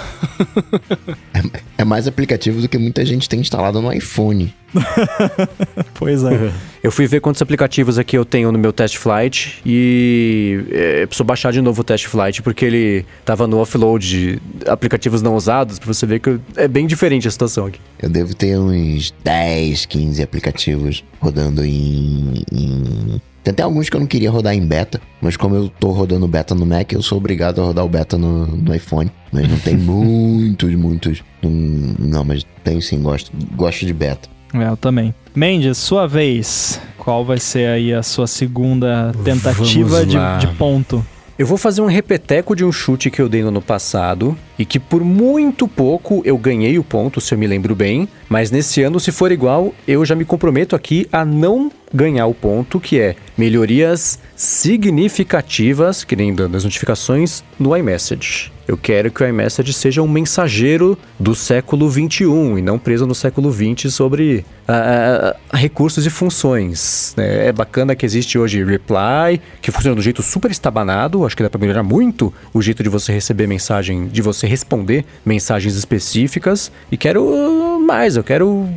[1.35, 4.55] é, é, mais aplicativo do que muita gente tem instalado no iPhone.
[5.94, 6.52] pois é.
[6.82, 11.24] Eu fui ver quantos aplicativos aqui eu tenho no meu Test Flight e é, preciso
[11.24, 15.78] baixar de novo o Test Flight porque ele tava no offload de aplicativos não usados,
[15.78, 17.81] pra você ver que é bem diferente a situação aqui.
[18.01, 24.00] Eu devo ter uns 10, 15 aplicativos rodando em, em tem até alguns que eu
[24.00, 27.16] não queria rodar em beta, mas como eu tô rodando beta no Mac, eu sou
[27.16, 29.10] obrigado a rodar o beta no, no iPhone.
[29.32, 31.22] Mas não tem muitos, muitos.
[31.42, 31.50] Não,
[31.98, 34.28] não, mas tem sim, gosto, gosto de beta.
[34.52, 35.14] É, eu também.
[35.34, 36.80] Mendes, sua vez.
[36.98, 41.04] Qual vai ser aí a sua segunda tentativa de, de ponto?
[41.39, 44.65] Eu vou fazer um repeteco de um chute que eu dei no ano passado e
[44.65, 48.09] que por muito pouco eu ganhei o ponto, se eu me lembro bem.
[48.28, 52.35] Mas nesse ano, se for igual, eu já me comprometo aqui a não ganhar o
[52.35, 58.51] ponto, que é melhorias significativas, que nem dando as notificações, no iMessage.
[58.68, 63.14] Eu quero que o iMessage seja um mensageiro do século 21 e não preso no
[63.14, 67.14] século 20 sobre uh, recursos e funções.
[67.16, 67.46] Né?
[67.46, 71.24] É bacana que existe hoje Reply, que funciona do jeito super estabanado.
[71.24, 75.06] Acho que dá para melhorar muito o jeito de você receber mensagem, de você responder
[75.24, 76.70] mensagens específicas.
[76.92, 78.69] E quero mais, eu quero,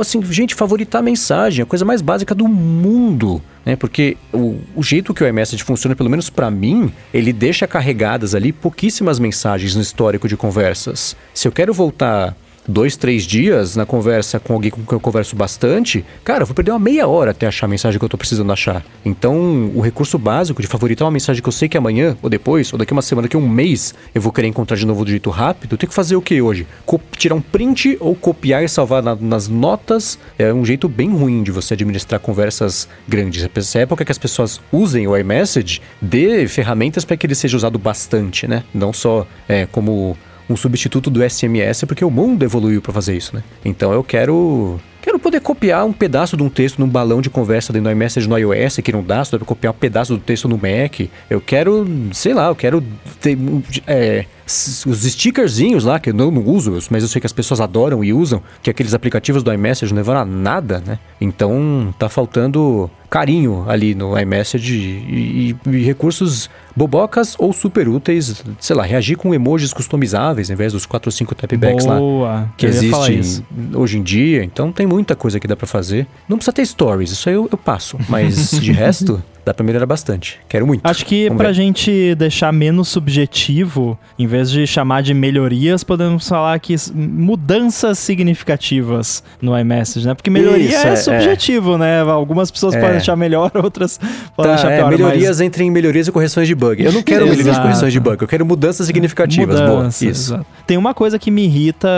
[0.00, 3.42] assim, gente, favoritar a mensagem, a coisa mais básica do mundo.
[3.66, 3.76] Né?
[3.76, 8.34] Porque o, o jeito que o iMessage funciona, pelo menos para mim, ele deixa carregadas
[8.34, 11.14] ali pouquíssimas mensagens no histórico de conversas.
[11.34, 12.34] Se eu quero voltar
[12.68, 16.54] dois, três dias na conversa com alguém com quem eu converso bastante, cara, eu vou
[16.54, 18.84] perder uma meia hora até achar a mensagem que eu tô precisando achar.
[19.04, 22.72] Então, o recurso básico de favoritar uma mensagem que eu sei que amanhã, ou depois,
[22.72, 25.30] ou daqui uma semana, daqui um mês, eu vou querer encontrar de novo do jeito
[25.30, 26.66] rápido, eu tenho que fazer o que hoje?
[26.84, 31.10] Co tirar um print ou copiar e salvar na, nas notas é um jeito bem
[31.10, 33.48] ruim de você administrar conversas grandes.
[33.54, 37.78] Essa época que as pessoas usem o iMessage, dê ferramentas para que ele seja usado
[37.78, 38.64] bastante, né?
[38.72, 40.16] Não só é, como
[40.48, 43.42] um substituto do SMS, porque o mundo evoluiu para fazer isso, né?
[43.64, 47.72] Então eu quero Quero poder copiar um pedaço de um texto num balão de conversa
[47.72, 50.20] dentro do iMessage no iOS, que não dá, só dá pra copiar um pedaço do
[50.20, 51.08] texto no Mac.
[51.30, 52.82] Eu quero, sei lá, eu quero
[53.20, 53.38] ter
[53.86, 57.60] é, os stickerzinhos lá, que eu não, não uso, mas eu sei que as pessoas
[57.60, 60.98] adoram e usam, que aqueles aplicativos do iMessage não levaram a nada, né?
[61.20, 68.44] Então tá faltando carinho ali no iMessage e, e, e, recursos bobocas ou super úteis,
[68.60, 72.66] sei lá, reagir com emojis customizáveis em vez dos 4 ou 5 tapbacks lá que
[72.66, 74.44] existem hoje em dia.
[74.44, 76.06] Então tem muita coisa que dá para fazer.
[76.26, 79.86] Não precisa ter stories, isso aí eu, eu passo, mas de resto dá pra melhorar
[79.86, 80.40] bastante.
[80.48, 80.84] Quero muito.
[80.84, 81.54] Acho que Vamos pra ver.
[81.54, 89.22] gente deixar menos subjetivo, em vez de chamar de melhorias, podemos falar que mudanças significativas
[89.40, 90.14] no iMessage, né?
[90.14, 91.78] Porque melhoria Isso, é, é, subjetivo, é.
[91.78, 92.00] né?
[92.00, 92.80] Algumas pessoas é.
[92.80, 94.00] podem achar melhor, outras
[94.34, 94.90] podem tá, achar é, pior.
[94.90, 95.40] melhorias mas...
[95.40, 96.82] entre em melhorias e correções de bug.
[96.82, 99.60] Eu não quero melhorias e correções de bug, eu quero mudanças significativas.
[99.60, 100.34] Mudanças, Boa, isso.
[100.34, 100.46] Exato.
[100.66, 101.88] Tem uma coisa que me irrita,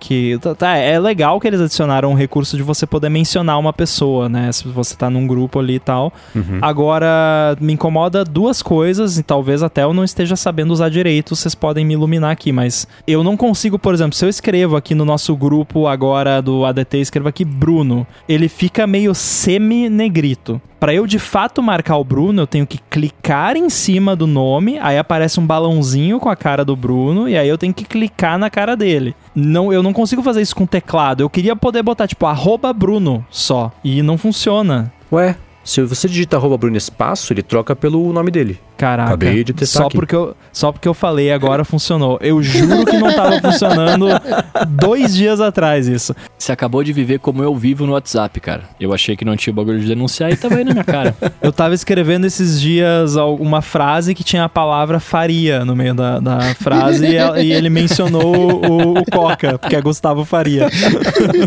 [0.00, 3.74] que tá, tá, é legal que eles adicionaram um recurso de você poder mencionar uma
[3.74, 4.50] pessoa, né?
[4.52, 6.10] Se você tá num grupo ali e tal.
[6.34, 6.60] Uhum.
[6.62, 11.34] Agora, Agora, me incomoda duas coisas, e talvez até eu não esteja sabendo usar direito,
[11.34, 14.94] vocês podem me iluminar aqui, mas eu não consigo, por exemplo, se eu escrevo aqui
[14.94, 20.62] no nosso grupo agora do ADT, escrevo aqui Bruno, ele fica meio semi-negrito.
[20.78, 24.78] Para eu de fato marcar o Bruno, eu tenho que clicar em cima do nome,
[24.78, 28.38] aí aparece um balãozinho com a cara do Bruno, e aí eu tenho que clicar
[28.38, 29.16] na cara dele.
[29.34, 31.24] Não, eu não consigo fazer isso com teclado.
[31.24, 34.92] Eu queria poder botar tipo arroba Bruno só, e não funciona.
[35.10, 38.60] Ué, se você digita arroba Bruno Espaço, ele troca pelo nome dele.
[38.84, 39.08] Caraca.
[39.14, 39.96] Acabei de testar só aqui.
[39.96, 42.18] Porque eu, só porque eu falei agora funcionou.
[42.20, 44.08] Eu juro que não estava funcionando
[44.68, 46.14] dois dias atrás isso.
[46.36, 48.64] Você acabou de viver como eu vivo no WhatsApp, cara.
[48.78, 51.16] Eu achei que não tinha bagulho de denunciar e tava aí na minha cara.
[51.40, 56.20] eu tava escrevendo esses dias uma frase que tinha a palavra faria no meio da,
[56.20, 58.34] da frase e, e, ele mencionou
[58.70, 60.68] o, o, Coca, porque é Gustavo Faria.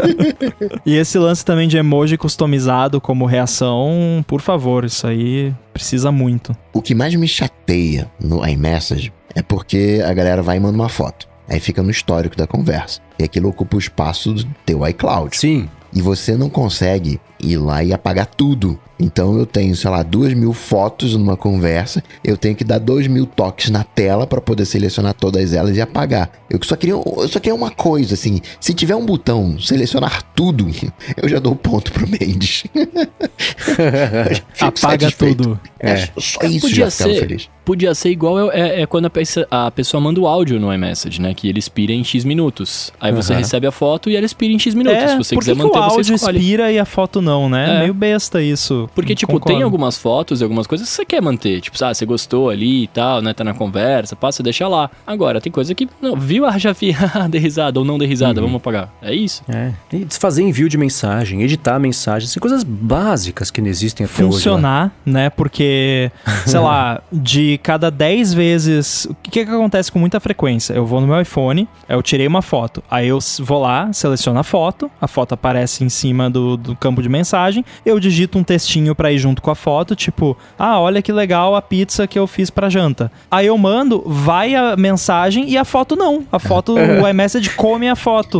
[0.84, 6.55] e esse lance também de emoji customizado como reação, por favor, isso aí precisa muito.
[6.73, 10.89] O que mais me chateia no iMessage é porque a galera vai e manda uma
[10.89, 11.27] foto.
[11.47, 12.99] Aí fica no histórico da conversa.
[13.17, 15.37] E aquilo ocupa o espaço do teu iCloud.
[15.37, 15.69] Sim.
[15.93, 18.80] E você não consegue ir lá e apagar tudo.
[18.99, 23.05] Então eu tenho, sei lá, duas mil fotos numa conversa, eu tenho que dar dois
[23.07, 26.31] mil toques na tela para poder selecionar todas elas e apagar.
[26.49, 30.68] Eu só queria, eu só queria uma coisa, assim, se tiver um botão selecionar tudo,
[31.15, 32.64] eu já dou ponto pro Mendes.
[34.59, 35.59] Apaga tudo.
[35.80, 35.91] É.
[35.91, 36.09] é.
[36.18, 37.49] Só isso podia já ser, feliz.
[37.64, 41.22] Podia ser igual é, é quando a pessoa, a pessoa manda o áudio no iMessage,
[41.22, 41.34] né?
[41.34, 42.91] Que ele expira em X minutos.
[42.99, 43.39] Aí você uhum.
[43.39, 45.03] recebe a foto e ela expira em X minutos.
[45.03, 46.39] É, Se você quiser manter, o áudio você escolhe.
[46.39, 47.77] expira e a foto não, né?
[47.77, 47.79] É.
[47.79, 48.89] Meio besta isso.
[48.95, 49.53] Porque, tipo, Concordo.
[49.53, 51.61] tem algumas fotos e algumas coisas que você quer manter.
[51.61, 53.33] Tipo, ah, você gostou ali e tal, né?
[53.33, 54.89] Tá na conversa, passa, deixa lá.
[55.05, 56.95] Agora, tem coisa que, não, viu, ah, já vi,
[57.33, 58.47] risada ou não dê risada, uhum.
[58.47, 58.89] vamos apagar.
[59.01, 59.43] É isso.
[59.47, 59.73] É.
[59.91, 64.85] E desfazer envio de mensagem, editar mensagem, são coisas básicas que não existem até Funcionar,
[64.85, 65.29] hoje, né?
[65.29, 66.11] Porque,
[66.45, 69.05] sei lá, de cada 10 vezes...
[69.05, 70.73] O que, que acontece com muita frequência?
[70.73, 74.43] Eu vou no meu iPhone, eu tirei uma foto, aí eu vou lá, seleciono a
[74.43, 78.95] foto, a foto aparece em cima do, do campo de mensagem, eu digito um textinho
[78.95, 82.27] para ir junto com a foto, tipo, ah, olha que legal a pizza que eu
[82.27, 83.11] fiz pra janta.
[83.30, 86.23] Aí eu mando, vai a mensagem e a foto não.
[86.31, 88.39] A foto, o iMessage come a foto.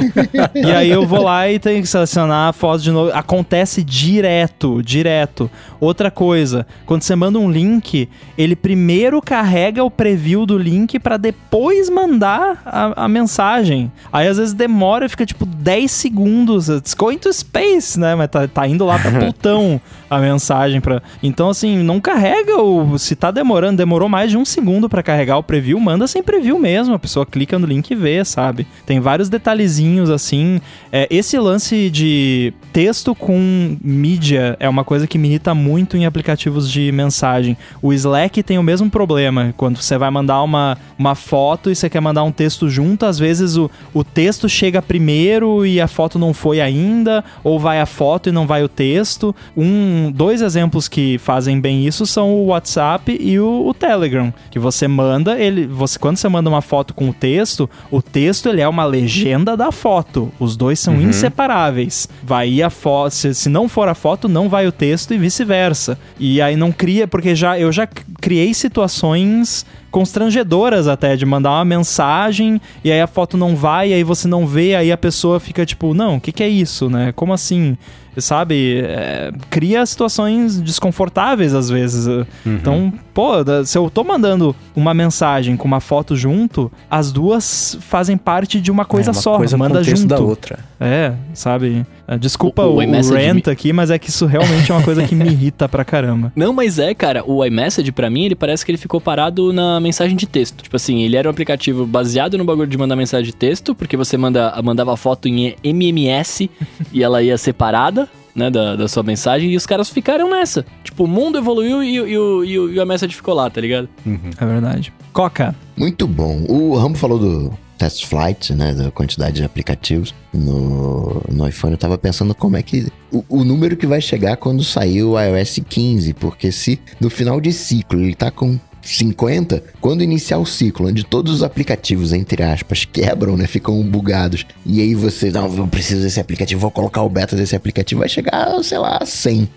[0.56, 3.12] e aí eu vou lá e tenho que selecionar a foto de novo.
[3.14, 5.49] Acontece direto, direto.
[5.80, 11.18] Outra coisa, quando você manda um link, ele primeiro carrega o preview do link para
[11.18, 13.91] depois mandar a, a, mensagem.
[14.12, 16.70] Aí às vezes demora, fica tipo 10 segundos.
[16.70, 18.16] It's going to space, né?
[18.16, 21.01] Mas tá, tá indo lá pra Plutão a mensagem para.
[21.21, 22.97] Então, assim, não carrega o.
[22.97, 26.57] Se tá demorando, demorou mais de um segundo para carregar o preview, manda sem preview
[26.59, 26.93] mesmo.
[26.93, 28.67] A pessoa clica no link e vê, sabe?
[28.85, 30.59] Tem vários detalhezinhos assim.
[30.91, 36.05] É, esse lance de texto com mídia é uma coisa que me irrita muito em
[36.05, 37.57] aplicativos de mensagem.
[37.81, 39.53] O Slack tem o mesmo problema.
[39.57, 43.19] Quando você vai mandar uma, uma foto e você quer mandar um texto junto, às
[43.19, 47.85] vezes o, o texto chega primeiro e a foto não foi ainda, ou vai a
[47.85, 49.35] foto e não vai o texto.
[49.55, 54.60] Um, dois exemplos que fazem bem isso são o WhatsApp e o, o Telegram, que
[54.60, 58.61] você manda ele, você quando você manda uma foto com o texto, o texto ele
[58.61, 60.32] é uma legenda da foto.
[60.40, 61.10] Os dois são uhum.
[61.10, 62.07] inseparáveis.
[62.24, 65.98] Vai a foto, se, se não for a foto, não vai o texto e vice-versa.
[66.19, 67.88] E aí não cria, porque já eu já
[68.19, 73.93] criei situações constrangedoras até de mandar uma mensagem e aí a foto não vai, e
[73.93, 76.89] aí você não vê, aí a pessoa fica tipo, não, o que, que é isso,
[76.89, 77.11] né?
[77.15, 77.77] Como assim?
[78.22, 78.80] sabe?
[78.81, 82.07] É, cria situações desconfortáveis às vezes.
[82.07, 82.26] Uhum.
[82.45, 83.31] Então, pô,
[83.65, 88.72] se eu tô mandando uma mensagem com uma foto junto, as duas fazem parte de
[88.72, 89.38] uma coisa é, uma só.
[89.38, 90.07] Coisa manda junto.
[90.07, 90.59] da outra.
[90.80, 91.86] É, sabe?
[92.08, 95.06] É, desculpa o, o, o rant aqui, mas é que isso realmente é uma coisa
[95.06, 96.32] que me irrita pra caramba.
[96.36, 99.80] Não, mas é, cara, o iMessage para mim, ele parece que ele ficou parado na
[99.80, 100.62] mensagem de texto.
[100.64, 103.98] Tipo assim, ele era um aplicativo baseado no bagulho de mandar mensagem de texto, porque
[103.98, 106.49] você manda, mandava foto em MMS
[106.94, 110.64] e ela ia separada né, da, da sua mensagem, e os caras ficaram nessa.
[110.84, 113.90] Tipo, o mundo evoluiu e, e, e, e a mensagem ficou lá, tá ligado?
[114.06, 114.30] Uhum.
[114.40, 114.94] É verdade.
[115.12, 115.56] Coca.
[115.76, 116.45] Muito bom.
[116.48, 121.74] O Rambo falou do test flight, né, da quantidade de aplicativos no, no iPhone.
[121.74, 125.20] Eu tava pensando como é que o, o, número que vai chegar quando sair o
[125.20, 130.45] iOS 15, porque se no final de ciclo ele tá com 50, quando iniciar o
[130.45, 133.45] ciclo, onde todos os aplicativos, entre aspas, quebram, né?
[133.45, 134.45] Ficam bugados.
[134.66, 138.10] E aí você, não, eu preciso desse aplicativo, vou colocar o beta desse aplicativo, vai
[138.10, 139.49] chegar, sei lá, 100.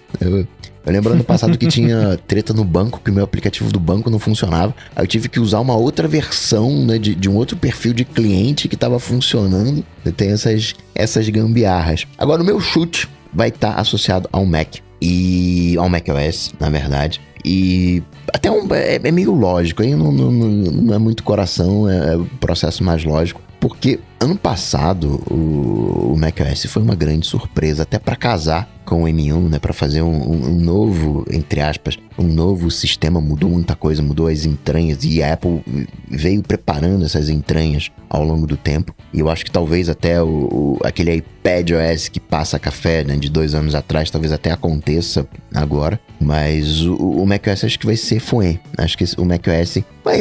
[0.85, 4.09] Eu, lembro ano passado que tinha treta no banco, que o meu aplicativo do banco
[4.09, 4.74] não funcionava.
[4.97, 8.05] Aí eu tive que usar uma outra versão, né, de, de um outro perfil de
[8.05, 9.85] cliente que estava funcionando.
[10.16, 12.07] Tem essas, essas gambiarras.
[12.16, 17.20] Agora, o meu chute vai estar tá associado ao Mac e ao macOS, na verdade.
[17.44, 18.02] E
[18.32, 22.16] até um, é, é, meio lógico, aí não, não, não, é muito coração, é, é
[22.16, 23.40] o processo mais lógico.
[23.59, 29.07] Porque ano passado o, o macOS foi uma grande surpresa, até para casar com o
[29.07, 34.03] M1, né, para fazer um, um, novo, entre aspas, um novo sistema, mudou muita coisa,
[34.03, 35.63] mudou as entranhas e a Apple
[36.09, 38.93] veio preparando essas entranhas ao longo do tempo.
[39.13, 43.17] E eu acho que talvez até o, o aquele iPad OS que passa café né,
[43.17, 45.25] de dois anos atrás, talvez até aconteça
[45.55, 46.01] agora.
[46.21, 48.59] Mas o, o macOS acho que vai ser fuê.
[48.77, 50.21] Acho que o macOS vai,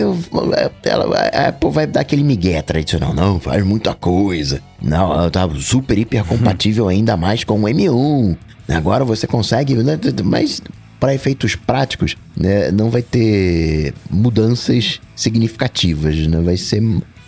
[0.83, 3.13] ela, a Apple vai dar aquele migué tradicional.
[3.13, 4.61] Não, faz muita coisa.
[4.81, 8.37] Não, ela tá super hiper compatível ainda mais com o M1.
[8.67, 10.61] Agora você consegue, né, mas
[10.99, 16.39] para efeitos práticos, né, não vai ter mudanças significativas, né?
[16.41, 16.83] Vai ser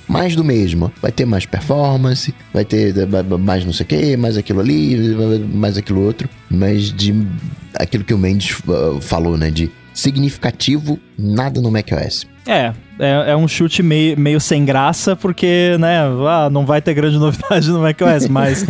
[0.07, 0.91] mais do mesmo.
[1.01, 2.93] Vai ter mais performance, vai ter
[3.39, 5.15] mais não sei o que, mais aquilo ali,
[5.51, 6.29] mais aquilo outro.
[6.49, 7.15] Mas de
[7.75, 9.49] aquilo que o Mendes uh, falou, né?
[9.49, 12.27] De significativo, nada no macOS.
[12.45, 16.93] É, é, é, um chute meio, meio sem graça, porque, né, ah, não vai ter
[16.93, 18.63] grande novidade no macOS, mas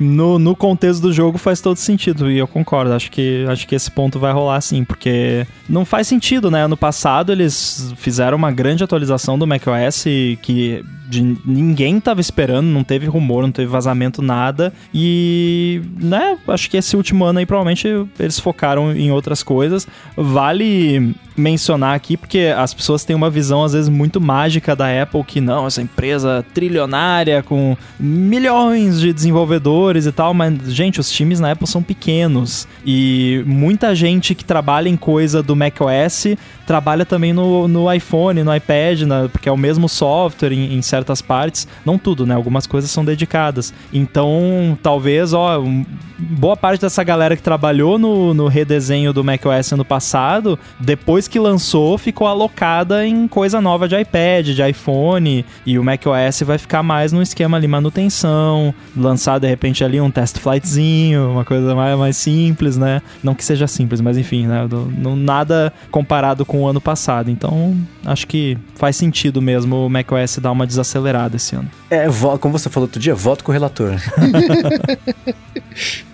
[0.00, 3.76] no, no contexto do jogo faz todo sentido, e eu concordo, acho que, acho que
[3.76, 8.50] esse ponto vai rolar sim, porque não faz sentido, né, ano passado eles fizeram uma
[8.50, 10.04] grande atualização do macOS
[10.42, 16.70] que de, ninguém tava esperando, não teve rumor, não teve vazamento, nada, e, né, acho
[16.70, 19.86] que esse último ano aí provavelmente eles focaram em outras coisas,
[20.16, 25.22] vale mencionar aqui, porque as pessoas têm uma visão às vezes muito mágica da Apple
[25.24, 31.40] que não, essa empresa trilionária com milhões de desenvolvedores e tal, mas gente, os times
[31.40, 32.66] na Apple são pequenos.
[32.84, 36.26] E muita gente que trabalha em coisa do macOS
[36.66, 40.82] trabalha também no, no iPhone, no iPad, na, porque é o mesmo software em, em,
[40.98, 41.66] certas partes.
[41.84, 42.34] Não tudo, né?
[42.34, 43.72] Algumas coisas são dedicadas.
[43.92, 45.62] Então, talvez, ó,
[46.18, 51.38] boa parte dessa galera que trabalhou no, no redesenho do macOS ano passado, depois que
[51.38, 56.82] lançou, ficou alocada em coisa nova de iPad, de iPhone, e o macOS vai ficar
[56.82, 61.98] mais no esquema ali manutenção, lançar de repente ali um test flightzinho, uma coisa mais,
[61.98, 63.00] mais simples, né?
[63.22, 64.68] Não que seja simples, mas enfim, né?
[64.98, 67.30] Não, nada comparado com com o ano passado.
[67.30, 70.87] Então, acho que faz sentido mesmo o macOS dar uma desacelerada
[71.34, 71.70] esse ano.
[71.90, 72.06] É,
[72.40, 73.94] como você falou outro dia, voto com o relator.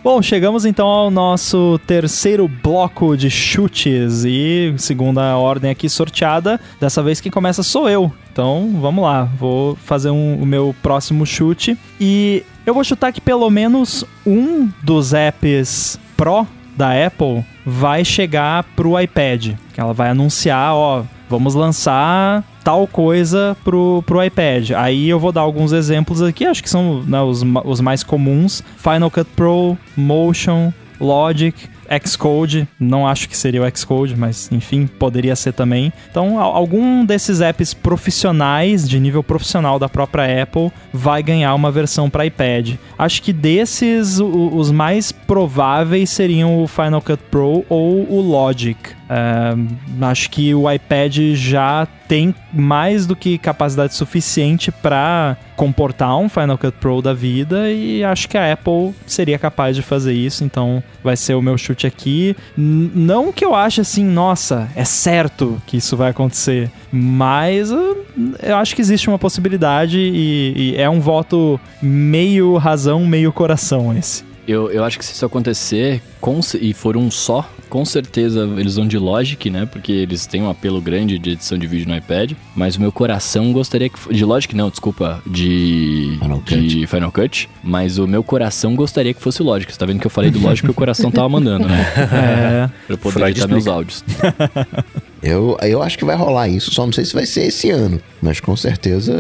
[0.03, 6.61] Bom, chegamos então ao nosso terceiro bloco de chutes e segunda ordem aqui sorteada.
[6.81, 8.13] Dessa vez quem começa sou eu.
[8.33, 9.25] Então, vamos lá.
[9.39, 14.69] Vou fazer um, o meu próximo chute e eu vou chutar que pelo menos um
[14.83, 16.47] dos apps Pro
[16.77, 19.55] da Apple vai chegar pro iPad.
[19.73, 24.71] Que ela vai anunciar, ó, vamos lançar tal coisa pro, pro iPad.
[24.73, 28.63] Aí eu vou dar alguns exemplos aqui, acho que são né, os, os mais comuns:
[28.77, 31.69] Final Cut Pro, Motion, Logic,
[32.05, 35.93] Xcode, não acho que seria o Xcode, mas enfim, poderia ser também.
[36.11, 42.09] Então, algum desses apps profissionais, de nível profissional da própria Apple, vai ganhar uma versão
[42.09, 42.75] para iPad.
[42.99, 48.79] Acho que desses, os mais prováveis seriam o Final Cut Pro ou o Logic.
[49.15, 56.29] Uh, acho que o iPad já tem mais do que capacidade suficiente para comportar um
[56.29, 60.43] Final Cut Pro da vida e acho que a Apple seria capaz de fazer isso,
[60.43, 62.37] então vai ser o meu chute aqui.
[62.57, 67.97] Não que eu ache assim, nossa, é certo que isso vai acontecer, mas uh,
[68.43, 73.97] eu acho que existe uma possibilidade e, e é um voto meio razão, meio coração
[73.97, 74.34] esse.
[74.47, 78.77] Eu, eu acho que se isso acontecer com, e for um só, com certeza eles
[78.77, 79.67] vão de Logic, né?
[79.67, 82.33] Porque eles têm um apelo grande de edição de vídeo no iPad.
[82.55, 84.13] Mas o meu coração gostaria que.
[84.13, 85.23] De Logic, não, desculpa.
[85.27, 86.17] De.
[86.21, 86.67] Final Cut.
[86.69, 87.49] De Final Cut.
[87.63, 89.73] Mas o meu coração gostaria que fosse Logic.
[89.73, 91.85] Você tá vendo que eu falei do Logic que o coração tava mandando, né?
[92.15, 92.71] É.
[92.87, 93.55] pra eu poder Freud editar explica.
[93.55, 94.05] meus áudios.
[95.23, 97.99] Eu, eu acho que vai rolar isso, só não sei se vai ser esse ano,
[98.21, 99.15] mas com certeza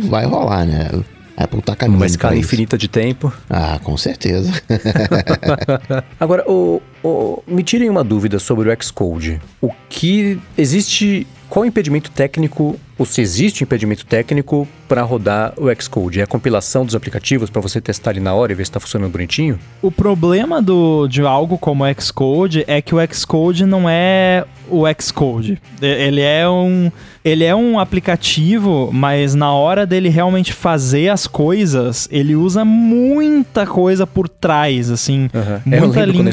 [0.00, 0.90] vai rolar, né?
[1.36, 2.02] Apple tá caminhando.
[2.02, 3.32] Uma escala infinita de tempo.
[3.50, 4.52] Ah, com certeza.
[6.18, 9.40] Agora, o, o, me tirem uma dúvida sobre o Xcode.
[9.60, 11.26] O que existe.
[11.48, 16.18] Qual o impedimento técnico, ou se existe impedimento técnico para rodar o Xcode?
[16.18, 18.80] É a compilação dos aplicativos para você testar ali na hora e ver se está
[18.80, 19.58] funcionando bonitinho?
[19.80, 24.82] O problema do, de algo como o Xcode é que o Xcode não é o
[25.00, 25.60] Xcode.
[25.80, 26.90] Ele é um
[27.24, 33.66] ele é um aplicativo, mas na hora dele realmente fazer as coisas, ele usa muita
[33.66, 35.30] coisa por trás, assim.
[35.32, 35.80] Uhum.
[35.80, 36.30] Muita linha,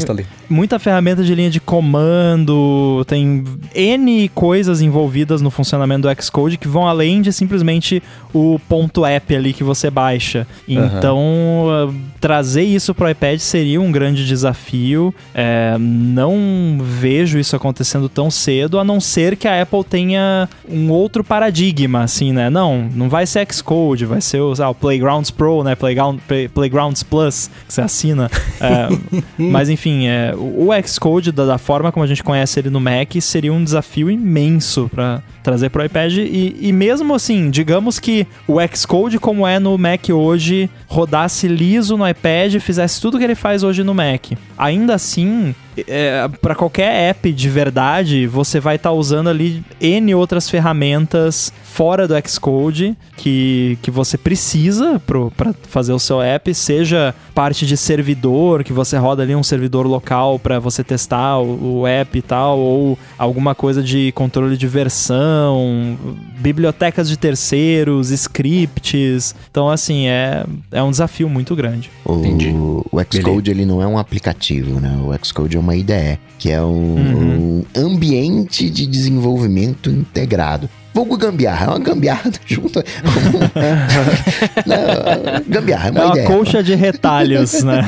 [0.49, 6.67] muita ferramenta de linha de comando, tem N coisas envolvidas no funcionamento do Xcode que
[6.67, 8.03] vão além de simplesmente
[8.33, 10.45] o ponto app ali que você baixa.
[10.67, 11.95] Então, uhum.
[12.19, 15.15] trazer isso pro iPad seria um grande desafio.
[15.33, 20.80] É, não vejo isso acontecendo tão cedo, a não ser que a Apple tenha um
[20.89, 22.49] outro paradigma, assim, né?
[22.49, 25.75] Não, não vai ser Xcode, vai ser o, o Playgrounds Pro, né?
[25.75, 28.29] Playground, Play, Playgrounds Plus, que você assina.
[28.59, 28.87] É,
[29.37, 33.13] mas enfim, é, o Xcode, da, da, forma como a gente conhece ele no Mac,
[33.21, 36.13] seria um desafio imenso para trazer para o iPad.
[36.17, 41.97] E, e mesmo assim, digamos que o Xcode, como é no Mac hoje, rodasse liso
[41.97, 44.31] no iPad e fizesse tudo que ele faz hoje no Mac.
[44.57, 45.53] Ainda assim,
[45.87, 51.51] é, para qualquer app de verdade, você vai estar tá usando ali N outras ferramentas
[51.63, 57.77] fora do Xcode que, que você precisa para fazer o seu app, seja parte de
[57.77, 62.21] servidor, que você roda ali um servidor local para você testar o, o, app e
[62.21, 65.97] tal, ou alguma coisa de controle de versão,
[66.39, 69.35] bibliotecas de terceiros, scripts.
[69.49, 71.89] Então, assim, é, é um desafio muito grande.
[72.51, 74.99] O, o Xcode, ele não é um aplicativo, né?
[75.03, 77.65] O Xcode é uma IDE, que é um, uhum.
[77.75, 80.69] um ambiente de desenvolvimento integrado.
[80.93, 82.83] Vulgo gambiarra, é uma gambiarra junto.
[84.65, 86.27] Não, gambiarra, é uma, é uma ideia.
[86.27, 87.81] colcha de retalhos, né?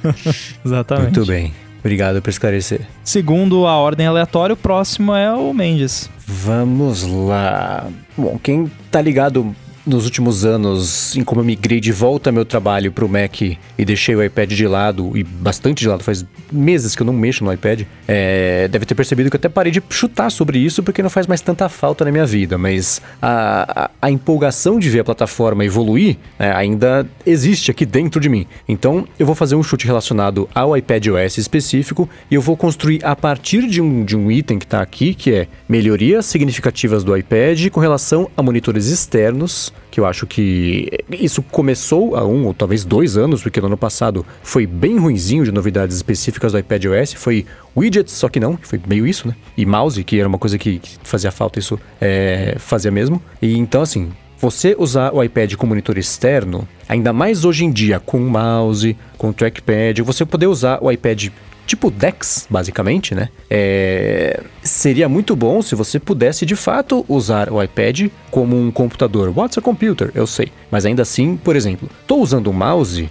[0.64, 1.16] Exatamente.
[1.18, 1.52] Muito bem.
[1.80, 2.80] Obrigado por esclarecer.
[3.04, 6.10] Segundo a ordem aleatória, o próximo é o Mendes.
[6.26, 7.86] Vamos lá.
[8.16, 9.54] Bom, quem tá ligado
[9.86, 13.84] nos últimos anos, em como eu migrei de volta meu trabalho para o Mac e
[13.84, 17.44] deixei o iPad de lado, e bastante de lado, faz meses que eu não mexo
[17.44, 21.02] no iPad, é, deve ter percebido que eu até parei de chutar sobre isso porque
[21.02, 25.00] não faz mais tanta falta na minha vida, mas a, a, a empolgação de ver
[25.00, 28.46] a plataforma evoluir é, ainda existe aqui dentro de mim.
[28.68, 33.04] Então eu vou fazer um chute relacionado ao iPad OS específico e eu vou construir
[33.04, 37.16] a partir de um, de um item que está aqui, que é melhorias significativas do
[37.16, 42.54] iPad com relação a monitores externos que eu acho que isso começou há um ou
[42.54, 46.84] talvez dois anos, porque no ano passado foi bem ruinzinho de novidades específicas do iPad
[46.86, 47.46] OS, foi
[47.76, 49.34] widgets, só que não, foi meio isso, né?
[49.56, 53.22] E mouse, que era uma coisa que, que fazia falta, isso é, fazia mesmo.
[53.40, 57.98] E então, assim, você usar o iPad com monitor externo, ainda mais hoje em dia
[57.98, 61.28] com mouse, com trackpad, você poder usar o iPad
[61.66, 63.28] tipo DeX, basicamente, né?
[63.50, 64.42] É...
[64.62, 69.32] Seria muito bom se você pudesse de fato usar o iPad como um computador.
[69.36, 70.10] What's a computer?
[70.14, 70.50] Eu sei.
[70.70, 73.08] Mas ainda assim, por exemplo, estou usando o mouse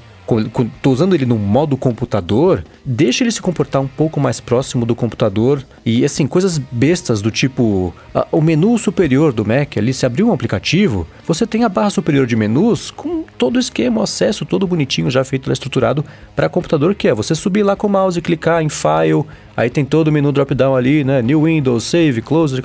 [0.81, 4.95] tô usando ele no modo computador, deixa ele se comportar um pouco mais próximo do
[4.95, 5.63] computador.
[5.85, 10.23] E assim, coisas bestas do tipo a, o menu superior do Mac ali, se abrir
[10.23, 14.45] um aplicativo, você tem a barra superior de menus com todo o esquema, o acesso
[14.45, 16.03] todo bonitinho já feito, estruturado
[16.35, 19.25] para computador que é você subir lá com o mouse clicar em file,
[19.55, 21.21] aí tem todo o menu drop-down ali, né?
[21.21, 22.59] New Windows, Save, Close,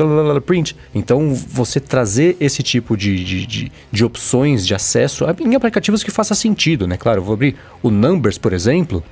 [0.44, 0.76] Print.
[0.94, 6.10] Então, você trazer esse tipo de, de, de, de opções de acesso em aplicativos que
[6.10, 6.96] faça sentido, né?
[6.96, 9.02] Claro, eu vou abrir o Numbers, por exemplo,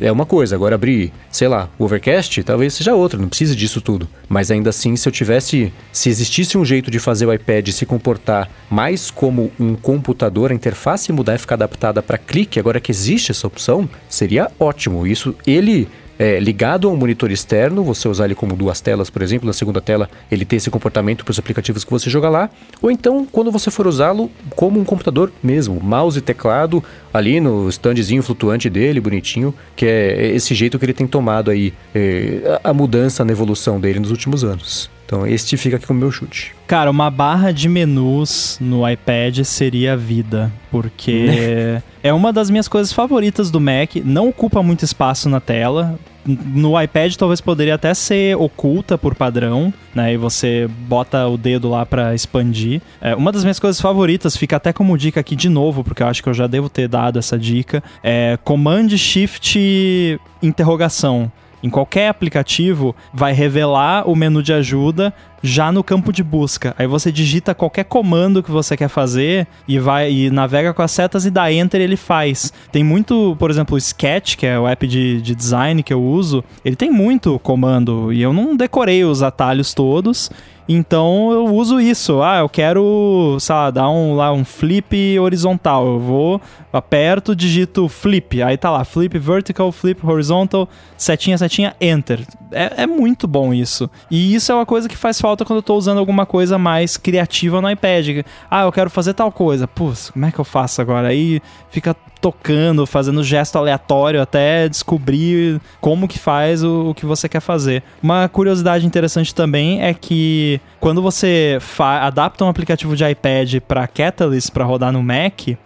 [0.00, 0.54] é uma coisa.
[0.54, 4.08] Agora abrir, sei lá, o Overcast, talvez seja outra, não precisa disso tudo.
[4.28, 7.86] Mas ainda assim, se eu tivesse, se existisse um jeito de fazer o iPad se
[7.86, 12.90] comportar mais como um computador, a interface mudar e ficar adaptada para clique, agora que
[12.90, 15.06] existe essa opção, seria ótimo.
[15.06, 15.88] Isso ele
[16.18, 19.52] é, ligado a um monitor externo, você usar ele como duas telas, por exemplo, na
[19.52, 23.26] segunda tela ele tem esse comportamento para os aplicativos que você joga lá, ou então
[23.30, 26.82] quando você for usá-lo como um computador mesmo, mouse e teclado
[27.12, 31.72] ali no standzinho flutuante dele, bonitinho, que é esse jeito que ele tem tomado aí
[31.94, 34.90] é, a mudança na evolução dele nos últimos anos.
[35.06, 36.52] Então, este fica aqui como meu chute.
[36.66, 42.66] Cara, uma barra de menus no iPad seria a vida, porque é uma das minhas
[42.66, 45.96] coisas favoritas do Mac, não ocupa muito espaço na tela.
[46.26, 50.14] No iPad talvez poderia até ser oculta por padrão, né?
[50.14, 52.82] E você bota o dedo lá para expandir.
[53.00, 56.06] É, uma das minhas coisas favoritas, fica até como dica aqui de novo, porque eu
[56.06, 61.30] acho que eu já devo ter dado essa dica, é Command Shift interrogação
[61.62, 65.12] em qualquer aplicativo, vai revelar o menu de ajuda
[65.42, 66.74] já no campo de busca.
[66.78, 70.90] Aí você digita qualquer comando que você quer fazer e vai e navega com as
[70.90, 72.52] setas e dá enter ele faz.
[72.72, 76.02] Tem muito, por exemplo, o Sketch, que é o app de, de design que eu
[76.02, 80.30] uso, ele tem muito comando e eu não decorei os atalhos todos.
[80.68, 82.20] Então eu uso isso.
[82.22, 85.86] Ah, eu quero, sei lá, dar um, lá, um flip horizontal.
[85.86, 86.40] Eu vou,
[86.72, 88.42] aperto, digito flip.
[88.42, 92.26] Aí tá lá, flip vertical, flip horizontal, setinha, setinha, enter.
[92.52, 93.90] É, é muito bom isso.
[94.10, 96.96] E isso é uma coisa que faz falta quando eu tô usando alguma coisa mais
[96.96, 98.24] criativa no iPad.
[98.50, 99.66] Ah, eu quero fazer tal coisa.
[99.66, 101.08] Putz, como é que eu faço agora?
[101.08, 101.40] Aí
[101.70, 107.40] fica tocando, fazendo gesto aleatório até descobrir como que faz o, o que você quer
[107.40, 107.82] fazer.
[108.02, 114.50] Uma curiosidade interessante também é que quando você adapta um aplicativo de iPad para Catalyst
[114.50, 115.56] para rodar no Mac,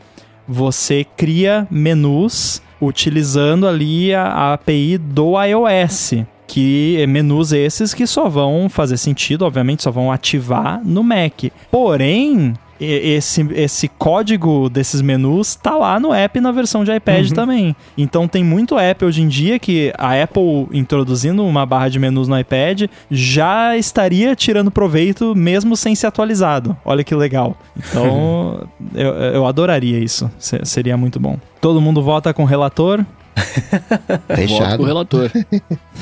[0.47, 8.29] você cria menus utilizando ali a, a API do iOS que menus esses que só
[8.29, 11.45] vão fazer sentido, obviamente, só vão ativar no Mac.
[11.71, 17.35] Porém, esse, esse código desses menus tá lá no app na versão de iPad uhum.
[17.35, 17.77] também.
[17.97, 22.27] Então tem muito app hoje em dia que a Apple introduzindo uma barra de menus
[22.27, 26.77] no iPad já estaria tirando proveito mesmo sem ser atualizado.
[26.85, 27.57] Olha que legal.
[27.77, 30.29] Então eu, eu adoraria isso.
[30.65, 31.39] seria muito bom.
[31.61, 33.05] Todo mundo vota com o relator?
[34.35, 34.79] Fechado.
[34.79, 35.31] Voto relator.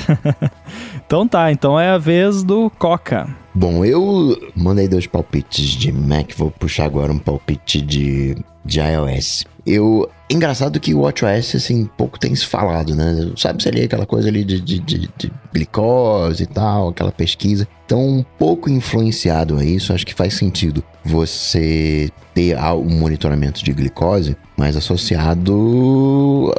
[1.06, 3.28] então tá, então é a vez do Coca.
[3.54, 8.36] Bom, eu mandei dois palpites de Mac, vou puxar agora um palpite de,
[8.68, 9.44] de iOS.
[9.66, 10.08] Eu.
[10.30, 13.32] Engraçado que o WatchOS, assim, pouco tem se falado, né?
[13.34, 17.66] Sabe se ali aquela coisa ali de, de, de, de glicose e tal, aquela pesquisa.
[17.86, 23.72] Então, um pouco influenciado a isso, acho que faz sentido você ter um monitoramento de
[23.72, 26.52] glicose mais associado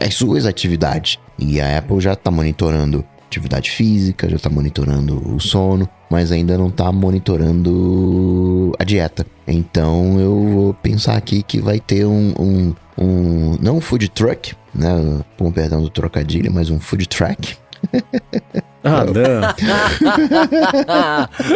[0.00, 1.18] às suas atividades.
[1.38, 6.58] E a Apple já está monitorando atividade física, já está monitorando o sono, mas ainda
[6.58, 9.26] não está monitorando a dieta.
[9.46, 14.54] Então eu vou pensar aqui que vai ter um, um, um não um food truck,
[14.74, 15.20] né?
[15.38, 17.56] Com perdão do trocadilho, mas um food track.
[18.84, 19.42] Ah, não.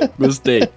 [0.17, 0.69] Gostei.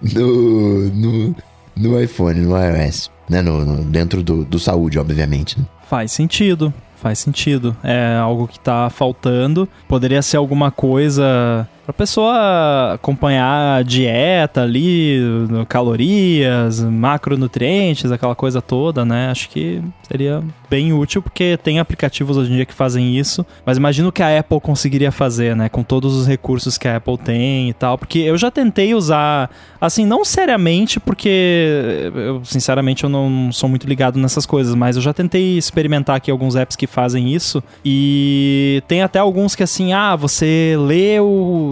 [0.00, 1.36] No, no,
[1.76, 3.10] no iPhone, no iOS.
[3.28, 3.42] Né?
[3.42, 5.58] No, no dentro do, do saúde, obviamente.
[5.58, 5.66] Né?
[5.90, 6.72] Faz sentido.
[7.02, 7.76] Faz sentido.
[7.82, 9.68] É algo que tá faltando.
[9.88, 15.20] Poderia ser alguma coisa Pra pessoa acompanhar a dieta ali,
[15.68, 19.30] calorias, macronutrientes, aquela coisa toda, né?
[19.30, 23.44] Acho que seria bem útil, porque tem aplicativos hoje em dia que fazem isso.
[23.66, 25.68] Mas imagino que a Apple conseguiria fazer, né?
[25.68, 27.98] Com todos os recursos que a Apple tem e tal.
[27.98, 29.50] Porque eu já tentei usar,
[29.80, 35.02] assim, não seriamente, porque eu, sinceramente, eu não sou muito ligado nessas coisas, mas eu
[35.02, 37.62] já tentei experimentar aqui alguns apps que fazem isso.
[37.84, 41.71] E tem até alguns que, assim, ah, você lê o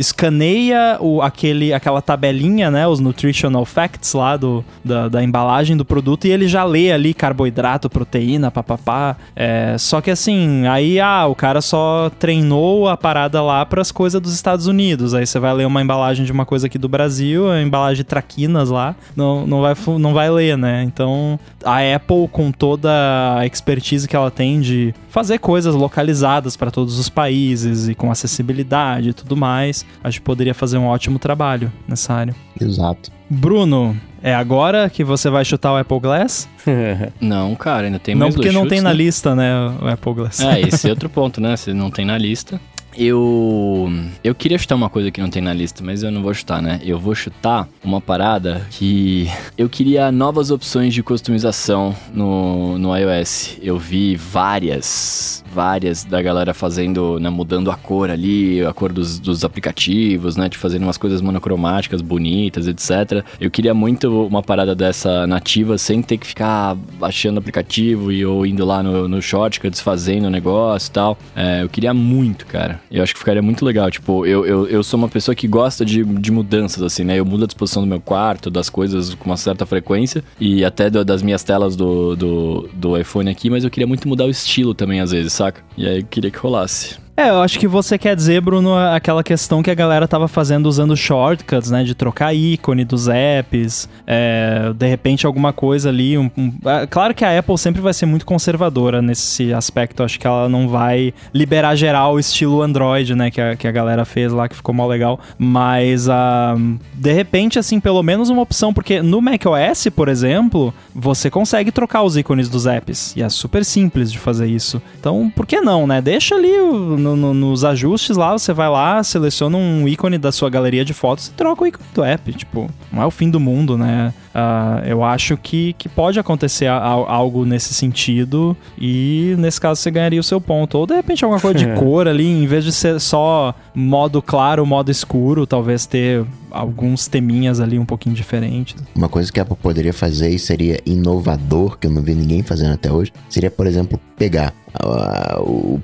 [0.00, 2.88] escaneia o, aquele, aquela tabelinha, né?
[2.88, 7.12] Os nutritional facts lá do, da, da embalagem do produto e ele já lê ali
[7.12, 9.14] carboidrato, proteína, papapá.
[9.36, 13.92] É, só que assim, aí ah, o cara só treinou a parada lá para as
[13.92, 15.12] coisas dos Estados Unidos.
[15.12, 18.04] Aí você vai ler uma embalagem de uma coisa aqui do Brasil, a embalagem de
[18.04, 20.82] traquinas lá, não, não, vai, não vai ler, né?
[20.82, 22.90] Então a Apple, com toda
[23.36, 28.10] a expertise que ela tem de fazer coisas localizadas para todos os países e com
[28.10, 32.34] acessibilidade e tudo mais, acho que poderia fazer um ótimo trabalho nessa área.
[32.60, 33.10] Exato.
[33.28, 36.48] Bruno, é agora que você vai chutar o Apple Glass?
[37.20, 38.96] Não, cara, ainda tem não mais porque dois não chutes, tem na né?
[38.96, 40.40] lista, né, o Apple Glass.
[40.40, 41.56] É, esse é outro ponto, né?
[41.56, 42.60] Se não tem na lista.
[42.96, 43.88] Eu.
[44.22, 46.60] Eu queria chutar uma coisa que não tem na lista, mas eu não vou chutar,
[46.60, 46.80] né?
[46.82, 49.30] Eu vou chutar uma parada que.
[49.56, 53.58] Eu queria novas opções de customização no, no iOS.
[53.62, 57.28] Eu vi várias, várias da galera fazendo, né?
[57.30, 60.48] Mudando a cor ali, a cor dos, dos aplicativos, né?
[60.48, 63.24] De fazendo umas coisas monocromáticas, bonitas, etc.
[63.40, 68.24] Eu queria muito uma parada dessa nativa sem ter que ficar baixando o aplicativo e
[68.24, 71.18] ou indo lá no, no shortcuts fazendo o negócio e tal.
[71.34, 72.80] É, eu queria muito, cara.
[72.90, 73.90] Eu acho que ficaria muito legal.
[73.90, 77.18] Tipo, eu, eu, eu sou uma pessoa que gosta de, de mudanças, assim, né?
[77.18, 80.90] Eu mudo a disposição do meu quarto, das coisas com uma certa frequência e até
[80.90, 84.30] do- das minhas telas do, do, do iPhone aqui, mas eu queria muito mudar o
[84.30, 85.62] estilo também, às vezes, saca?
[85.76, 86.98] E aí eu queria que rolasse.
[87.16, 90.64] É, eu acho que você quer dizer, Bruno, aquela questão que a galera tava fazendo
[90.64, 91.84] usando shortcuts, né?
[91.84, 96.16] De trocar ícone dos apps, é, de repente alguma coisa ali.
[96.16, 100.02] um- um- é, claro que a Apple sempre vai ser muito conservadora nesse aspecto.
[100.02, 103.30] Acho que ela não vai liberar geral o estilo Android, né?
[103.30, 105.20] Que a, que a galera fez lá, que ficou mal legal.
[105.36, 106.54] Mas, ah,
[106.94, 108.72] de repente, assim, pelo menos uma opção.
[108.72, 113.14] Porque no macOS, por exemplo, você consegue trocar os ícones dos apps.
[113.14, 114.80] E é super simples de fazer isso.
[114.98, 116.00] Então, por que não, né?
[116.00, 120.30] Deixa ali o- no- no- nos ajustes lá, você vai lá, seleciona um ícone da
[120.30, 122.32] sua galeria de fotos e troca o ícone do app.
[122.32, 124.12] Tipo, não é o fim do mundo, né?
[124.32, 129.80] Ah, eu acho que, que pode acontecer a- a- algo nesse sentido e nesse caso
[129.80, 130.78] você ganharia o seu ponto.
[130.78, 134.64] Ou de repente alguma coisa de cor ali, em vez de ser só modo claro,
[134.64, 138.76] modo escuro, talvez ter alguns teminhas ali um pouquinho diferentes.
[138.94, 142.42] Uma coisa que a Apple poderia fazer e seria inovador, que eu não vi ninguém
[142.42, 145.80] fazendo até hoje, seria, por exemplo, pegar a, o-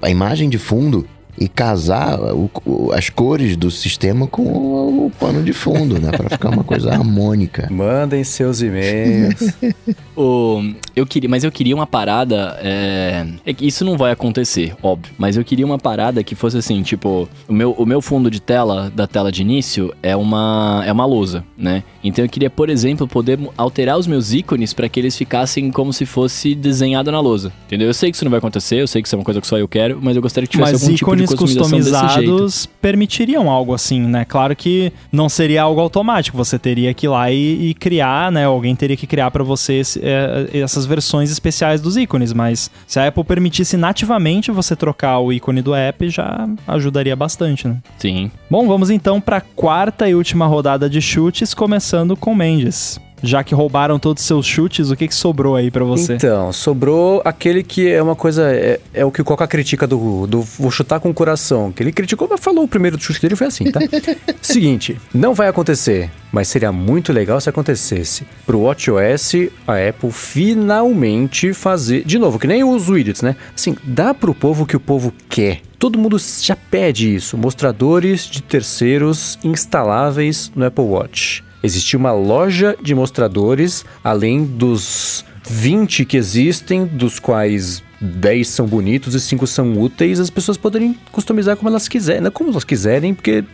[0.00, 1.08] a imagem de fundo
[1.40, 6.10] e casar o- o- as cores do sistema com o, o pano de fundo, né?
[6.10, 7.68] Pra ficar uma coisa harmônica.
[7.72, 9.36] Mandem seus e-mails.
[10.20, 10.60] O,
[10.96, 12.58] eu queria, mas eu queria uma parada.
[12.60, 15.12] É, é que isso não vai acontecer, óbvio.
[15.16, 18.40] Mas eu queria uma parada que fosse assim, tipo, o meu, o meu fundo de
[18.42, 21.84] tela da tela de início é uma é uma lousa, né?
[22.02, 25.92] Então eu queria, por exemplo, poder alterar os meus ícones para que eles ficassem como
[25.92, 27.52] se fosse desenhado na lousa.
[27.68, 27.86] Entendeu?
[27.86, 29.46] Eu sei que isso não vai acontecer, eu sei que isso é uma coisa que
[29.46, 31.58] só eu quero, mas eu gostaria que tivesse Mas algum tipo de jeito.
[31.58, 34.24] customizados permitiriam algo assim, né?
[34.24, 38.44] Claro que não seria algo automático, você teria que ir lá e, e criar, né?
[38.44, 42.98] Alguém teria que criar para você esse- é, essas versões especiais dos ícones, mas se
[43.00, 47.76] a Apple permitisse nativamente você trocar o ícone do app, já ajudaria bastante, né?
[47.98, 48.30] Sim.
[48.50, 53.00] Bom, vamos então para a quarta e última rodada de chutes, começando com Mendes.
[53.22, 56.14] Já que roubaram todos os seus chutes, o que, que sobrou aí para você?
[56.14, 58.50] Então, sobrou aquele que é uma coisa.
[58.52, 61.72] É, é o que o Coca critica do, do Vou chutar com o coração.
[61.72, 63.80] Que ele criticou, mas falou o primeiro chute dele foi assim, tá?
[64.40, 68.26] Seguinte, não vai acontecer, mas seria muito legal se acontecesse.
[68.46, 72.04] Pro WatchOS, a Apple finalmente fazer.
[72.04, 73.36] De novo, que nem os widgets, né?
[73.54, 75.60] Assim, dá pro povo o que o povo quer.
[75.78, 77.38] Todo mundo já pede isso.
[77.38, 81.44] Mostradores de terceiros instaláveis no Apple Watch.
[81.62, 89.14] Existia uma loja de mostradores, além dos 20 que existem, dos quais 10 são bonitos
[89.14, 92.20] e 5 são úteis, as pessoas poderem customizar como elas quiserem.
[92.22, 93.44] Não como elas quiserem, porque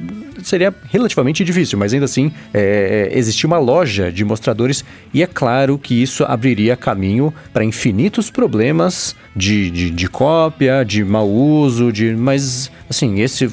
[0.43, 4.85] seria relativamente difícil, mas ainda assim, é, existia uma loja de mostradores
[5.15, 11.03] e é claro que isso abriria caminho para infinitos problemas de, de, de cópia, de
[11.03, 12.15] mau uso, de.
[12.15, 13.49] Mas, assim, esse.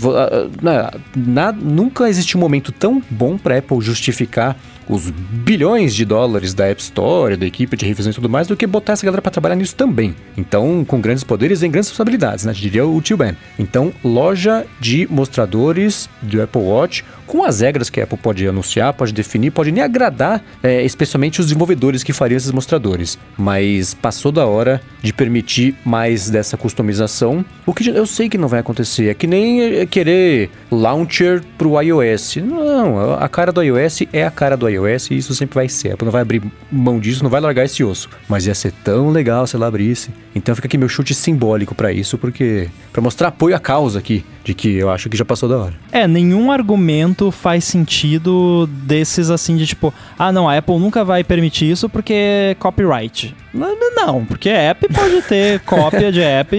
[0.62, 6.54] na- na- nunca existiu um momento tão bom para Apple justificar os bilhões de dólares
[6.54, 9.22] da App Store, da equipe de revisão e tudo mais, do que botar essa galera
[9.22, 10.16] para trabalhar nisso também.
[10.38, 12.54] Então, com grandes poderes vem grandes responsabilidades, né?
[12.54, 13.36] Diria o tio Ben.
[13.58, 18.92] Então, loja de mostradores do Apple Watch com as regras que a Apple pode anunciar,
[18.92, 23.18] pode definir, pode nem agradar, é, especialmente os desenvolvedores que fariam esses mostradores.
[23.38, 28.50] Mas passou da hora de permitir mais dessa customização, o que eu sei que não
[28.50, 29.08] vai acontecer.
[29.08, 32.36] É que nem é, querer launcher pro iOS.
[32.36, 35.92] Não, a cara do iOS é a cara do iOS e isso sempre vai ser.
[35.92, 38.10] A Apple não vai abrir mão disso, não vai largar esse osso.
[38.28, 40.10] Mas ia ser tão legal se ela abrisse.
[40.36, 44.26] Então fica aqui meu chute simbólico para isso, porque para mostrar apoio à causa aqui,
[44.44, 45.74] de que eu acho que já passou da hora.
[45.94, 51.24] É, nenhum argumento faz sentido desses assim de tipo, ah, não, a Apple nunca vai
[51.24, 53.36] permitir isso porque é copyright.
[53.54, 56.58] Não, porque app pode ter cópia de app,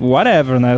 [0.00, 0.76] whatever, né?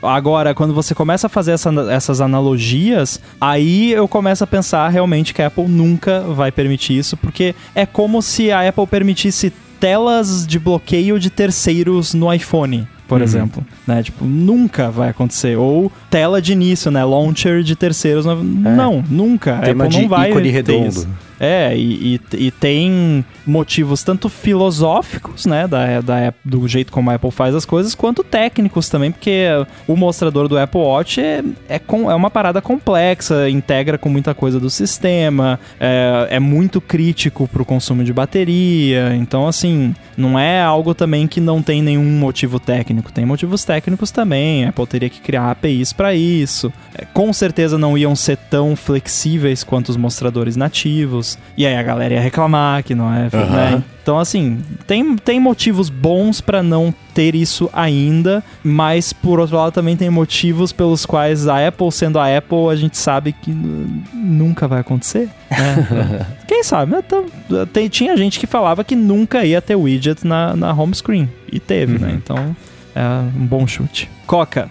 [0.00, 5.34] Agora, quando você começa a fazer essa, essas analogias, aí eu começo a pensar realmente
[5.34, 10.46] que a Apple nunca vai permitir isso, porque é como se a Apple permitisse telas
[10.46, 13.24] de bloqueio de terceiros no iPhone por uhum.
[13.24, 14.02] exemplo, né?
[14.02, 15.56] Tipo, nunca vai acontecer.
[15.56, 17.04] Ou tela de início, né?
[17.04, 18.26] Launcher de terceiros.
[18.26, 18.34] É.
[18.34, 19.58] Não, nunca.
[19.58, 21.06] Tema Apple não vai ícone redondo.
[21.38, 27.14] É, e, e, e, tem motivos tanto filosóficos, né, da, da, do jeito como a
[27.14, 29.46] Apple faz as coisas, quanto técnicos também, porque
[29.86, 34.32] o mostrador do Apple Watch é, é, com, é uma parada complexa, integra com muita
[34.32, 40.62] coisa do sistema, é, é muito crítico pro consumo de bateria, então, assim, não é
[40.62, 45.10] algo também que não tem nenhum motivo técnico, tem motivos técnicos também, a Apple teria
[45.10, 49.96] que criar APIs para isso, é, com certeza não iam ser tão flexíveis quanto os
[49.96, 51.23] mostradores nativos,
[51.56, 53.28] e aí a galera ia reclamar que não é.
[53.32, 53.50] Uhum.
[53.50, 53.82] Né?
[54.02, 59.72] Então, assim, tem, tem motivos bons para não ter isso ainda, mas por outro lado
[59.72, 64.68] também tem motivos pelos quais a Apple, sendo a Apple, a gente sabe que nunca
[64.68, 65.30] vai acontecer.
[65.50, 66.26] Né?
[66.46, 66.92] Quem sabe?
[66.92, 67.02] Né?
[67.06, 67.24] Então,
[67.72, 71.30] tem, tinha gente que falava que nunca ia ter widget na, na home screen.
[71.50, 71.98] E teve, né?
[71.98, 72.12] uhum.
[72.12, 72.20] né?
[72.22, 72.56] Então,
[72.94, 73.02] é
[73.36, 74.10] um bom chute.
[74.26, 74.68] Coca.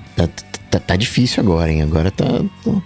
[0.74, 1.84] Tá, tá, difícil agora, hein?
[1.84, 2.26] Agora tá,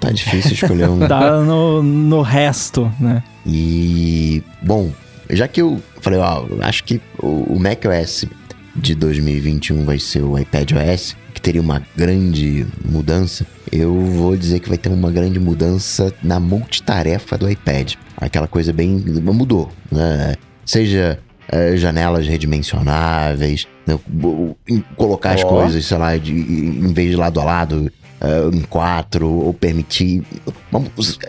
[0.02, 1.00] tá difícil escolher um.
[1.08, 3.24] tá no, no resto, né?
[3.46, 4.92] E, bom,
[5.30, 8.26] já que eu falei, ó, acho que o, o macOS
[8.76, 14.60] de 2021 vai ser o iPad OS, que teria uma grande mudança, eu vou dizer
[14.60, 17.94] que vai ter uma grande mudança na multitarefa do iPad.
[18.18, 19.02] Aquela coisa bem.
[19.24, 20.36] mudou, né?
[20.66, 21.20] Seja
[21.50, 23.98] é, janelas redimensionáveis, né?
[24.96, 25.34] colocar oh.
[25.34, 27.92] as coisas, sei lá, de, em vez de lado a lado,
[28.22, 30.24] uh, em quatro, ou permitir.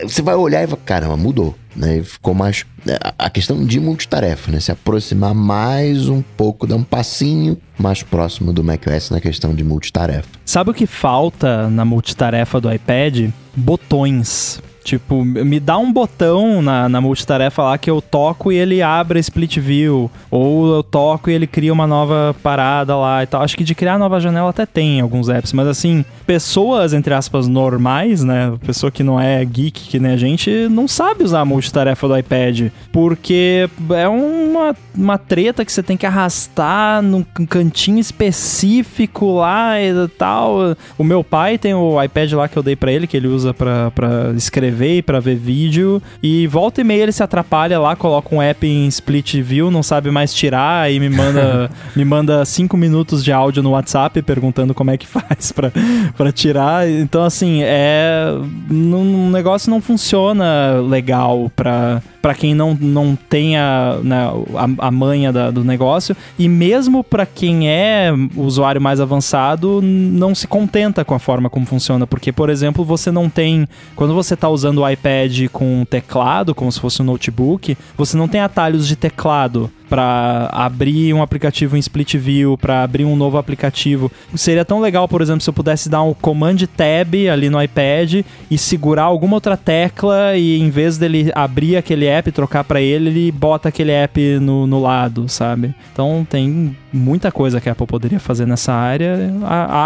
[0.03, 1.55] Você vai olhar e vai, caramba, mudou.
[1.75, 2.01] Né?
[2.03, 2.65] Ficou mais.
[2.85, 4.59] Né, a questão de multitarefa, né?
[4.59, 9.63] Se aproximar mais um pouco, dar um passinho mais próximo do macOS na questão de
[9.63, 10.27] multitarefa.
[10.45, 13.29] Sabe o que falta na multitarefa do iPad?
[13.55, 14.61] Botões.
[14.83, 19.19] Tipo, me dá um botão na, na multitarefa lá que eu toco e ele abre
[19.19, 20.09] split view.
[20.31, 23.41] Ou eu toco e ele cria uma nova parada lá e tal.
[23.41, 27.47] Acho que de criar nova janela até tem alguns apps, mas assim, pessoas, entre aspas,
[27.47, 28.53] normais, né?
[28.65, 32.17] Pessoa que não é geek que nem a gente, não sabe usar a multitarefa do
[32.17, 32.71] iPad.
[32.91, 40.07] Porque é uma, uma treta que você tem que arrastar num cantinho específico lá e
[40.17, 40.75] tal.
[40.97, 43.53] O meu pai tem o iPad lá que eu dei para ele, que ele usa
[43.53, 46.01] para escrever e para ver vídeo.
[46.21, 49.83] E volta e meia ele se atrapalha lá, coloca um app em split view, não
[49.83, 54.73] sabe mais tirar e me manda me manda cinco minutos de áudio no WhatsApp perguntando
[54.73, 56.89] como é que faz para tirar.
[56.89, 58.33] Então assim, é
[58.69, 65.31] um negócio não funciona legal para para quem não, não tenha né, a, a manha
[65.31, 71.13] da, do negócio e mesmo para quem é usuário mais avançado não se contenta com
[71.13, 74.79] a forma como funciona porque por exemplo você não tem quando você está usando usando
[74.79, 79.71] o iPad com teclado, como se fosse um notebook, você não tem atalhos de teclado
[79.89, 84.11] para abrir um aplicativo em split view, para abrir um novo aplicativo.
[84.35, 88.23] Seria tão legal, por exemplo, se eu pudesse dar um command tab ali no iPad
[88.49, 93.09] e segurar alguma outra tecla e em vez dele abrir aquele app, trocar para ele,
[93.09, 95.73] ele bota aquele app no, no lado, sabe?
[95.91, 99.33] Então tem muita coisa que a Apple poderia fazer nessa área.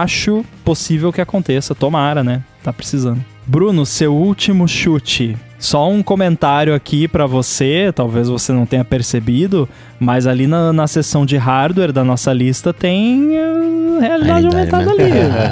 [0.02, 2.44] acho possível que aconteça, tomara, né?
[2.64, 3.24] Tá precisando.
[3.46, 5.38] Bruno, seu último chute.
[5.64, 9.68] Só um comentário aqui para você, talvez você não tenha percebido,
[9.98, 15.04] mas ali na, na seção de hardware da nossa lista tem uh, realidade aumentada ali.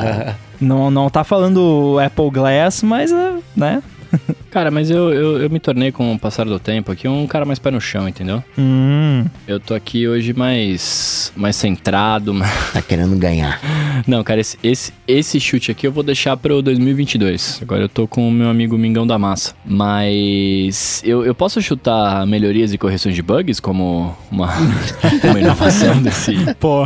[0.59, 3.81] não, não tá falando Apple Glass, mas, uh, né?
[4.51, 7.45] Cara, mas eu, eu, eu, me tornei, com o passar do tempo aqui, um cara
[7.45, 8.43] mais pé no chão, entendeu?
[8.57, 9.25] Hum.
[9.47, 12.33] Eu tô aqui hoje mais, mais centrado.
[12.73, 13.61] Tá querendo ganhar.
[14.05, 17.59] Não, cara, esse, esse, esse chute aqui eu vou deixar pro 2022.
[17.61, 19.53] Agora eu tô com o meu amigo Mingão da Massa.
[19.65, 24.49] Mas eu, eu posso chutar melhorias e correções de bugs como uma,
[25.23, 26.35] uma inovação desse...
[26.55, 26.85] Pô...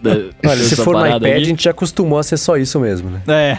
[0.00, 1.32] da- Olha, se for no iPad, aí.
[1.32, 3.22] a gente já acostumou a ser só isso mesmo, né?
[3.26, 3.58] É,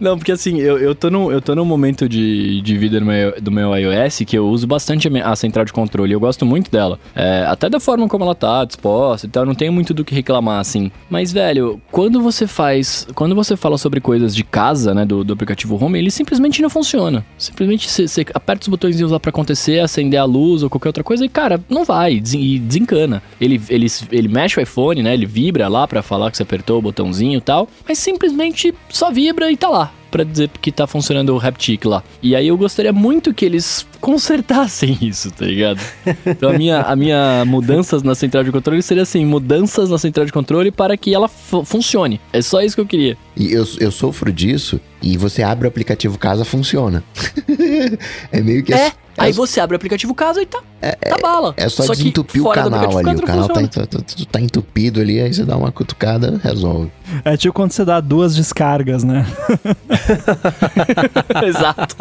[0.00, 3.06] Não, porque assim, eu, eu, tô, num, eu tô num momento de, de vida do
[3.06, 6.12] meu, do meu iOS que eu uso bastante a, central de controle.
[6.12, 6.98] Eu gosto muito dela.
[7.14, 9.44] É, até da forma como ela tá disposta e tal.
[9.44, 10.90] Não tenho muito do que reclamar, assim.
[11.08, 13.06] Mas, velho, quando você faz.
[13.14, 16.70] Quando você fala sobre coisas de casa, né, do, do aplicativo Home, ele simplesmente não
[16.70, 17.24] funciona.
[17.38, 21.24] Simplesmente você aperta os botõezinhos lá pra acontecer, acender a luz ou qualquer outra coisa
[21.24, 22.14] e, cara, não vai.
[22.14, 23.22] E desencana.
[23.40, 25.14] Ele, ele, ele mexe o iPhone, né?
[25.14, 27.68] Ele vibra lá pra falar que você apertou o botãozinho e tal.
[27.86, 29.92] Mas simplesmente só vibra e tá lá.
[30.10, 32.02] Pra dizer que tá funcionando o Haptic lá.
[32.22, 35.80] E aí eu gostaria muito que eles consertassem isso, tá ligado?
[36.24, 40.24] Então a minha, a minha mudanças na central de controle seria assim: mudanças na central
[40.26, 42.20] de controle para que ela fu- funcione.
[42.32, 43.16] É só isso que eu queria.
[43.36, 47.04] E eu, eu sofro disso e você abre o aplicativo casa, funciona.
[48.32, 48.74] é meio que...
[48.74, 48.88] É.
[48.88, 50.60] é- Aí você abre o aplicativo casa e tá,
[51.08, 51.54] tá bala.
[51.56, 53.18] É só, que desentupir o canal ali.
[53.18, 53.98] O canal tá, tá, tá-
[54.30, 56.90] tá entupido ali, aí você dá uma cutucada, resolve.
[57.24, 59.24] é tipo quando você dá duas descargas, né?
[61.46, 61.96] Exato.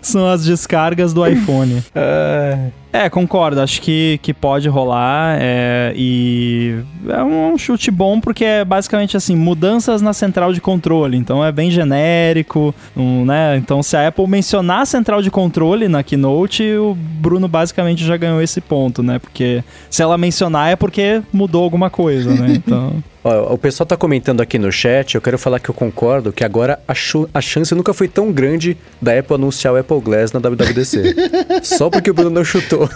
[0.00, 1.84] São as descargas do iPhone.
[1.94, 2.70] É,
[3.10, 3.60] concordo.
[3.60, 5.38] Acho que, que pode rolar.
[5.40, 6.78] é, e
[7.08, 11.16] é um chute bom porque é basicamente assim: mudanças na central de controle.
[11.16, 12.74] Então é bem genérico.
[12.96, 13.56] um, né?
[13.56, 18.16] Então, se a Apple mencionar a central de controle na keynote, o Bruno basicamente já
[18.16, 19.18] ganhou esse ponto, né?
[19.18, 22.54] Porque se ela mencionar é porque mudou alguma coisa, né?
[22.66, 23.02] Então.
[23.26, 26.44] Ó, o pessoal tá comentando aqui no chat, eu quero falar que eu concordo que
[26.44, 26.94] agora a,
[27.34, 31.16] a chance nunca foi tão grande da Apple anunciar o Apple Glass na WWDC.
[31.64, 32.88] Só porque o Bruno não chutou.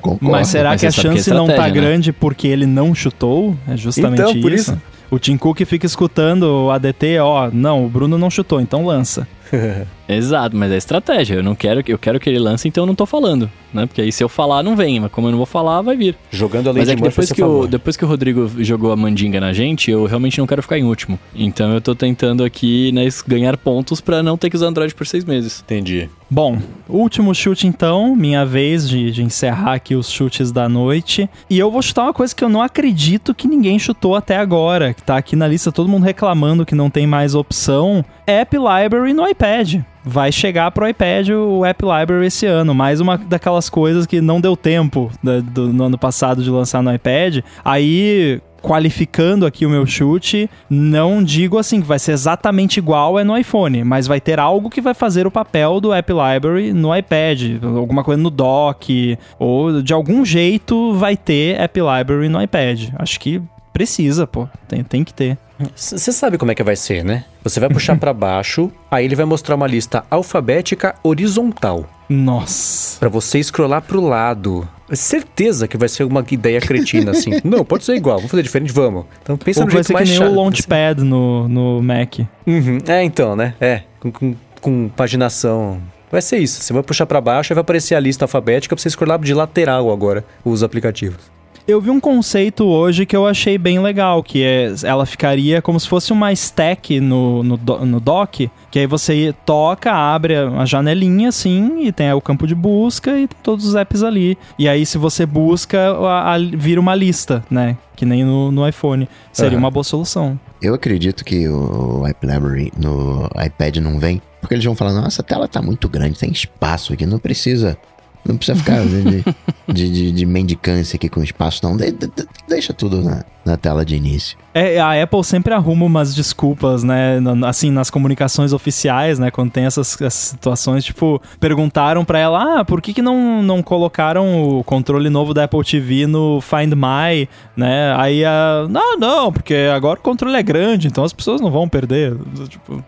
[0.00, 0.28] Concordo.
[0.32, 1.88] Mas será mas que a sabe que é chance não tá estratégia, né?
[1.88, 3.56] grande porque ele não chutou?
[3.68, 4.72] É justamente Então, por isso.
[4.72, 4.82] isso.
[5.08, 9.28] O Tim Cook fica escutando o ADT, ó, não, o Bruno não chutou, então lança.
[10.16, 11.34] Exato, mas é estratégia.
[11.36, 13.86] Eu não quero, que- eu quero que ele lance, então eu não tô falando, né?
[13.86, 15.00] Porque aí se eu falar, não vem.
[15.00, 16.16] Mas como eu não vou falar, vai vir.
[16.30, 18.92] Jogando a lei Mas de é que depois que, o, depois que o Rodrigo jogou
[18.92, 21.18] a mandinga na gente, eu realmente não quero ficar em último.
[21.34, 25.06] Então eu tô tentando aqui, né, ganhar pontos pra não ter que usar Android por
[25.06, 25.62] seis meses.
[25.64, 26.08] Entendi.
[26.30, 26.58] Bom,
[26.88, 31.28] último chute então, minha vez de, de encerrar aqui os chutes da noite.
[31.50, 34.94] E eu vou chutar uma coisa que eu não acredito que ninguém chutou até agora,
[34.94, 38.02] que tá aqui na lista, todo mundo reclamando que não tem mais opção.
[38.26, 39.80] App Library no iPad.
[40.04, 42.74] Vai chegar pro iPad o App Library esse ano.
[42.74, 46.82] Mais uma daquelas coisas que não deu tempo da- do- no ano passado de lançar
[46.82, 47.38] no iPad.
[47.64, 53.24] Aí qualificando aqui o meu chute, não digo assim que vai ser exatamente igual é
[53.24, 56.96] no iPhone, mas vai ter algo que vai fazer o papel do App Library no
[56.96, 62.90] iPad, alguma coisa no dock, ou de algum jeito vai ter App Library no iPad.
[63.00, 63.42] Acho que
[63.72, 65.36] precisa, pô, tem, tem que ter.
[65.74, 67.24] Você sabe como é que vai ser, né?
[67.44, 71.88] Você vai puxar pra baixo, aí ele vai mostrar uma lista alfabética horizontal.
[72.08, 72.98] Nossa.
[73.00, 74.68] Pra você scrollar pro lado.
[74.92, 77.40] Certeza que vai ser uma ideia cretina, assim.
[77.44, 79.06] Não, pode ser igual, vamos fazer diferente, vamos.
[79.22, 80.30] Então pensa Ou no vai jeito ser que mais nem chato.
[80.30, 82.18] o Launchpad no, no Mac.
[82.46, 82.78] Uhum.
[82.86, 83.54] É, então, né?
[83.60, 85.80] É, com, com, com paginação.
[86.10, 86.62] Vai ser isso.
[86.62, 89.32] Você vai puxar pra baixo e vai aparecer a lista alfabética pra você scrollar de
[89.32, 91.30] lateral agora os aplicativos.
[91.66, 95.78] Eu vi um conceito hoje que eu achei bem legal, que é ela ficaria como
[95.78, 97.56] se fosse uma stack no, no,
[97.86, 102.54] no dock, que aí você toca, abre a janelinha assim, e tem o campo de
[102.54, 104.36] busca e tem todos os apps ali.
[104.58, 107.76] E aí se você busca, a- a- vira uma lista, né?
[107.94, 109.08] Que nem no, no iPhone.
[109.32, 109.58] Seria Aham.
[109.64, 110.38] uma boa solução.
[110.60, 115.22] Eu acredito que o App Library no iPad não vem, porque eles vão falar, nossa,
[115.22, 117.78] a tela tá muito grande, tem espaço aqui, não precisa...
[118.24, 119.24] Não precisa ficar de,
[119.72, 121.76] de, de, de mendicância aqui com espaço, não.
[121.76, 124.38] De- de- de- deixa tudo na, na tela de início.
[124.54, 127.18] É, a Apple sempre arruma umas desculpas, né?
[127.46, 129.30] Assim, nas comunicações oficiais, né?
[129.30, 133.60] Quando tem essas, essas situações, tipo, perguntaram pra ela, ah, por que, que não, não
[133.62, 137.92] colocaram o controle novo da Apple TV no Find My, né?
[137.98, 138.66] Aí a.
[138.70, 142.14] Não, não, porque agora o controle é grande, então as pessoas não vão perder.
[142.48, 142.84] Tipo,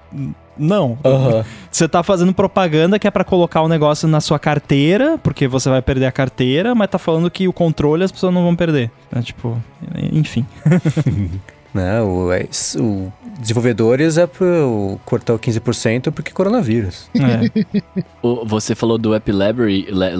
[0.58, 0.98] não.
[1.70, 5.68] Você tá fazendo propaganda que é pra colocar o negócio na sua carteira, porque você
[5.68, 8.90] vai perder a carteira, mas tá falando que o controle as pessoas não vão perder.
[9.14, 9.56] É, tipo,
[10.12, 10.44] enfim.
[11.74, 12.00] Né?
[12.02, 12.46] O, é,
[12.78, 17.10] o desenvolvedores é pro cortar o 15% porque coronavírus.
[17.16, 17.92] É.
[18.22, 20.14] O- Você falou do App Library, li-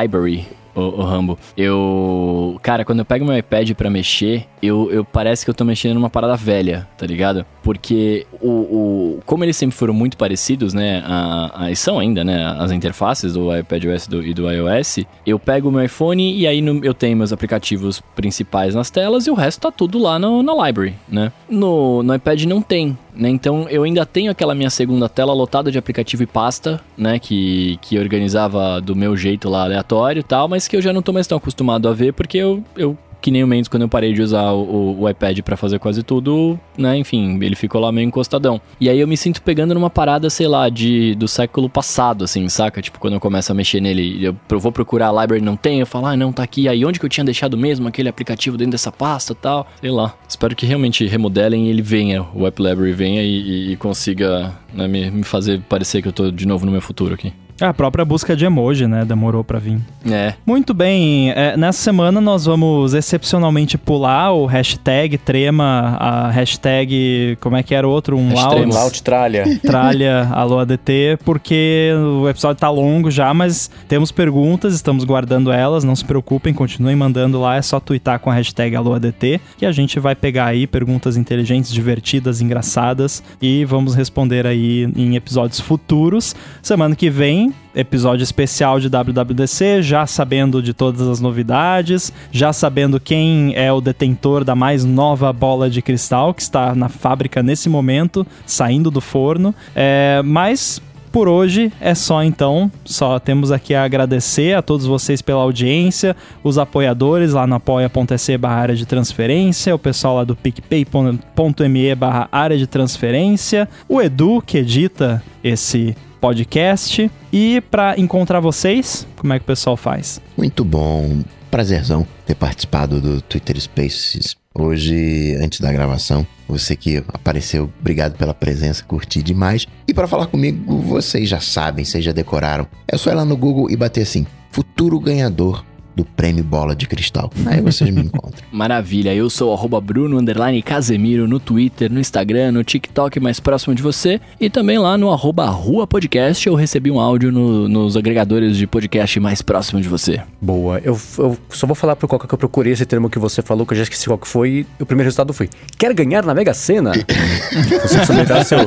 [0.00, 1.38] library o, o Rambo.
[1.56, 2.58] Eu.
[2.62, 5.94] Cara, quando eu pego meu iPad pra mexer, eu, eu parece que eu tô mexendo
[5.94, 7.44] numa parada velha, tá ligado?
[7.62, 11.02] Porque o, o como eles sempre foram muito parecidos, né?
[11.06, 12.44] A, a, são ainda, né?
[12.58, 15.00] As interfaces do iPadOS do, e do iOS.
[15.26, 19.26] Eu pego o meu iPhone e aí no- eu tenho meus aplicativos principais nas telas
[19.26, 21.32] e o resto tá tudo lá no, na library, né?
[21.48, 22.96] No, no iPad não tem.
[23.14, 23.28] Né?
[23.28, 27.18] Então eu ainda tenho aquela minha segunda tela lotada de aplicativo e pasta, né?
[27.18, 31.02] Que, que organizava do meu jeito lá aleatório e tal, mas que eu já não
[31.02, 33.88] tô mais tão acostumado a ver porque eu, eu que nem o Mendes, quando eu
[33.88, 36.98] parei de usar o, o, iPad para fazer quase tudo, né?
[36.98, 38.60] Enfim, ele ficou lá meio encostadão.
[38.80, 42.48] E aí eu me sinto pegando numa parada, sei lá, de, do século passado, assim,
[42.48, 42.82] saca?
[42.82, 45.80] Tipo, quando eu começo a mexer nele, eu, eu vou procurar a library, não tem,
[45.80, 46.68] eu falo, ah, não, tá aqui.
[46.68, 49.66] Aí onde que eu tinha deixado mesmo aquele aplicativo dentro dessa pasta tal?
[49.80, 50.14] Sei lá.
[50.28, 54.52] Espero que realmente remodelem e ele venha, o App Library venha e, e, e consiga
[54.74, 57.32] né, me, me fazer parecer que eu tô de novo no meu futuro aqui.
[57.60, 59.04] A própria busca de emoji, né?
[59.04, 59.78] Demorou para vir.
[60.10, 60.34] É.
[60.44, 61.30] Muito bem.
[61.30, 67.36] É, nessa semana nós vamos excepcionalmente pular o hashtag trema, a hashtag.
[67.40, 68.16] Como é que era o outro?
[68.16, 68.74] Um Hashtag loud.
[68.74, 69.44] Laut Tralha.
[69.62, 75.84] Tralha, alô ADT, porque o episódio tá longo já, mas temos perguntas, estamos guardando elas,
[75.84, 79.66] não se preocupem, continuem mandando lá, é só twittar com a hashtag alô ADT, que
[79.66, 85.60] a gente vai pegar aí perguntas inteligentes, divertidas, engraçadas e vamos responder aí em episódios
[85.60, 86.34] futuros.
[86.62, 87.41] Semana que vem,
[87.74, 93.80] episódio especial de WWDC, já sabendo de todas as novidades, já sabendo quem é o
[93.80, 99.00] detentor da mais nova bola de cristal que está na fábrica nesse momento, saindo do
[99.00, 99.54] forno.
[99.74, 100.82] É, mas
[101.12, 102.72] por hoje é só então.
[102.84, 108.38] Só temos aqui a agradecer a todos vocês pela audiência, os apoiadores lá no apoia.se
[108.38, 114.42] barra área de transferência, o pessoal lá do picpay.me barra área de transferência, o Edu
[114.44, 117.10] que edita esse podcast.
[117.32, 120.22] E para encontrar vocês, como é que o pessoal faz?
[120.38, 121.20] Muito bom.
[121.50, 126.24] Prazerzão ter participado do Twitter Spaces hoje, antes da gravação.
[126.48, 129.66] Você que apareceu, obrigado pela presença, curti demais.
[129.88, 132.66] E para falar comigo, vocês já sabem, vocês já decoraram.
[132.86, 136.86] É só ir lá no Google e bater assim: futuro ganhador do prêmio Bola de
[136.86, 137.30] Cristal.
[137.46, 138.32] Aí vocês me encontram.
[138.52, 143.74] Maravilha, eu sou arroba Bruno underline Casemiro no Twitter, no Instagram, no TikTok mais próximo
[143.74, 147.96] de você e também lá no arroba Rua Podcast eu recebi um áudio no- nos
[147.96, 150.20] agregadores de podcast mais próximo de você.
[150.40, 150.78] Boa.
[150.78, 153.66] Eu, eu só vou falar pro Coca que eu procurei esse termo que você falou,
[153.66, 154.66] que eu já esqueci qual que foi.
[154.78, 155.48] E o primeiro resultado foi:
[155.78, 156.92] Quer ganhar na Mega Sena?
[157.52, 158.58] você precisa aumentar seu